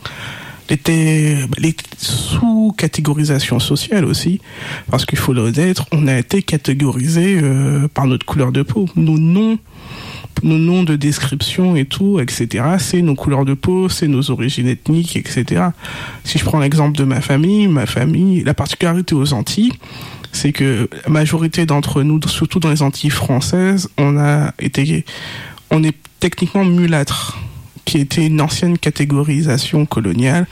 les, 0.87 1.37
les 1.59 1.75
sous-catégorisations 1.99 3.59
sociales 3.59 4.05
aussi, 4.05 4.41
parce 4.91 5.05
qu'il 5.05 5.19
faut 5.19 5.33
le 5.33 5.43
reconnaître, 5.43 5.87
on 5.93 6.07
a 6.07 6.19
été 6.19 6.43
catégorisé 6.43 7.39
euh, 7.43 7.89
par 7.89 8.07
notre 8.07 8.27
couleur 8.27 8.53
de 8.53 8.63
peau. 8.63 8.87
Nos 8.97 9.19
noms, 9.19 9.59
nos 10.43 10.59
noms 10.59 10.83
de 10.83 10.97
description 10.97 11.77
et 11.77 11.85
tout, 11.85 12.21
etc. 12.21 12.65
C'est 12.79 13.03
nos 13.03 13.15
couleurs 13.15 13.45
de 13.45 13.55
peau, 13.55 13.89
c'est 13.89 14.09
nos 14.09 14.31
origines 14.31 14.69
ethniques, 14.69 15.17
etc. 15.17 15.63
Si 16.25 16.39
je 16.39 16.45
prends 16.45 16.61
l'exemple 16.61 16.97
de 16.97 17.05
ma 17.05 17.21
famille, 17.21 17.69
ma 17.69 17.87
famille, 17.87 18.43
la 18.43 18.55
particularité 18.55 19.15
aux 19.15 19.33
Antilles, 19.33 19.73
c'est 20.33 20.53
que 20.53 20.89
la 21.05 21.11
majorité 21.11 21.67
d'entre 21.67 22.03
nous, 22.03 22.21
surtout 22.27 22.59
dans 22.59 22.71
les 22.71 22.83
Antilles 22.83 23.11
françaises, 23.11 23.89
on 23.99 24.19
a 24.19 24.53
été, 24.59 25.05
on 25.71 25.85
est 25.85 25.97
techniquement 26.19 26.65
mulâtre, 26.65 27.39
qui 27.85 27.99
était 27.99 28.27
une 28.27 28.41
ancienne 28.41 28.79
catégorisation 28.79 29.87
coloniale 29.87 30.47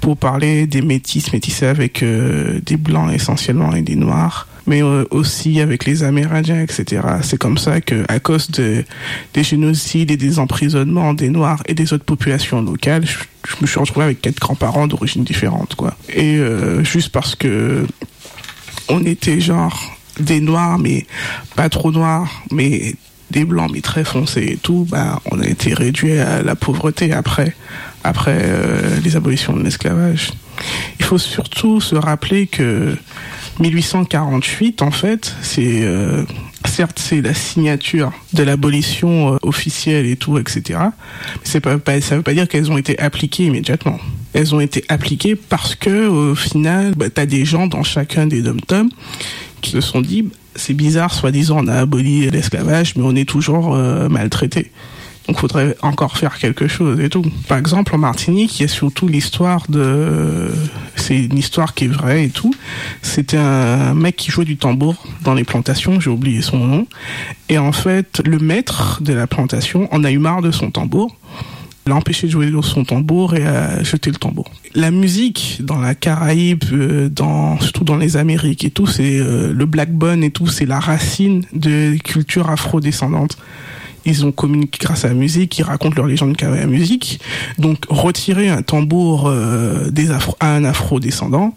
pour 0.00 0.16
parler 0.16 0.66
des 0.66 0.82
métis, 0.82 1.32
métissés 1.32 1.66
avec 1.66 2.02
euh, 2.02 2.60
des 2.60 2.76
blancs 2.76 3.10
essentiellement 3.12 3.74
et 3.74 3.82
des 3.82 3.96
noirs. 3.96 4.48
Mais 4.66 4.82
euh, 4.82 5.04
aussi 5.10 5.60
avec 5.60 5.84
les 5.84 6.02
Amérindiens, 6.02 6.60
etc. 6.60 7.02
C'est 7.22 7.38
comme 7.38 7.58
ça 7.58 7.80
que, 7.80 8.04
à 8.08 8.20
cause 8.20 8.50
de, 8.50 8.84
des 9.34 9.44
génocides 9.44 10.10
et 10.10 10.16
des 10.16 10.38
emprisonnements 10.38 11.14
des 11.14 11.28
Noirs 11.28 11.62
et 11.66 11.74
des 11.74 11.92
autres 11.92 12.04
populations 12.04 12.62
locales, 12.62 13.04
je, 13.06 13.16
me 13.60 13.66
suis 13.66 13.78
retrouvé 13.78 14.06
avec 14.06 14.22
quatre 14.22 14.38
grands-parents 14.38 14.86
d'origine 14.86 15.24
différente, 15.24 15.74
quoi. 15.74 15.96
Et 16.08 16.36
euh, 16.36 16.82
juste 16.82 17.10
parce 17.10 17.34
que 17.34 17.86
on 18.88 19.04
était 19.04 19.40
genre 19.40 19.96
des 20.18 20.40
Noirs, 20.40 20.78
mais 20.78 21.06
pas 21.56 21.68
trop 21.68 21.90
Noirs, 21.90 22.42
mais 22.50 22.94
des 23.30 23.44
Blancs, 23.44 23.70
mais 23.72 23.80
très 23.80 24.04
foncés 24.04 24.46
et 24.52 24.56
tout, 24.56 24.86
bah, 24.88 25.20
on 25.30 25.40
a 25.40 25.46
été 25.46 25.74
réduit 25.74 26.18
à 26.18 26.42
la 26.42 26.54
pauvreté 26.54 27.12
après, 27.12 27.54
après 28.04 28.38
euh, 28.42 29.00
les 29.02 29.16
abolitions 29.16 29.56
de 29.56 29.62
l'esclavage. 29.62 30.30
Il 30.98 31.04
faut 31.04 31.18
surtout 31.18 31.80
se 31.80 31.96
rappeler 31.96 32.46
que 32.46 32.96
1848, 33.60 34.82
en 34.82 34.90
fait, 34.90 35.34
c'est 35.42 35.82
euh, 35.82 36.22
certes 36.66 36.98
c'est 36.98 37.20
la 37.20 37.34
signature 37.34 38.12
de 38.32 38.42
l'abolition 38.42 39.34
euh, 39.34 39.38
officielle 39.42 40.06
et 40.06 40.16
tout, 40.16 40.38
etc. 40.38 40.62
Mais 40.80 41.40
c'est 41.44 41.60
pas, 41.60 41.78
pas- 41.78 42.00
ça 42.00 42.16
veut 42.16 42.22
pas 42.22 42.34
dire 42.34 42.48
qu'elles 42.48 42.70
ont 42.70 42.78
été 42.78 42.98
appliquées 42.98 43.44
immédiatement. 43.44 43.98
Elles 44.32 44.54
ont 44.54 44.60
été 44.60 44.84
appliquées 44.88 45.36
parce 45.36 45.74
que 45.76 46.08
au 46.08 46.34
final, 46.34 46.94
bah, 46.96 47.10
t'as 47.10 47.26
des 47.26 47.44
gens 47.44 47.66
dans 47.66 47.82
chacun 47.84 48.26
des 48.26 48.42
dom-toms 48.42 48.88
qui 49.60 49.70
se 49.70 49.80
sont 49.80 50.00
dit, 50.00 50.28
c'est 50.56 50.74
bizarre, 50.74 51.14
soi-disant 51.14 51.58
on 51.64 51.68
a 51.68 51.74
aboli 51.80 52.28
l'esclavage, 52.30 52.96
mais 52.96 53.02
on 53.04 53.14
est 53.14 53.28
toujours 53.28 53.74
euh, 53.74 54.08
maltraité. 54.08 54.70
Donc, 55.26 55.38
faudrait 55.38 55.76
encore 55.80 56.18
faire 56.18 56.38
quelque 56.38 56.68
chose 56.68 57.00
et 57.00 57.08
tout. 57.08 57.24
Par 57.48 57.56
exemple, 57.56 57.94
en 57.94 57.98
Martinique, 57.98 58.58
il 58.58 58.62
y 58.62 58.66
a 58.66 58.68
surtout 58.68 59.08
l'histoire 59.08 59.64
de. 59.70 60.50
C'est 60.96 61.16
une 61.16 61.38
histoire 61.38 61.74
qui 61.74 61.86
est 61.86 61.88
vraie 61.88 62.24
et 62.24 62.28
tout. 62.28 62.54
C'était 63.00 63.38
un 63.38 63.94
mec 63.94 64.16
qui 64.16 64.30
jouait 64.30 64.44
du 64.44 64.56
tambour 64.56 65.02
dans 65.22 65.34
les 65.34 65.44
plantations, 65.44 65.98
j'ai 65.98 66.10
oublié 66.10 66.42
son 66.42 66.58
nom. 66.58 66.86
Et 67.48 67.58
en 67.58 67.72
fait, 67.72 68.22
le 68.24 68.38
maître 68.38 69.02
de 69.02 69.12
la 69.12 69.26
plantation 69.26 69.88
en 69.94 70.04
a 70.04 70.10
eu 70.10 70.18
marre 70.18 70.42
de 70.42 70.50
son 70.50 70.70
tambour. 70.70 71.16
l'a 71.86 71.94
empêché 71.94 72.26
de 72.26 72.32
jouer 72.32 72.52
son 72.62 72.84
tambour 72.84 73.34
et 73.34 73.46
a 73.46 73.82
jeté 73.82 74.10
le 74.10 74.16
tambour. 74.16 74.50
La 74.74 74.90
musique 74.90 75.58
dans 75.60 75.78
la 75.78 75.94
Caraïbe, 75.94 76.64
euh, 76.72 77.08
dans, 77.08 77.58
surtout 77.60 77.84
dans 77.84 77.96
les 77.96 78.16
Amériques 78.16 78.64
et 78.64 78.70
tout, 78.70 78.86
c'est 78.86 79.18
euh, 79.18 79.52
le 79.52 79.66
black 79.66 79.92
bun 79.92 80.22
et 80.22 80.30
tout, 80.30 80.46
c'est 80.46 80.66
la 80.66 80.80
racine 80.80 81.44
de 81.52 81.96
culture 82.02 82.50
afro-descendante 82.50 83.38
ils 84.06 84.24
ont 84.26 84.32
communiqué 84.32 84.78
grâce 84.80 85.04
à 85.04 85.08
la 85.08 85.14
musique, 85.14 85.58
ils 85.58 85.62
racontent 85.62 85.96
leur 85.96 86.06
légende 86.06 86.34
grâce 86.34 86.52
à 86.52 86.60
la 86.60 86.66
musique. 86.66 87.20
Donc 87.58 87.86
retirer 87.88 88.48
un 88.48 88.62
tambour 88.62 89.26
euh, 89.26 89.90
des 89.90 90.10
afro 90.10 90.36
à 90.40 90.54
un 90.54 90.64
afro-descendant, 90.64 91.54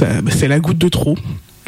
bah, 0.00 0.30
c'est 0.30 0.48
la 0.48 0.60
goutte 0.60 0.78
de 0.78 0.88
trop. 0.88 1.16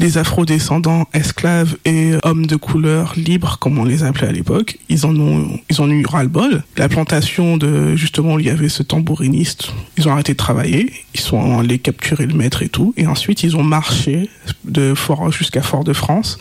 Les 0.00 0.16
afro-descendants, 0.16 1.08
esclaves 1.12 1.76
et 1.84 2.12
hommes 2.22 2.46
de 2.46 2.54
couleur 2.54 3.14
libres, 3.16 3.58
comme 3.58 3.78
on 3.78 3.84
les 3.84 4.04
appelait 4.04 4.28
à 4.28 4.32
l'époque, 4.32 4.78
ils 4.88 5.04
en 5.04 5.16
ont, 5.16 5.58
ils 5.68 5.82
ont 5.82 5.88
eu 5.88 6.06
ras-le-bol. 6.06 6.62
La 6.76 6.88
plantation 6.88 7.56
de, 7.56 7.96
justement, 7.96 8.34
où 8.34 8.38
il 8.38 8.46
y 8.46 8.50
avait 8.50 8.68
ce 8.68 8.84
tambouriniste, 8.84 9.72
ils 9.96 10.06
ont 10.08 10.12
arrêté 10.12 10.34
de 10.34 10.36
travailler, 10.36 10.92
ils 11.14 11.20
sont 11.20 11.58
allés 11.58 11.80
capturer 11.80 12.26
le 12.26 12.34
maître 12.34 12.62
et 12.62 12.68
tout, 12.68 12.94
et 12.96 13.08
ensuite 13.08 13.42
ils 13.42 13.56
ont 13.56 13.64
marché 13.64 14.30
de 14.64 14.94
Fort 14.94 15.32
jusqu'à 15.32 15.62
Fort-de-France 15.62 16.38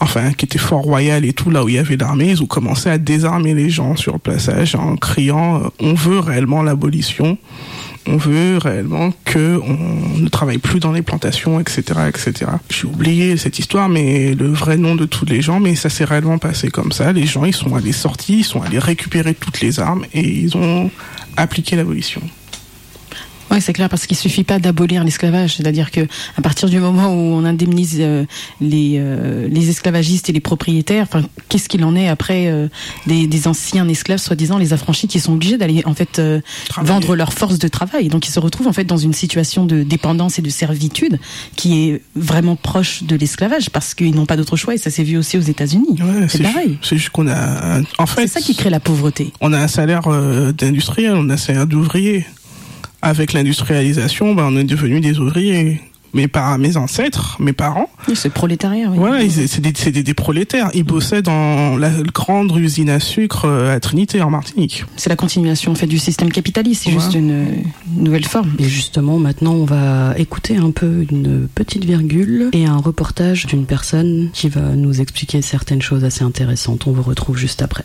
enfin 0.00 0.32
qui 0.32 0.44
était 0.44 0.58
fort 0.58 0.82
royal 0.82 1.24
et 1.24 1.32
tout 1.32 1.50
là 1.50 1.64
où 1.64 1.68
il 1.68 1.76
y 1.76 1.78
avait 1.78 1.96
l'armée 1.96 2.30
ils 2.30 2.42
ont 2.42 2.46
commencé 2.46 2.88
à 2.88 2.98
désarmer 2.98 3.54
les 3.54 3.70
gens 3.70 3.96
sur 3.96 4.14
le 4.14 4.18
passage 4.18 4.74
en 4.74 4.96
criant 4.96 5.62
euh, 5.62 5.68
on 5.80 5.94
veut 5.94 6.18
réellement 6.18 6.62
l'abolition 6.62 7.38
on 8.08 8.16
veut 8.16 8.58
réellement 8.58 9.12
que 9.24 9.60
on 9.62 10.18
ne 10.18 10.28
travaille 10.28 10.58
plus 10.58 10.80
dans 10.80 10.92
les 10.92 11.02
plantations 11.02 11.58
etc 11.60 12.00
etc 12.08 12.52
j'ai 12.68 12.86
oublié 12.86 13.36
cette 13.36 13.58
histoire 13.58 13.88
mais 13.88 14.34
le 14.34 14.48
vrai 14.48 14.76
nom 14.76 14.94
de 14.94 15.06
tous 15.06 15.24
les 15.24 15.42
gens 15.42 15.60
mais 15.60 15.74
ça 15.74 15.88
s'est 15.88 16.04
réellement 16.04 16.38
passé 16.38 16.70
comme 16.70 16.92
ça. 16.92 17.12
Les 17.12 17.26
gens 17.26 17.44
ils 17.44 17.54
sont 17.54 17.74
allés 17.74 17.92
sortis 17.92 18.38
ils 18.38 18.44
sont 18.44 18.62
allés 18.62 18.78
récupérer 18.78 19.34
toutes 19.34 19.60
les 19.60 19.80
armes 19.80 20.04
et 20.12 20.20
ils 20.20 20.56
ont 20.56 20.90
appliqué 21.36 21.76
l'abolition 21.76 22.22
Oui, 23.50 23.60
c'est 23.60 23.72
clair, 23.72 23.88
parce 23.88 24.06
qu'il 24.06 24.16
suffit 24.16 24.42
pas 24.44 24.58
d'abolir 24.58 25.04
l'esclavage. 25.04 25.56
C'est-à-dire 25.56 25.90
que 25.90 26.00
à 26.36 26.42
partir 26.42 26.68
du 26.68 26.78
moment 26.80 27.08
où 27.14 27.16
on 27.34 27.44
indemnise 27.44 27.96
euh, 28.00 28.24
les, 28.60 28.96
euh, 28.98 29.46
les 29.48 29.70
esclavagistes 29.70 30.28
et 30.28 30.32
les 30.32 30.40
propriétaires, 30.40 31.06
qu'est-ce 31.48 31.68
qu'il 31.68 31.84
en 31.84 31.94
est 31.94 32.08
après 32.08 32.48
euh, 32.48 32.66
des, 33.06 33.26
des 33.28 33.46
anciens 33.48 33.86
esclaves, 33.88 34.18
soi-disant 34.18 34.58
les 34.58 34.72
affranchis, 34.72 35.06
qui 35.06 35.20
sont 35.20 35.34
obligés 35.34 35.58
d'aller 35.58 35.82
en 35.86 35.94
fait 35.94 36.18
euh, 36.18 36.40
vendre 36.82 37.14
leur 37.14 37.32
force 37.32 37.58
de 37.58 37.68
travail. 37.68 38.08
Donc 38.08 38.26
ils 38.26 38.32
se 38.32 38.40
retrouvent 38.40 38.66
en 38.66 38.72
fait 38.72 38.84
dans 38.84 38.96
une 38.96 39.12
situation 39.12 39.64
de 39.64 39.82
dépendance 39.84 40.38
et 40.38 40.42
de 40.42 40.50
servitude 40.50 41.18
qui 41.54 41.84
est 41.88 42.02
vraiment 42.16 42.56
proche 42.56 43.04
de 43.04 43.14
l'esclavage, 43.16 43.70
parce 43.70 43.94
qu'ils 43.94 44.14
n'ont 44.14 44.26
pas 44.26 44.36
d'autre 44.36 44.56
choix. 44.56 44.74
Et 44.74 44.78
ça 44.78 44.90
s'est 44.90 45.04
vu 45.04 45.16
aussi 45.16 45.38
aux 45.38 45.40
États-Unis. 45.42 45.96
c'est 46.28 46.38
ju- 46.38 46.42
pareil. 46.44 46.78
c'est 46.82 46.96
juste 46.96 47.10
qu'on 47.10 47.28
a 47.28 47.78
un- 47.78 47.82
en 47.98 48.06
fait 48.06 48.22
C'est 48.26 48.40
ça 48.40 48.40
qui 48.40 48.54
crée 48.56 48.70
la 48.70 48.80
pauvreté. 48.80 49.32
on 49.40 49.52
a 49.52 49.58
un 49.58 49.68
salaire 49.68 50.02
euh, 50.08 50.52
d'industriel, 50.52 51.14
on 51.14 51.28
a 51.30 51.34
un 51.34 51.36
salaire 51.36 51.66
d'ouvrier. 51.66 52.26
Avec 53.02 53.32
l'industrialisation, 53.32 54.34
ben, 54.34 54.44
on 54.50 54.56
est 54.56 54.64
devenu 54.64 55.00
des 55.00 55.18
ouvriers. 55.18 55.80
Mes, 56.14 56.28
par 56.28 56.56
mes 56.56 56.78
ancêtres, 56.78 57.36
mes 57.40 57.52
parents, 57.52 57.90
C'est 58.14 58.32
prolétariat. 58.32 58.88
Oui. 58.90 58.96
voilà, 58.96 59.28
c'est 59.28 59.60
des, 59.60 59.72
c'est 59.74 59.90
des, 59.90 60.02
des 60.02 60.14
prolétaires. 60.14 60.70
Ils 60.72 60.82
bossaient 60.84 61.20
dans 61.20 61.76
la 61.76 61.90
grande 61.90 62.56
usine 62.56 62.88
à 62.88 63.00
sucre 63.00 63.44
euh, 63.44 63.76
à 63.76 63.80
Trinité, 63.80 64.22
en 64.22 64.30
Martinique. 64.30 64.86
C'est 64.96 65.10
la 65.10 65.16
continuation 65.16 65.72
en 65.72 65.74
fait 65.74 65.86
du 65.88 65.98
système 65.98 66.32
capitaliste. 66.32 66.84
C'est 66.84 66.90
Ouais. 66.90 67.00
juste 67.00 67.12
une, 67.12 67.46
une 67.98 68.04
nouvelle 68.04 68.24
forme. 68.24 68.50
Et 68.58 68.64
justement, 68.64 69.18
maintenant, 69.18 69.52
on 69.52 69.66
va 69.66 70.14
écouter 70.16 70.56
un 70.56 70.70
peu 70.70 71.04
une 71.10 71.48
petite 71.54 71.84
virgule 71.84 72.48
et 72.54 72.64
un 72.64 72.78
reportage 72.78 73.44
d'une 73.44 73.66
personne 73.66 74.30
qui 74.32 74.48
va 74.48 74.74
nous 74.74 75.02
expliquer 75.02 75.42
certaines 75.42 75.82
choses 75.82 76.04
assez 76.04 76.24
intéressantes. 76.24 76.86
On 76.86 76.92
vous 76.92 77.02
retrouve 77.02 77.36
juste 77.36 77.60
après. 77.60 77.84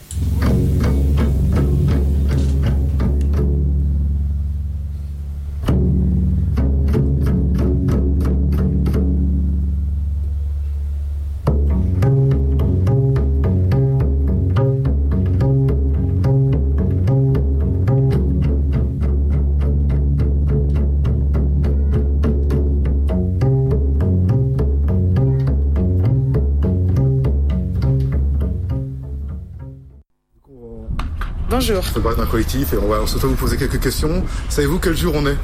Je 31.93 31.99
parler 31.99 32.17
d'un 32.17 32.25
collectif 32.25 32.71
et 32.71 32.77
on 32.77 32.87
va 32.87 33.05
surtout 33.05 33.27
vous 33.27 33.35
poser 33.35 33.57
quelques 33.57 33.81
questions. 33.81 34.23
Savez-vous 34.47 34.79
quel 34.79 34.95
jour 34.95 35.13
on 35.13 35.25
est 35.25 35.35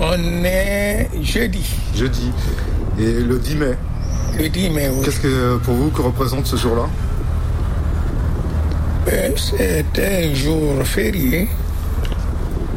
On 0.00 0.44
est 0.44 1.10
jeudi, 1.22 1.64
Jeudi. 1.92 2.30
Et 3.00 3.14
le 3.14 3.36
10 3.40 3.56
mai. 3.56 3.72
le 4.38 4.48
10 4.48 4.70
mai, 4.70 4.90
oui. 4.94 5.04
Qu'est-ce 5.04 5.18
que 5.18 5.56
pour 5.56 5.74
vous 5.74 5.90
que 5.90 6.02
représente 6.02 6.46
ce 6.46 6.54
jour-là 6.54 6.86
Euh, 9.12 9.30
C'est 9.36 9.84
un 9.98 10.32
jour 10.34 10.84
férié 10.84 11.48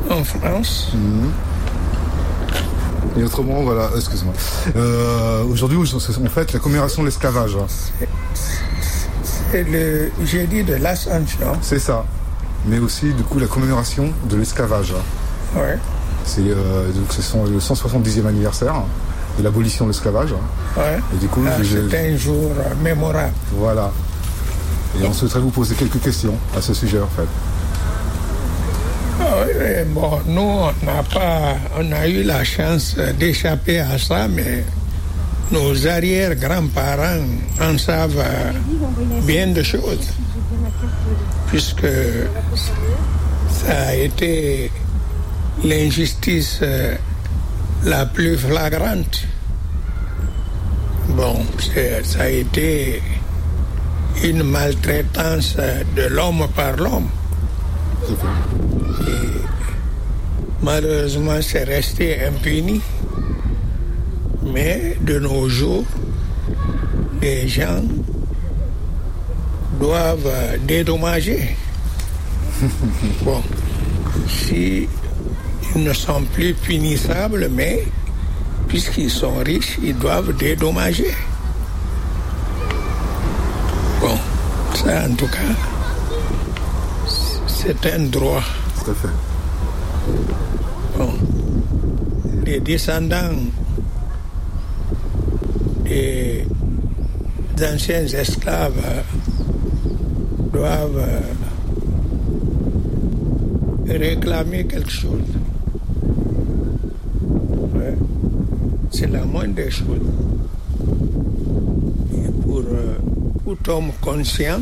en 0.10 0.24
France. 0.24 0.94
Et 3.20 3.24
autrement, 3.24 3.62
voilà, 3.62 3.92
excuse-moi. 3.96 4.34
Euh, 4.76 5.44
Aujourd'hui, 5.44 5.78
on 5.78 6.30
fête 6.30 6.54
la 6.54 6.60
commémoration 6.60 7.04
de 7.04 7.08
l'esclavage. 7.08 7.56
Le 9.64 10.12
jeudi 10.26 10.64
de 10.64 10.76
l'Ascension. 10.76 11.54
C'est 11.62 11.80
ça. 11.80 12.06
Mais 12.66 12.80
aussi, 12.80 13.14
du 13.14 13.24
coup, 13.24 13.40
la 13.40 13.48
commémoration 13.48 14.12
de 14.30 14.36
l'esclavage. 14.38 14.94
Ouais, 15.56 15.78
C'est 16.26 16.42
euh, 16.42 16.92
donc 16.92 17.12
ce 17.12 17.22
sont 17.22 17.46
le 17.46 17.60
170e 17.60 18.26
anniversaire 18.28 18.76
de 19.38 19.44
l'abolition 19.44 19.86
de 19.86 19.92
l'esclavage. 19.92 20.32
ouais. 20.76 21.00
Et 21.14 21.18
du 21.18 21.28
coup, 21.28 21.44
Ah, 21.48 21.62
je- 21.64 21.78
un 21.96 22.18
jour 22.18 22.52
euh, 22.60 22.74
mémorable. 22.84 23.32
voilà. 23.54 23.92
Et 25.02 25.06
on 25.06 25.14
souhaiterait 25.14 25.40
vous 25.42 25.52
poser 25.52 25.76
quelques 25.76 26.02
questions 26.02 26.34
à 26.58 26.62
ce 26.62 26.74
sujet, 26.74 27.00
en 27.00 27.08
fait. 27.08 27.28
Ah 29.20 29.46
bon, 29.88 30.20
nous, 30.28 30.42
on 30.42 30.86
n'a 30.86 31.04
pas, 31.14 31.56
on 31.80 31.92
a 31.92 32.08
eu 32.08 32.24
la 32.24 32.44
chance 32.44 32.96
d'échapper 33.20 33.80
à 33.80 33.98
ça, 33.98 34.28
mais 34.28 34.64
nos 35.52 35.88
arrière-grands-parents 35.88 37.26
en 37.62 37.78
savent 37.78 38.20
euh, 38.20 38.52
bien 39.24 39.48
de 39.48 39.64
choses, 39.64 40.10
puisque 41.48 41.88
ça 43.50 43.88
a 43.88 43.96
été 43.96 44.72
l'injustice 45.64 46.60
euh, 46.62 46.96
la 47.86 48.06
plus 48.06 48.38
flagrante. 48.38 49.26
Bon, 51.10 51.46
ça 52.04 52.24
a 52.24 52.30
été 52.30 53.02
une 54.24 54.44
maltraitance 54.44 55.56
euh, 55.58 55.84
de 55.96 56.04
l'homme 56.04 56.48
par 56.56 56.76
l'homme. 56.76 57.08
Malheureusement, 60.62 61.40
c'est 61.42 61.64
resté 61.64 62.26
impuni. 62.26 62.82
Mais 64.58 64.98
de 65.02 65.20
nos 65.20 65.48
jours, 65.48 65.86
les 67.22 67.48
gens 67.48 67.84
doivent 69.80 70.58
dédommager. 70.66 71.56
bon, 73.22 73.44
si 74.28 74.90
ils 75.76 75.84
ne 75.84 75.94
sont 75.94 76.24
plus 76.34 76.56
punissables, 76.56 77.50
mais 77.54 77.86
puisqu'ils 78.68 79.12
sont 79.12 79.36
riches, 79.46 79.78
ils 79.84 79.96
doivent 79.96 80.36
dédommager. 80.36 81.14
Bon, 84.02 84.18
ça 84.74 85.06
en 85.08 85.14
tout 85.14 85.28
cas, 85.28 85.54
c'est 87.46 87.94
un 87.94 88.06
droit. 88.10 88.42
Tout 88.84 88.90
à 88.90 88.96
fait. 88.96 89.18
Bon, 90.98 91.14
les 92.44 92.60
descendants 92.60 93.36
des 95.88 96.46
anciens 97.62 98.06
esclaves 98.06 98.74
euh, 98.86 99.02
doivent 100.54 101.06
euh, 103.88 103.98
réclamer 103.98 104.66
quelque 104.66 104.90
chose. 104.92 105.22
C'est 108.92 109.12
la 109.12 109.26
moindre 109.26 109.54
des 109.56 109.70
choses. 109.70 110.02
Et 112.16 112.32
pour 112.42 112.60
euh, 112.60 112.98
tout 113.44 113.70
homme 113.70 113.92
conscient, 114.02 114.62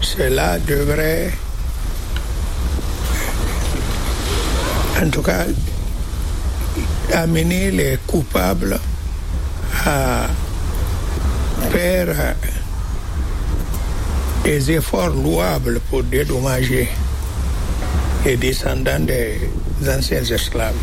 cela 0.00 0.58
devrait, 0.58 1.30
en 5.02 5.08
tout 5.08 5.22
cas, 5.22 5.46
amener 7.14 7.70
les 7.70 7.98
coupables 8.06 8.78
à 9.86 10.26
faire 11.70 12.34
des 14.44 14.70
efforts 14.72 15.08
louables 15.10 15.80
pour 15.88 16.02
dédommager 16.02 16.88
les 18.24 18.36
descendants 18.36 19.00
des 19.00 19.48
anciens 19.88 20.22
esclaves. 20.24 20.74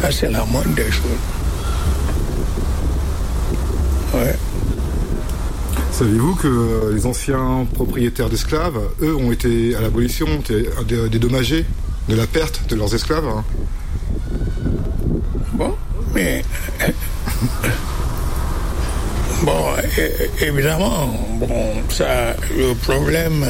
Ça, 0.00 0.10
c'est 0.10 0.30
la 0.30 0.44
moindre 0.44 0.74
des 0.74 0.90
choses. 0.90 1.22
Ouais. 4.14 4.36
Saviez-vous 5.92 6.34
que 6.34 6.92
les 6.94 7.06
anciens 7.06 7.66
propriétaires 7.74 8.28
d'esclaves, 8.28 8.78
eux, 9.00 9.14
ont 9.14 9.30
été 9.30 9.74
à 9.76 9.80
l'abolition, 9.80 10.26
dédommagés 11.10 11.64
de 12.08 12.16
la 12.16 12.26
perte 12.26 12.66
de 12.68 12.76
leurs 12.76 12.94
esclaves 12.94 13.26
hein 13.28 13.44
Bon, 15.52 15.74
mais. 16.14 16.42
Bon, 19.44 19.74
é- 19.76 19.81
évidemment, 20.40 21.14
bon, 21.38 21.82
ça, 21.90 22.34
le 22.56 22.74
problème 22.74 23.44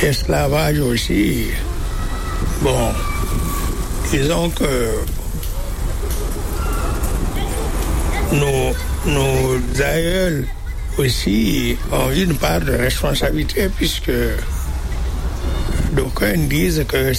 d'esclavage 0.00 0.80
aussi, 0.80 1.46
bon, 2.62 2.92
disons 4.10 4.50
que 4.50 4.90
nos, 8.32 8.74
nos 9.06 9.82
aïeuls 9.82 10.46
aussi 10.98 11.76
ont 11.92 12.10
une 12.10 12.36
part 12.36 12.60
de 12.60 12.72
responsabilité 12.72 13.68
puisque 13.76 14.12
d'aucuns 15.92 16.46
disent 16.48 16.84
que 16.86 17.12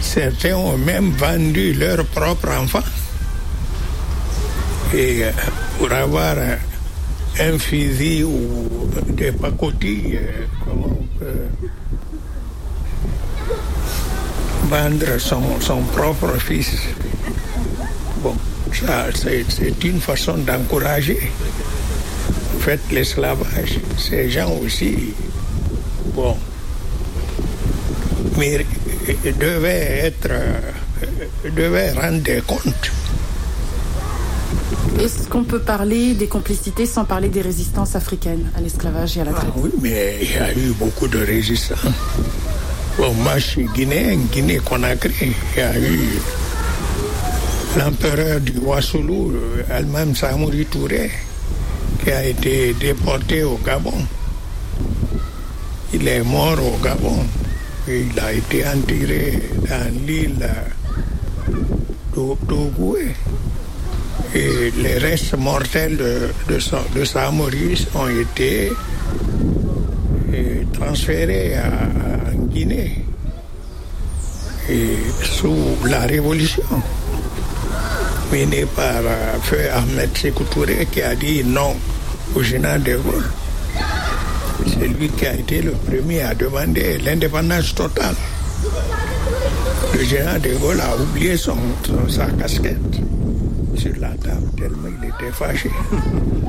certains 0.00 0.54
ont 0.54 0.76
même 0.78 1.10
vendu 1.12 1.72
leurs 1.74 2.04
propres 2.06 2.50
enfants. 2.50 2.88
Et 4.94 5.24
euh, 5.24 5.30
pour 5.78 5.92
avoir 5.92 6.36
un, 7.40 7.58
fusil 7.58 8.24
ou 8.24 8.88
des 9.08 9.32
pacotilles, 9.32 10.18
euh, 10.18 10.46
on 10.70 11.18
peut 11.18 11.48
vendre 14.68 15.18
son, 15.18 15.60
son 15.60 15.82
propre 15.82 16.38
fils. 16.38 16.72
Bon, 18.22 18.34
ça, 18.72 19.06
c'est 19.14 19.84
une 19.84 20.00
façon 20.00 20.38
d'encourager. 20.38 21.30
En 22.56 22.58
fait, 22.60 22.80
l'esclavage, 22.90 23.78
ces 23.98 24.30
gens 24.30 24.52
aussi, 24.62 25.12
bon, 26.14 26.36
mais 28.38 28.64
euh, 29.08 29.32
devaient 29.38 30.06
être, 30.06 30.28
euh, 30.30 31.50
devaient 31.50 31.92
rendre 31.92 32.22
des 32.22 32.40
comptes. 32.46 32.90
Est-ce 35.00 35.28
qu'on 35.28 35.44
peut 35.44 35.58
parler 35.60 36.14
des 36.14 36.26
complicités 36.28 36.86
sans 36.86 37.04
parler 37.04 37.28
des 37.28 37.42
résistances 37.42 37.94
africaines 37.96 38.50
à 38.56 38.60
l'esclavage 38.60 39.16
et 39.16 39.20
à 39.20 39.24
la 39.24 39.32
traite 39.32 39.50
Ah 39.54 39.58
oui, 39.58 39.70
mais 39.82 40.18
il 40.22 40.32
y 40.32 40.36
a 40.38 40.52
eu 40.52 40.72
beaucoup 40.78 41.08
de 41.08 41.18
résistants. 41.18 41.74
Bon, 42.96 43.12
moi, 43.14 43.38
je 43.38 43.44
suis 43.46 43.64
guinéen, 43.74 44.18
Guinée-Conakry. 44.32 45.32
Il 45.56 45.58
y 45.58 45.62
a 45.62 45.78
eu 45.78 46.00
l'empereur 47.76 48.40
du 48.40 48.52
Wassoulou, 48.62 49.32
Almam 49.70 50.14
Samouri 50.14 50.64
Touré, 50.66 51.10
qui 52.02 52.10
a 52.12 52.24
été 52.24 52.72
déporté 52.74 53.42
au 53.42 53.58
Gabon. 53.66 53.94
Il 55.92 56.06
est 56.06 56.22
mort 56.22 56.58
au 56.62 56.78
Gabon. 56.82 57.18
Il 57.88 58.18
a 58.20 58.32
été 58.32 58.64
enterré 58.66 59.42
dans 59.68 60.06
l'île 60.06 60.48
d'O- 62.14 62.38
d'Ogoué. 62.48 63.08
Et 64.34 64.72
les 64.76 64.98
restes 64.98 65.36
mortels 65.38 65.96
de, 65.96 66.28
de, 66.48 66.58
de 66.98 67.04
Samory 67.04 67.86
ont 67.94 68.08
été 68.08 68.72
euh, 70.32 70.64
transférés 70.72 71.54
à, 71.56 71.70
Guinée 72.50 72.98
et 74.70 74.96
sous 75.22 75.56
la 75.86 76.00
révolution 76.00 76.62
menée 78.32 78.64
par 78.76 79.02
Feu 79.42 79.58
Ahmed 79.72 80.10
Touré 80.50 80.86
qui 80.90 81.02
a 81.02 81.14
dit 81.14 81.42
non 81.44 81.74
au 82.34 82.42
général 82.42 82.82
de 82.82 82.96
Gaulle. 82.96 83.24
C'est 84.66 84.86
lui 84.88 85.08
qui 85.10 85.26
a 85.26 85.34
été 85.34 85.62
le 85.62 85.72
premier 85.72 86.22
à 86.22 86.34
demander 86.34 86.98
l'indépendance 86.98 87.74
totale. 87.74 88.14
Le 89.94 90.04
général 90.04 90.40
de 90.40 90.54
Gaulle 90.54 90.80
a 90.80 90.96
oublié 90.96 91.36
son- 91.36 91.56
sa 92.08 92.26
casquette 92.26 92.78
la 93.92 94.10
table 94.10 94.48
tellement 94.56 94.88
il 94.88 95.08
était 95.08 95.32
fâché. 95.32 95.70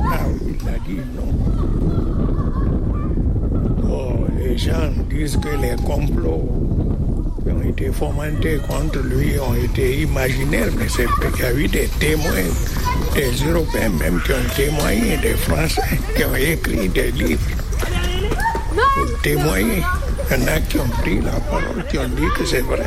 Ah 0.08 0.20
oui, 0.28 0.56
il 0.62 0.70
a 0.70 0.78
dit 0.88 1.02
non. 1.16 1.32
Oh, 3.90 4.26
les 4.38 4.58
gens 4.58 4.92
disent 5.10 5.38
que 5.38 5.50
les 5.62 5.76
complots 5.84 6.48
qui 7.44 7.52
ont 7.52 7.62
été 7.62 7.92
fomentés 7.92 8.60
contre 8.68 9.00
lui 9.00 9.40
ont 9.40 9.56
été 9.56 10.02
imaginaires, 10.02 10.72
mais 10.78 10.88
c'est 10.88 11.08
qu'il 11.32 11.44
y 11.44 11.46
a 11.46 11.54
eu 11.54 11.68
des 11.68 11.90
témoins, 12.00 12.50
des 13.16 13.32
Européens 13.44 13.90
même 14.00 14.22
qui 14.24 14.32
ont 14.32 14.56
témoigné, 14.56 15.18
des 15.18 15.34
Français 15.34 15.82
qui 16.16 16.24
ont 16.24 16.36
écrit 16.36 16.90
des 16.90 17.12
livres 17.12 17.42
pour 18.70 19.22
témoigner. 19.22 19.84
Il 20.32 20.40
y 20.40 20.44
en 20.44 20.48
a 20.48 20.60
qui 20.60 20.78
ont 20.80 20.88
pris 21.02 21.22
la 21.22 21.40
parole, 21.50 21.86
qui 21.90 21.98
ont 21.98 22.08
dit 22.10 22.28
que 22.38 22.46
c'est 22.46 22.62
vrai. 22.62 22.86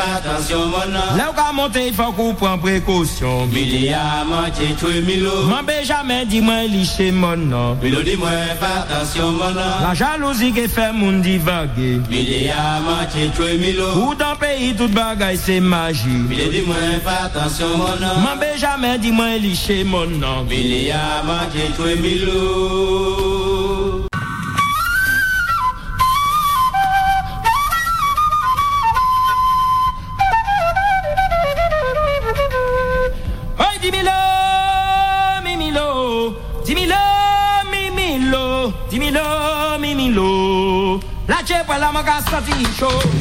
Milodi 0.00 0.06
mwen 0.06 0.06
fa 0.06 0.16
atensyon 0.16 0.66
mon 0.66 1.16
Là 1.16 1.30
où 1.30 1.34
qu'a 1.34 1.52
monter, 1.52 1.88
il 1.88 1.94
faut 1.94 2.12
qu'on 2.12 2.34
prenne 2.34 2.60
précaution. 2.60 3.46
Mili 3.46 3.92
a 3.92 4.24
manche 4.24 4.76
tue 4.78 5.02
milo 5.02 5.44
M'en 5.44 5.84
jamais 5.84 6.24
dit 6.26 6.40
moi 6.40 6.62
licher 6.64 7.12
mon 7.12 7.36
nom. 7.36 7.76
Milodi 7.82 8.16
mwen 8.16 8.56
fa 8.58 8.82
atensyon 8.82 9.32
mon 9.32 9.50
nan 9.54 9.82
La 9.82 9.94
jalousie 9.94 10.52
qui 10.52 10.68
fait 10.68 10.92
moun 10.92 11.20
divaguer. 11.20 12.00
Mili 12.08 12.48
a 12.48 12.80
manche 12.80 13.30
tue 13.36 13.58
milo 13.58 13.86
Ou 13.96 14.14
dans 14.14 14.36
pays 14.36 14.74
toute 14.74 14.92
bagaille 14.92 15.36
c'est 15.36 15.60
magie. 15.60 16.08
Milodi 16.08 16.62
mwen 16.62 17.00
fa 17.04 17.26
atensyon 17.26 17.76
mon 17.76 17.96
nan 18.00 18.22
M'en 18.22 18.56
jamais 18.58 18.98
dit 18.98 19.12
moi 19.12 19.36
licher 19.36 19.84
mon 19.84 20.06
nom. 20.06 20.44
Mili 20.48 20.90
a 20.90 21.22
manche 21.24 21.74
tue 21.76 21.96
milo 22.00 23.29
got 42.02 42.22
something 42.30 42.64
to 42.64 42.70
show. 42.72 43.19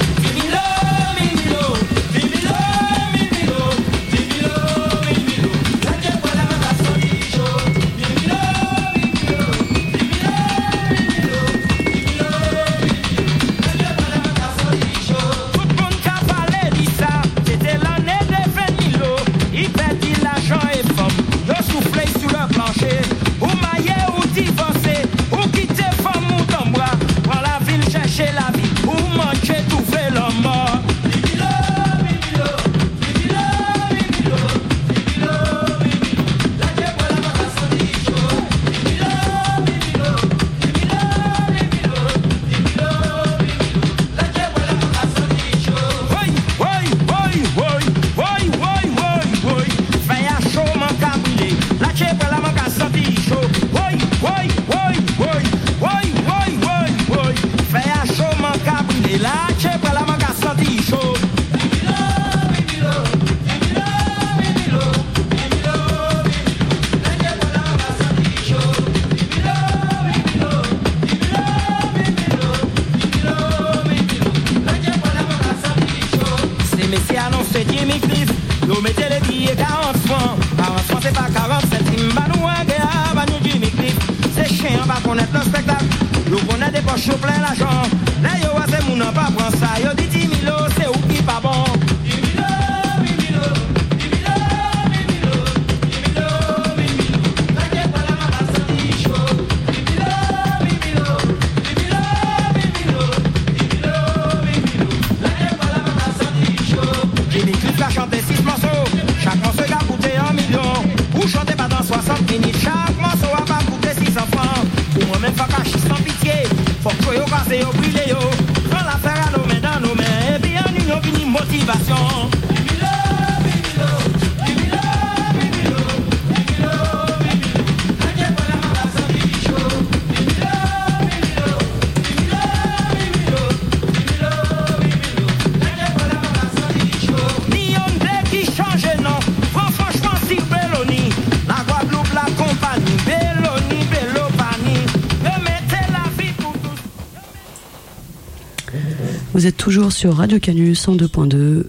Vous 149.34 149.46
êtes 149.48 149.58
toujours 149.58 149.92
sur 149.92 150.16
Radio 150.18 150.40
Canus 150.40 150.88
102.2, 150.88 151.66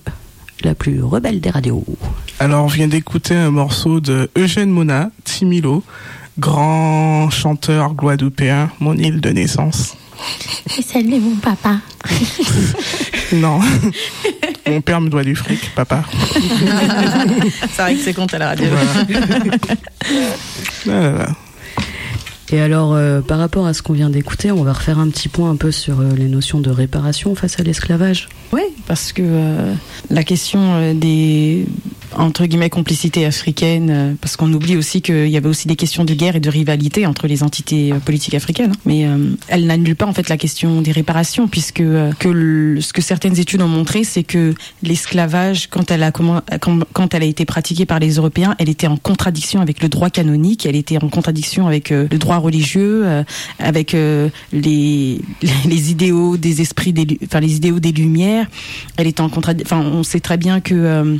la 0.62 0.74
plus 0.74 1.02
rebelle 1.02 1.40
des 1.40 1.50
radios. 1.50 1.84
Alors, 2.38 2.64
on 2.64 2.68
vient 2.68 2.88
d'écouter 2.88 3.34
un 3.34 3.50
morceau 3.50 4.00
de 4.00 4.30
Eugène 4.36 4.70
Mona, 4.70 5.10
Timilo, 5.24 5.82
grand 6.38 7.30
chanteur 7.30 7.92
guadeloupéen, 7.94 8.70
mon 8.80 8.96
île 8.96 9.20
de 9.20 9.30
naissance. 9.30 9.96
Et 10.78 10.82
salut 10.82 11.20
mon 11.20 11.36
papa. 11.36 11.78
Non, 13.32 13.60
mon 14.66 14.80
père 14.80 15.00
me 15.00 15.08
doit 15.08 15.22
du 15.22 15.36
fric, 15.36 15.72
papa. 15.76 16.02
c'est 16.32 17.80
vrai 17.80 17.94
que 17.94 18.00
c'est 18.02 18.12
compte 18.12 18.34
à 18.34 18.38
la 18.38 18.48
radio. 18.48 18.66
Ah 18.74 19.04
là 20.86 21.12
là. 21.12 21.28
Et 22.52 22.60
alors, 22.60 22.94
euh, 22.94 23.20
par 23.20 23.38
rapport 23.38 23.66
à 23.66 23.74
ce 23.74 23.82
qu'on 23.82 23.92
vient 23.92 24.10
d'écouter, 24.10 24.50
on 24.50 24.64
va 24.64 24.72
refaire 24.72 24.98
un 24.98 25.08
petit 25.08 25.28
point 25.28 25.50
un 25.50 25.56
peu 25.56 25.70
sur 25.70 26.00
euh, 26.00 26.10
les 26.16 26.26
notions 26.26 26.60
de 26.60 26.70
réparation 26.70 27.34
face 27.36 27.60
à 27.60 27.62
l'esclavage. 27.62 28.28
Oui, 28.52 28.62
parce 28.86 29.12
que 29.12 29.22
euh, 29.24 29.74
la 30.10 30.24
question 30.24 30.92
des 30.94 31.66
entre 32.16 32.46
guillemets 32.46 32.70
complicités 32.70 33.24
africaines, 33.24 33.90
euh, 33.90 34.12
parce 34.20 34.36
qu'on 34.36 34.52
oublie 34.52 34.76
aussi 34.76 35.00
qu'il 35.02 35.28
y 35.28 35.36
avait 35.36 35.48
aussi 35.48 35.68
des 35.68 35.76
questions 35.76 36.04
de 36.04 36.14
guerre 36.14 36.36
et 36.36 36.40
de 36.40 36.50
rivalité 36.50 37.06
entre 37.06 37.26
les 37.26 37.42
entités 37.42 37.92
euh, 37.92 37.98
politiques 37.98 38.34
africaines. 38.34 38.72
hein. 38.72 38.80
Mais 38.84 39.06
euh, 39.06 39.16
elle 39.48 39.66
n'annule 39.66 39.96
pas 39.96 40.06
en 40.06 40.12
fait 40.12 40.28
la 40.28 40.36
question 40.36 40.80
des 40.82 40.92
réparations, 40.92 41.48
puisque 41.48 41.80
euh, 41.80 42.12
que 42.18 42.28
le- 42.28 42.80
ce 42.80 42.92
que 42.92 43.02
certaines 43.02 43.38
études 43.38 43.62
ont 43.62 43.68
montré, 43.68 44.04
c'est 44.04 44.22
que 44.24 44.54
l'esclavage, 44.82 45.68
quand 45.68 45.90
elle 45.90 46.02
a 46.02 46.10
quand, 46.12 47.14
elle 47.14 47.22
a 47.22 47.26
été 47.26 47.44
pratiquée 47.44 47.86
par 47.86 47.98
les 47.98 48.14
Européens, 48.14 48.54
elle 48.58 48.68
était 48.68 48.86
en 48.86 48.96
contradiction 48.96 49.60
avec 49.60 49.82
le 49.82 49.88
droit 49.88 50.10
canonique, 50.10 50.66
elle 50.66 50.76
était 50.76 51.02
en 51.02 51.08
contradiction 51.08 51.66
avec 51.66 51.92
euh, 51.92 52.08
le 52.10 52.18
droit 52.18 52.36
religieux, 52.38 53.04
avec 53.58 53.94
euh, 53.94 54.28
les, 54.52 55.20
les 55.66 55.90
idéaux 55.90 56.36
des 56.36 56.60
esprits, 56.60 56.92
des, 56.92 57.18
enfin 57.24 57.40
les 57.40 57.56
idéaux 57.56 57.80
des 57.80 57.92
Lumières. 57.92 58.46
Elle 58.96 59.06
était 59.06 59.20
en 59.20 59.28
contradiction. 59.28 59.76
Enfin, 59.78 59.86
on 59.88 60.02
sait 60.02 60.20
très 60.20 60.36
bien 60.36 60.60
que 60.60 61.18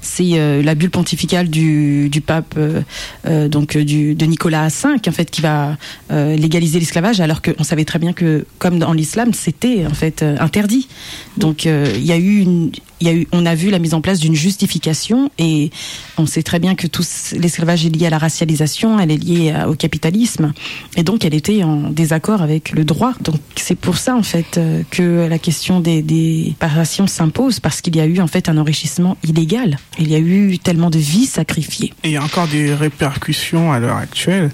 c'est 0.00 0.38
euh, 0.38 0.62
la 0.62 0.74
bulle 0.74 0.90
pontificale 0.90 1.48
du, 1.48 2.10
pape 2.26 2.54
euh, 2.56 2.82
euh, 3.26 3.48
donc 3.48 3.76
euh, 3.76 3.84
de 3.84 4.24
Nicolas 4.26 4.68
V 4.68 4.96
en 5.06 5.12
fait 5.12 5.30
qui 5.30 5.40
va 5.40 5.76
légaliser 6.10 6.78
l'esclavage 6.80 7.20
alors 7.20 7.42
qu'on 7.42 7.64
savait 7.64 7.84
très 7.84 7.98
bien 7.98 8.12
que 8.12 8.44
comme 8.58 8.78
dans 8.78 8.92
l'islam 8.92 9.32
c'était 9.32 9.86
en 9.86 9.94
fait 9.94 10.22
interdit. 10.22 10.88
Donc 11.36 11.64
il 11.64 12.04
y 12.04 12.12
a 12.12 12.16
eu 12.16 12.40
une 12.40 12.70
y 13.06 13.10
a 13.10 13.14
eu, 13.14 13.26
on 13.32 13.46
a 13.46 13.54
vu 13.54 13.70
la 13.70 13.78
mise 13.78 13.94
en 13.94 14.00
place 14.00 14.20
d'une 14.20 14.34
justification 14.34 15.30
et 15.38 15.70
on 16.16 16.26
sait 16.26 16.42
très 16.42 16.58
bien 16.58 16.74
que 16.74 16.86
tout 16.86 17.04
l'esclavage 17.32 17.86
est 17.86 17.90
lié 17.90 18.06
à 18.06 18.10
la 18.10 18.18
racialisation, 18.18 18.98
elle 18.98 19.10
est 19.10 19.16
liée 19.16 19.54
au 19.66 19.74
capitalisme 19.74 20.52
et 20.96 21.02
donc 21.02 21.24
elle 21.24 21.34
était 21.34 21.62
en 21.62 21.90
désaccord 21.90 22.42
avec 22.42 22.72
le 22.72 22.84
droit. 22.84 23.12
Donc 23.20 23.40
c'est 23.56 23.78
pour 23.78 23.98
ça 23.98 24.16
en 24.16 24.22
fait 24.22 24.58
euh, 24.58 24.82
que 24.90 25.28
la 25.28 25.38
question 25.38 25.80
des, 25.80 26.02
des 26.02 26.46
réparations 26.48 27.06
s'impose 27.06 27.60
parce 27.60 27.80
qu'il 27.80 27.96
y 27.96 28.00
a 28.00 28.06
eu 28.06 28.20
en 28.20 28.26
fait 28.26 28.48
un 28.48 28.56
enrichissement 28.58 29.16
illégal. 29.22 29.78
Il 29.98 30.10
y 30.10 30.14
a 30.14 30.18
eu 30.18 30.58
tellement 30.58 30.90
de 30.90 30.98
vies 30.98 31.26
sacrifiées. 31.26 31.92
Il 32.04 32.10
y 32.10 32.16
a 32.16 32.22
encore 32.22 32.48
des 32.48 32.74
répercussions 32.74 33.72
à 33.72 33.78
l'heure 33.78 33.96
actuelle, 33.96 34.50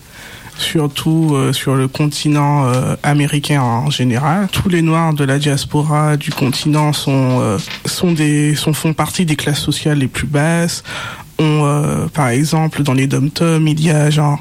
surtout 0.56 1.32
euh, 1.34 1.52
sur 1.52 1.74
le 1.74 1.88
continent 1.88 2.66
euh, 2.66 2.96
américain 3.02 3.62
en 3.62 3.90
général. 3.90 4.48
Tous 4.50 4.68
les 4.68 4.82
Noirs 4.82 5.14
de 5.14 5.24
la 5.24 5.38
diaspora 5.38 6.16
du 6.16 6.30
continent 6.30 6.92
sont 6.92 7.40
euh, 7.40 7.58
sont 7.86 8.12
des 8.12 8.54
sont 8.54 8.72
font 8.72 8.92
partie 8.92 9.24
des 9.24 9.36
classes 9.36 9.60
sociales 9.60 9.98
les 9.98 10.08
plus 10.08 10.26
basses. 10.26 10.82
On, 11.38 11.64
euh, 11.64 12.06
par 12.06 12.28
exemple, 12.28 12.84
dans 12.84 12.94
les 12.94 13.08
dom-toms, 13.08 13.66
il 13.66 13.84
y 13.84 13.90
a 13.90 14.08
genre 14.10 14.40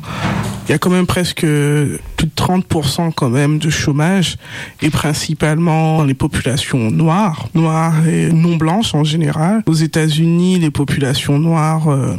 il 0.68 0.72
y 0.72 0.76
a 0.76 0.78
quand 0.78 0.90
même 0.90 1.08
presque 1.08 1.42
plus 1.42 2.28
de 2.28 2.32
30% 2.36 3.12
quand 3.14 3.30
même 3.30 3.60
de 3.60 3.70
chômage 3.70 4.38
et 4.82 4.90
principalement 4.90 5.98
dans 5.98 6.06
les 6.06 6.14
populations 6.14 6.90
noires, 6.90 7.50
noires 7.54 8.08
et 8.08 8.32
non 8.32 8.56
blanches 8.56 8.96
en 8.96 9.04
général. 9.04 9.64
Aux 9.66 9.74
États-Unis, 9.74 10.60
les 10.60 10.72
populations 10.72 11.38
noires 11.38 11.90
euh, 11.90 12.16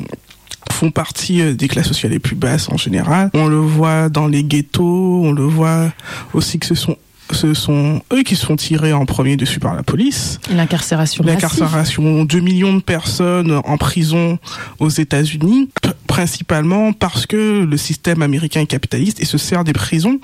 font 0.72 0.90
partie 0.90 1.40
euh, 1.40 1.54
des 1.54 1.68
classes 1.68 1.88
sociales 1.88 2.12
les 2.12 2.18
plus 2.18 2.36
basses 2.36 2.68
en 2.70 2.76
général. 2.76 3.30
On 3.34 3.46
le 3.46 3.56
voit 3.56 4.08
dans 4.08 4.26
les 4.26 4.44
ghettos, 4.44 5.22
on 5.24 5.32
le 5.32 5.44
voit 5.44 5.92
aussi 6.32 6.58
que 6.58 6.66
ce 6.66 6.74
sont 6.74 6.96
ce 7.30 7.54
sont 7.54 8.02
eux 8.12 8.22
qui 8.22 8.36
se 8.36 8.44
font 8.44 8.56
tirer 8.56 8.92
en 8.92 9.06
premier 9.06 9.36
dessus 9.36 9.58
par 9.58 9.74
la 9.74 9.82
police. 9.82 10.40
L'incarcération. 10.50 11.24
L'incarcération, 11.24 12.24
2 12.24 12.40
millions 12.40 12.74
de 12.74 12.82
personnes 12.82 13.60
en 13.64 13.78
prison 13.78 14.38
aux 14.78 14.90
États-Unis, 14.90 15.70
principalement 16.06 16.92
parce 16.92 17.26
que 17.26 17.64
le 17.64 17.76
système 17.76 18.22
américain 18.22 18.60
est 18.60 18.66
capitaliste 18.66 19.20
et 19.20 19.24
se 19.24 19.38
sert 19.38 19.64
des 19.64 19.72
prisons 19.72 20.18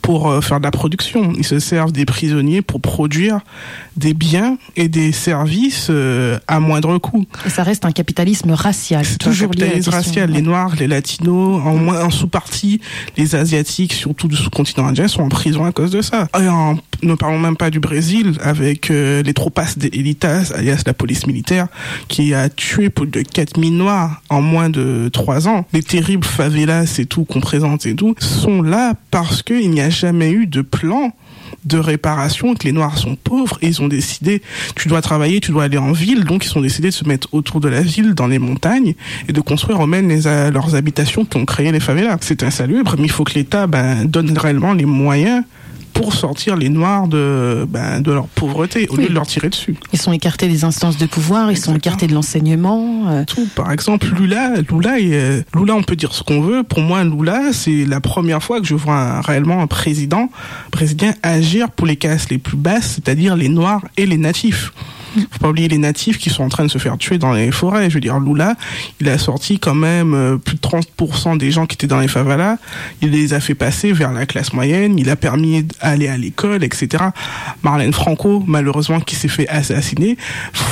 pour 0.00 0.30
euh, 0.30 0.40
faire 0.40 0.58
de 0.58 0.64
la 0.64 0.70
production. 0.70 1.32
Ils 1.36 1.44
se 1.46 1.58
servent 1.58 1.92
des 1.92 2.04
prisonniers 2.04 2.62
pour 2.62 2.80
produire 2.80 3.40
des 3.96 4.14
biens 4.14 4.56
et 4.76 4.88
des 4.88 5.12
services 5.12 5.88
euh, 5.90 6.38
à 6.48 6.60
moindre 6.60 6.98
coût. 6.98 7.24
Et 7.46 7.50
ça 7.50 7.62
reste 7.62 7.84
un 7.84 7.92
capitalisme 7.92 8.52
racial. 8.52 9.04
C'est 9.04 9.26
un 9.26 9.30
toujours 9.30 9.52
lié 9.52 9.62
à 9.62 9.66
la 9.66 9.70
capitalisme 9.72 9.90
racial. 9.90 10.30
Les 10.30 10.42
Noirs, 10.42 10.74
les 10.78 10.86
Latinos, 10.86 11.60
en, 11.64 11.74
moins- 11.76 12.04
en 12.04 12.10
sous-partie, 12.10 12.80
les 13.16 13.34
Asiatiques, 13.34 13.92
surtout 13.92 14.28
du 14.28 14.36
sous-continent 14.36 14.86
indien, 14.86 15.08
sont 15.08 15.22
en 15.22 15.28
prison 15.28 15.64
à 15.64 15.72
cause 15.72 15.90
de 15.90 16.02
ça. 16.02 16.28
Et 16.40 16.48
en- 16.48 16.78
ne 17.02 17.14
parlons 17.14 17.38
même 17.38 17.56
pas 17.56 17.70
du 17.70 17.80
Brésil, 17.80 18.36
avec 18.40 18.90
euh, 18.90 19.22
les 19.22 19.34
tropas 19.34 19.74
de 19.76 19.86
Elitas, 19.86 20.52
alias 20.54 20.82
la 20.86 20.94
police 20.94 21.26
militaire, 21.26 21.68
qui 22.08 22.34
a 22.34 22.48
tué 22.48 22.90
plus 22.90 23.06
de 23.06 23.22
4000 23.22 23.76
Noirs 23.76 24.22
en 24.28 24.40
moins 24.40 24.70
de 24.70 25.08
3 25.12 25.48
ans. 25.48 25.66
Les 25.72 25.82
terribles 25.82 26.24
favelas 26.24 26.98
et 26.98 27.06
tout 27.06 27.24
qu'on 27.24 27.40
présente 27.40 27.86
et 27.86 27.94
tout, 27.94 28.14
sont 28.18 28.62
là 28.62 28.94
parce 29.10 29.42
qu'il 29.42 29.70
n'y 29.70 29.80
a 29.80 29.90
jamais 29.90 30.30
eu 30.30 30.46
de 30.46 30.62
plan 30.62 31.12
de 31.64 31.78
réparation, 31.78 32.54
que 32.54 32.64
les 32.64 32.72
Noirs 32.72 32.98
sont 32.98 33.16
pauvres 33.16 33.58
et 33.62 33.68
ils 33.68 33.82
ont 33.82 33.88
décidé, 33.88 34.42
tu 34.74 34.88
dois 34.88 35.02
travailler, 35.02 35.40
tu 35.40 35.52
dois 35.52 35.64
aller 35.64 35.78
en 35.78 35.92
ville, 35.92 36.24
donc 36.24 36.44
ils 36.44 36.58
ont 36.58 36.60
décidé 36.60 36.88
de 36.88 36.94
se 36.94 37.06
mettre 37.06 37.28
autour 37.32 37.60
de 37.60 37.68
la 37.68 37.82
ville, 37.82 38.14
dans 38.14 38.26
les 38.26 38.38
montagnes, 38.38 38.94
et 39.28 39.32
de 39.32 39.40
construire 39.40 39.82
eux-mêmes 39.82 40.08
les, 40.08 40.22
leurs 40.22 40.74
habitations 40.74 41.24
qui 41.24 41.36
ont 41.36 41.44
créé 41.44 41.70
les 41.70 41.80
favelas. 41.80 42.18
C'est 42.20 42.42
insalubre, 42.42 42.94
mais 42.98 43.04
il 43.04 43.10
faut 43.10 43.24
que 43.24 43.34
l'État 43.34 43.66
ben, 43.66 44.04
donne 44.04 44.36
réellement 44.36 44.72
les 44.72 44.86
moyens 44.86 45.44
pour 45.92 46.14
sortir 46.14 46.56
les 46.56 46.68
Noirs 46.68 47.06
de, 47.08 47.66
ben, 47.68 48.00
de 48.00 48.10
leur 48.12 48.26
pauvreté, 48.28 48.86
au 48.90 48.96
lieu 48.96 49.08
de 49.08 49.12
leur 49.14 49.26
tirer 49.26 49.48
dessus. 49.50 49.76
Ils 49.92 49.98
sont 50.00 50.12
écartés 50.12 50.48
des 50.48 50.64
instances 50.64 50.96
de 50.96 51.06
pouvoir, 51.06 51.50
ils 51.50 51.56
sont 51.58 51.74
écartés 51.76 52.06
de 52.06 52.14
l'enseignement. 52.14 53.08
euh, 53.08 53.24
Tout. 53.26 53.46
Par 53.54 53.70
exemple, 53.72 54.06
Lula, 54.18 54.54
Lula, 54.70 54.98
est- 55.00 55.44
Lula, 55.54 55.74
on 55.74 55.82
peut 55.82 55.96
dire 55.96 56.12
ce 56.14 56.22
qu'on 56.22 56.40
veut. 56.40 56.62
Pour 56.62 56.80
moi, 56.80 57.04
Lula, 57.04 57.52
c'est 57.52 57.84
la 57.84 58.00
première 58.00 58.42
fois 58.42 58.60
que 58.60 58.66
je 58.66 58.74
vois 58.74 58.94
un- 58.96 59.20
réellement 59.20 59.60
un 59.62 59.66
président, 59.66 60.28
président 60.70 61.10
agir 61.22 61.70
pour 61.70 61.86
les 61.86 61.96
classes 61.96 62.28
les 62.30 62.38
plus 62.38 62.56
basses, 62.56 62.92
c'est-à-dire 62.94 63.36
les 63.36 63.48
Noirs 63.48 63.82
et 63.96 64.06
les 64.06 64.16
natifs. 64.18 64.72
Faut 65.30 65.38
pas 65.40 65.48
oublier 65.48 65.68
les 65.68 65.78
natifs 65.78 66.18
qui 66.18 66.30
sont 66.30 66.44
en 66.44 66.48
train 66.48 66.64
de 66.64 66.70
se 66.70 66.78
faire 66.78 66.96
tuer 66.98 67.18
dans 67.18 67.32
les 67.32 67.50
forêts. 67.50 67.88
Je 67.90 67.94
veux 67.94 68.00
dire, 68.00 68.18
Lula, 68.20 68.56
il 69.00 69.08
a 69.08 69.18
sorti 69.18 69.58
quand 69.58 69.74
même 69.74 70.14
euh, 70.14 70.36
plus 70.36 70.56
de 70.56 70.60
30% 70.60 71.38
des 71.38 71.50
gens 71.50 71.66
qui 71.66 71.74
étaient 71.74 71.86
dans 71.86 72.00
les 72.00 72.08
favelas. 72.08 72.56
Il 73.00 73.10
les 73.10 73.34
a 73.34 73.40
fait 73.40 73.54
passer 73.54 73.92
vers 73.92 74.12
la 74.12 74.26
classe 74.26 74.52
moyenne. 74.52 74.98
Il 74.98 75.10
a 75.10 75.16
permis 75.16 75.64
d'aller 75.64 76.08
à 76.08 76.16
l'école, 76.16 76.64
etc. 76.64 77.04
Marlène 77.62 77.92
Franco, 77.92 78.42
malheureusement, 78.46 79.00
qui 79.00 79.16
s'est 79.16 79.28
fait 79.28 79.48
assassiner. 79.48 80.16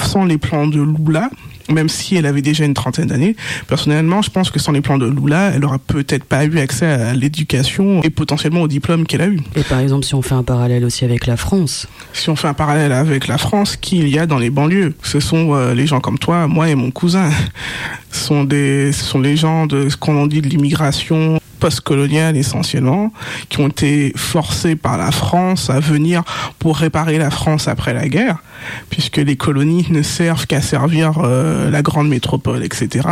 Sans 0.04 0.24
les 0.24 0.38
plans 0.38 0.66
de 0.66 0.80
Lula, 0.80 1.30
même 1.70 1.88
si 1.88 2.16
elle 2.16 2.26
avait 2.26 2.42
déjà 2.42 2.64
une 2.64 2.74
trentaine 2.74 3.06
d'années. 3.06 3.36
Personnellement, 3.68 4.22
je 4.22 4.30
pense 4.30 4.50
que 4.50 4.58
sans 4.58 4.72
les 4.72 4.80
plans 4.80 4.98
de 4.98 5.06
Lula, 5.06 5.52
elle 5.54 5.64
aura 5.64 5.78
peut-être 5.78 6.24
pas 6.24 6.44
eu 6.44 6.58
accès 6.58 6.86
à 6.86 7.14
l'éducation 7.14 8.02
et 8.02 8.10
potentiellement 8.10 8.62
au 8.62 8.68
diplôme 8.68 9.06
qu'elle 9.06 9.22
a 9.22 9.26
eu. 9.26 9.40
Et 9.56 9.62
par 9.62 9.80
exemple, 9.80 10.04
si 10.04 10.14
on 10.14 10.22
fait 10.22 10.34
un 10.34 10.42
parallèle 10.42 10.84
aussi 10.84 11.04
avec 11.04 11.26
la 11.26 11.36
France. 11.36 11.86
Si 12.12 12.28
on 12.30 12.36
fait 12.36 12.48
un 12.48 12.54
parallèle 12.54 12.92
avec 12.92 13.26
la 13.26 13.38
France, 13.38 13.76
qui 13.76 13.98
il 13.98 14.08
y 14.08 14.18
a 14.18 14.26
dans 14.26 14.38
les 14.38 14.50
banlieues? 14.50 14.94
Ce 15.02 15.20
sont 15.20 15.54
euh, 15.54 15.74
les 15.74 15.86
gens 15.86 16.00
comme 16.00 16.18
toi, 16.18 16.46
moi 16.46 16.68
et 16.68 16.74
mon 16.74 16.90
cousin. 16.90 17.30
Ce 18.12 18.26
sont 18.26 18.44
des, 18.44 18.92
ce 18.92 19.04
sont 19.04 19.20
les 19.20 19.36
gens 19.36 19.66
de 19.66 19.88
ce 19.88 19.96
qu'on 19.96 20.20
en 20.20 20.26
dit 20.26 20.40
de 20.40 20.48
l'immigration 20.48 21.39
post-coloniale 21.60 22.36
essentiellement, 22.36 23.12
qui 23.48 23.60
ont 23.60 23.68
été 23.68 24.12
forcés 24.16 24.74
par 24.74 24.96
la 24.98 25.12
France 25.12 25.70
à 25.70 25.78
venir 25.78 26.24
pour 26.58 26.78
réparer 26.78 27.18
la 27.18 27.30
France 27.30 27.68
après 27.68 27.94
la 27.94 28.08
guerre, 28.08 28.38
puisque 28.88 29.18
les 29.18 29.36
colonies 29.36 29.86
ne 29.90 30.02
servent 30.02 30.46
qu'à 30.46 30.60
servir 30.60 31.12
euh, 31.22 31.70
la 31.70 31.82
grande 31.82 32.08
métropole, 32.08 32.64
etc. 32.64 33.06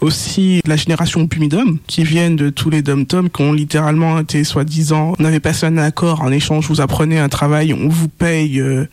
Aussi 0.00 0.60
la 0.66 0.76
génération 0.76 1.26
Pumidum, 1.28 1.78
qui 1.86 2.02
viennent 2.02 2.36
de 2.36 2.50
tous 2.50 2.70
les 2.70 2.82
dom-tom, 2.82 3.30
qui 3.30 3.42
ont 3.42 3.52
littéralement 3.52 4.18
été 4.18 4.42
soi-disant, 4.42 5.12
on 5.18 5.24
avait 5.24 5.40
passé 5.40 5.66
un 5.66 5.78
accord 5.78 6.22
en 6.22 6.32
échange, 6.32 6.66
vous 6.66 6.80
apprenez 6.80 7.18
un 7.18 7.28
travail, 7.28 7.72
on 7.72 7.88
vous 7.88 8.08
paye... 8.08 8.60
euh, 8.60 8.88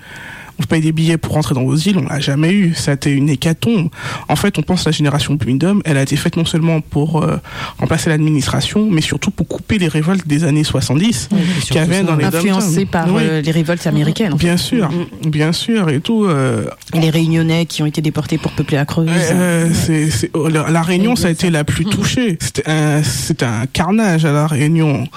on 0.59 0.63
paye 0.63 0.81
des 0.81 0.91
billets 0.91 1.17
pour 1.17 1.33
rentrer 1.33 1.55
dans 1.55 1.63
vos 1.63 1.75
îles, 1.75 1.97
on 1.97 2.07
l'a 2.07 2.19
jamais 2.19 2.51
eu. 2.51 2.73
Ça 2.75 2.91
a 2.91 2.93
été 2.95 3.11
une 3.11 3.29
hécatombe. 3.29 3.89
En 4.27 4.35
fait, 4.35 4.57
on 4.57 4.61
pense 4.61 4.83
que 4.83 4.89
la 4.89 4.91
génération 4.91 5.37
Pumidum, 5.37 5.81
elle 5.85 5.97
a 5.97 6.01
été 6.01 6.15
faite 6.15 6.35
non 6.37 6.45
seulement 6.45 6.81
pour 6.81 7.23
euh, 7.23 7.37
remplacer 7.77 8.09
l'administration, 8.09 8.87
mais 8.91 9.01
surtout 9.01 9.31
pour 9.31 9.47
couper 9.47 9.77
les 9.77 9.87
révoltes 9.87 10.27
des 10.27 10.43
années 10.43 10.63
70 10.63 11.29
qu'il 11.61 11.75
y 11.75 11.79
avait 11.79 12.03
dans 12.03 12.15
les 12.15 12.25
influencé 12.25 12.75
dom-toms. 12.85 12.91
par 12.91 13.13
Oui. 13.13 13.21
euh, 13.23 13.41
les 13.41 13.51
révoltes 13.51 13.85
américaines. 13.87 14.31
fait. 14.33 14.37
Bien 14.37 14.57
sûr, 14.57 14.89
bien 15.25 15.51
sûr, 15.53 15.89
et 15.89 15.99
tout. 16.01 16.25
euh, 16.25 16.65
les 16.93 17.09
Réunionnais 17.09 17.65
qui 17.65 17.81
ont 17.81 17.85
été 17.85 18.01
déportés 18.01 18.37
pour 18.37 18.51
peupler 18.51 18.77
la 18.77 18.85
Creuse. 18.85 19.09
euh, 19.09 19.69
c'est, 19.73 20.09
c'est- 20.09 20.29
oh, 20.33 20.47
la, 20.49 20.69
la 20.69 20.81
Réunion, 20.81 21.15
ça 21.15 21.27
a 21.29 21.31
été 21.31 21.49
la 21.49 21.63
plus 21.63 21.85
touchée. 21.85 22.37
C'était 22.41 22.67
un, 22.69 23.01
c'était 23.03 23.45
un 23.45 23.65
carnage 23.71 24.25
à 24.25 24.31
la 24.31 24.47
Réunion. 24.47 25.07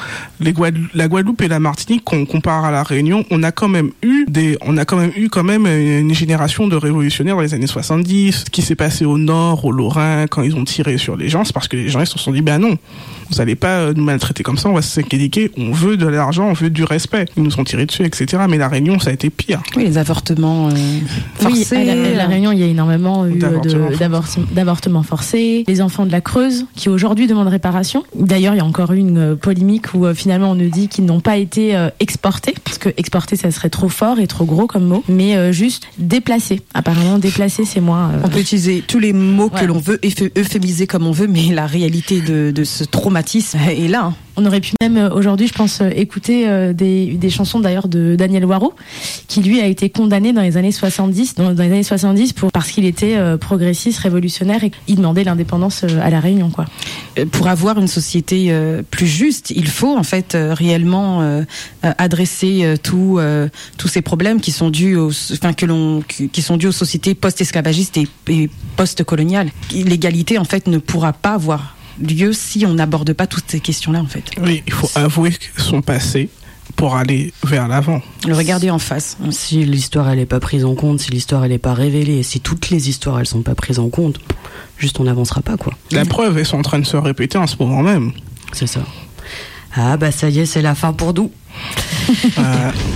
Les 0.40 0.52
Guadeloupe, 0.52 0.90
la 0.94 1.08
Guadeloupe 1.08 1.42
et 1.42 1.48
la 1.48 1.58
Martinique, 1.60 2.04
qu'on 2.04 2.26
compare 2.26 2.64
à 2.64 2.70
la 2.70 2.82
Réunion, 2.82 3.24
on 3.30 3.42
a 3.42 3.52
quand 3.52 3.68
même 3.68 3.90
eu 4.02 4.24
des, 4.28 4.56
on 4.62 4.76
a 4.76 4.84
quand 4.84 4.96
même 4.96 5.12
eu 5.16 5.28
quand 5.32 5.42
même 5.42 5.66
une 5.66 6.14
génération 6.14 6.68
de 6.68 6.76
révolutionnaires 6.76 7.36
dans 7.36 7.42
les 7.42 7.54
années 7.54 7.66
70. 7.66 8.44
Ce 8.46 8.50
qui 8.50 8.62
s'est 8.62 8.76
passé 8.76 9.04
au 9.04 9.18
Nord, 9.18 9.64
au 9.64 9.72
Lorrain, 9.72 10.26
quand 10.28 10.42
ils 10.42 10.54
ont 10.54 10.64
tiré 10.64 10.98
sur 10.98 11.16
les 11.16 11.28
gens, 11.28 11.44
c'est 11.44 11.52
parce 11.52 11.68
que 11.68 11.76
les 11.76 11.88
gens 11.88 12.00
ils 12.00 12.06
se 12.06 12.18
sont 12.18 12.32
dit, 12.32 12.42
ben 12.42 12.58
non, 12.58 12.76
vous 13.30 13.40
allez 13.40 13.54
pas 13.54 13.78
euh, 13.80 13.94
nous 13.96 14.04
maltraiter 14.04 14.42
comme 14.42 14.58
ça, 14.58 14.68
on 14.68 14.74
va 14.74 14.82
se 14.82 14.90
s'inquiéter, 14.90 15.50
on 15.56 15.72
veut 15.72 15.96
de 15.96 16.06
l'argent, 16.06 16.48
on 16.48 16.52
veut 16.52 16.70
du 16.70 16.84
respect. 16.84 17.24
Ils 17.36 17.42
nous 17.42 17.58
ont 17.58 17.64
tiré 17.64 17.86
dessus, 17.86 18.04
etc. 18.04 18.44
Mais 18.48 18.58
la 18.58 18.68
Réunion, 18.68 18.98
ça 18.98 19.10
a 19.10 19.12
été 19.12 19.30
pire. 19.30 19.62
Oui, 19.76 19.84
les 19.84 19.98
avortements 19.98 20.68
euh, 20.68 20.72
Oui, 21.44 21.56
forcés. 21.56 21.76
à 21.76 21.84
la, 21.84 21.92
à 21.92 22.14
la 22.14 22.26
Réunion, 22.26 22.52
il 22.52 22.58
y 22.58 22.62
a 22.62 22.66
énormément 22.66 23.26
eu 23.26 23.38
D'avortements 24.52 25.02
forcés. 25.02 25.64
Les 25.66 25.80
enfants 25.80 26.06
de 26.06 26.12
la 26.12 26.20
Creuse, 26.20 26.66
qui 26.76 26.88
aujourd'hui 26.88 27.26
demandent 27.26 27.48
réparation. 27.48 28.04
D'ailleurs, 28.14 28.54
il 28.54 28.58
y 28.58 28.60
a 28.60 28.64
encore 28.64 28.92
eu 28.92 28.98
une 28.98 29.18
euh, 29.18 29.36
polémique 29.36 29.94
où 29.94 30.06
euh, 30.06 30.14
finalement 30.14 30.50
on 30.50 30.54
nous 30.54 30.68
dit 30.68 30.88
qu'ils 30.88 31.04
n'ont 31.04 31.20
pas 31.20 31.36
été 31.36 31.76
euh, 31.76 31.88
exportés, 32.00 32.54
parce 32.64 32.78
que 32.78 32.90
exporter, 32.96 33.36
ça 33.36 33.50
serait 33.50 33.70
trop 33.70 33.88
fort 33.88 34.18
et 34.18 34.26
trop 34.26 34.44
gros 34.44 34.66
comme 34.66 34.84
mot, 34.84 35.04
mais 35.08 35.21
euh, 35.36 35.52
juste 35.52 35.86
déplacés. 35.98 36.60
Apparemment, 36.74 37.18
déplacés, 37.18 37.64
c'est 37.64 37.80
moins. 37.80 38.10
euh, 38.10 38.20
On 38.24 38.28
peut 38.28 38.40
utiliser 38.40 38.82
tous 38.86 38.98
les 38.98 39.12
mots 39.12 39.50
Ouais. 39.52 39.60
que 39.60 39.64
l'on 39.66 39.78
veut, 39.78 39.98
euph- 40.02 40.30
euphémiser 40.38 40.86
comme 40.86 41.06
on 41.06 41.12
veut, 41.12 41.26
mais 41.28 41.46
la 41.52 41.66
réalité 41.66 42.20
de, 42.20 42.50
de 42.54 42.64
ce 42.64 42.84
traumatisme 42.84 43.58
est 43.58 43.88
là. 43.88 44.12
On 44.36 44.46
aurait 44.46 44.60
pu 44.60 44.72
même 44.80 44.96
euh, 44.96 45.10
aujourd'hui, 45.10 45.46
je 45.46 45.52
pense, 45.52 45.80
euh, 45.80 45.90
écouter 45.94 46.48
euh, 46.48 46.72
des, 46.72 47.14
des 47.14 47.30
chansons 47.30 47.60
d'ailleurs 47.60 47.88
de 47.88 48.16
Daniel 48.16 48.44
Waro, 48.44 48.72
qui 49.28 49.42
lui 49.42 49.60
a 49.60 49.66
été 49.66 49.90
condamné 49.90 50.32
dans 50.32 50.40
les 50.40 50.56
années 50.56 50.72
70, 50.72 51.34
dans, 51.34 51.50
les 51.50 51.60
années 51.60 51.82
70 51.82 52.32
pour 52.32 52.50
parce 52.50 52.70
qu'il 52.70 52.84
était 52.84 53.16
progressiste, 53.38 53.98
révolutionnaire 54.00 54.64
et 54.64 54.70
qu'il 54.70 54.96
demandait 54.96 55.24
l'indépendance 55.24 55.84
à 55.84 56.10
la 56.10 56.20
Réunion, 56.20 56.50
quoi. 56.50 56.66
Pour 57.30 57.48
avoir 57.48 57.78
une 57.78 57.88
société 57.88 58.54
plus 58.90 59.06
juste, 59.06 59.50
il 59.50 59.66
faut 59.68 59.96
en 59.96 60.02
fait 60.02 60.36
réellement 60.36 61.42
adresser 61.82 62.74
tous 62.82 63.20
ces 63.86 64.02
problèmes 64.02 64.40
qui 64.40 64.50
sont 64.50 64.70
dus, 64.70 64.96
aux, 64.96 65.12
enfin 65.32 65.52
que 65.52 66.02
qui 66.26 66.42
sont 66.42 66.56
dus 66.56 66.68
aux 66.68 66.72
sociétés 66.72 67.14
post-esclavagistes 67.14 67.98
et 68.28 68.50
post-coloniales. 68.76 69.50
L'égalité 69.72 70.38
en 70.38 70.44
fait 70.44 70.66
ne 70.66 70.78
pourra 70.78 71.12
pas 71.12 71.34
avoir 71.34 71.76
lieu 72.00 72.32
si 72.32 72.64
on 72.66 72.74
n'aborde 72.74 73.12
pas 73.12 73.26
toutes 73.26 73.50
ces 73.50 73.60
questions-là 73.60 74.00
en 74.00 74.06
fait. 74.06 74.24
Oui, 74.40 74.62
il 74.66 74.72
faut 74.72 74.90
avouer 74.94 75.32
son 75.56 75.82
passé 75.82 76.28
pour 76.76 76.96
aller 76.96 77.32
vers 77.44 77.68
l'avant. 77.68 78.00
Le 78.26 78.34
regarder 78.34 78.70
en 78.70 78.78
face. 78.78 79.16
Si 79.30 79.64
l'histoire 79.64 80.08
elle 80.10 80.18
est 80.18 80.26
pas 80.26 80.40
prise 80.40 80.64
en 80.64 80.74
compte, 80.74 81.00
si 81.00 81.10
l'histoire 81.10 81.44
elle 81.44 81.52
est 81.52 81.58
pas 81.58 81.74
révélée, 81.74 82.18
et 82.18 82.22
si 82.22 82.40
toutes 82.40 82.70
les 82.70 82.88
histoires 82.88 83.20
elles 83.20 83.26
sont 83.26 83.42
pas 83.42 83.54
prises 83.54 83.78
en 83.78 83.88
compte, 83.88 84.20
juste 84.78 84.98
on 85.00 85.04
n'avancera 85.04 85.42
pas 85.42 85.56
quoi. 85.56 85.74
La 85.90 86.04
preuve, 86.04 86.38
elles 86.38 86.46
sont 86.46 86.58
en 86.58 86.62
train 86.62 86.78
de 86.78 86.86
se 86.86 86.96
répéter 86.96 87.38
en 87.38 87.46
ce 87.46 87.56
moment 87.58 87.82
même. 87.82 88.12
C'est 88.52 88.66
ça. 88.66 88.80
Ah 89.74 89.96
bah 89.96 90.12
ça 90.12 90.28
y 90.28 90.40
est, 90.40 90.46
c'est 90.46 90.62
la 90.62 90.74
fin 90.74 90.92
pour 90.92 91.14
nous. 91.14 91.30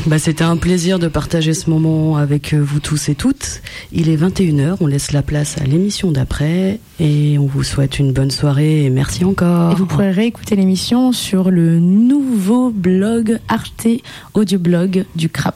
Bah 0.07 0.19
c'était 0.19 0.45
un 0.45 0.57
plaisir 0.57 0.99
de 0.99 1.09
partager 1.09 1.55
ce 1.55 1.71
moment 1.71 2.17
avec 2.17 2.53
euh, 2.53 2.61
vous 2.61 2.81
tous 2.81 3.09
et 3.09 3.15
toutes. 3.15 3.63
Il 3.93 4.09
est 4.09 4.17
21h, 4.17 4.77
on 4.81 4.87
laisse 4.87 5.13
la 5.13 5.23
place 5.23 5.57
à 5.61 5.65
l'émission 5.65 6.11
d'après 6.13 6.81
et 7.01 7.39
on 7.39 7.47
vous 7.47 7.63
souhaite 7.63 7.99
une 7.99 8.13
bonne 8.13 8.31
soirée 8.31 8.85
et 8.85 8.91
merci 8.91 9.25
encore. 9.25 9.73
Et 9.73 9.75
vous 9.75 9.87
pourrez 9.87 10.11
réécouter 10.11 10.57
l'émission 10.57 11.13
sur 11.13 11.51
le 11.51 11.79
nouveau 11.79 12.71
blog 12.71 13.39
Arte 13.49 13.87
Audioblog 14.35 15.05
du 15.15 15.29
CRAP. 15.29 15.55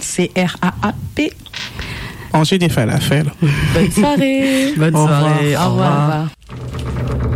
C-R-A-A-P. 0.00 1.32
Manger 2.32 2.58
des 2.58 2.68
falafels. 2.68 3.30
Bonne 3.74 3.90
soirée. 3.90 4.74
Bonne 4.76 4.96
Au 4.96 5.02
revoir. 5.02 5.20
soirée. 5.20 5.56
Au 5.56 5.68
revoir. 5.70 5.98
Au 5.98 6.02
revoir. 6.02 7.31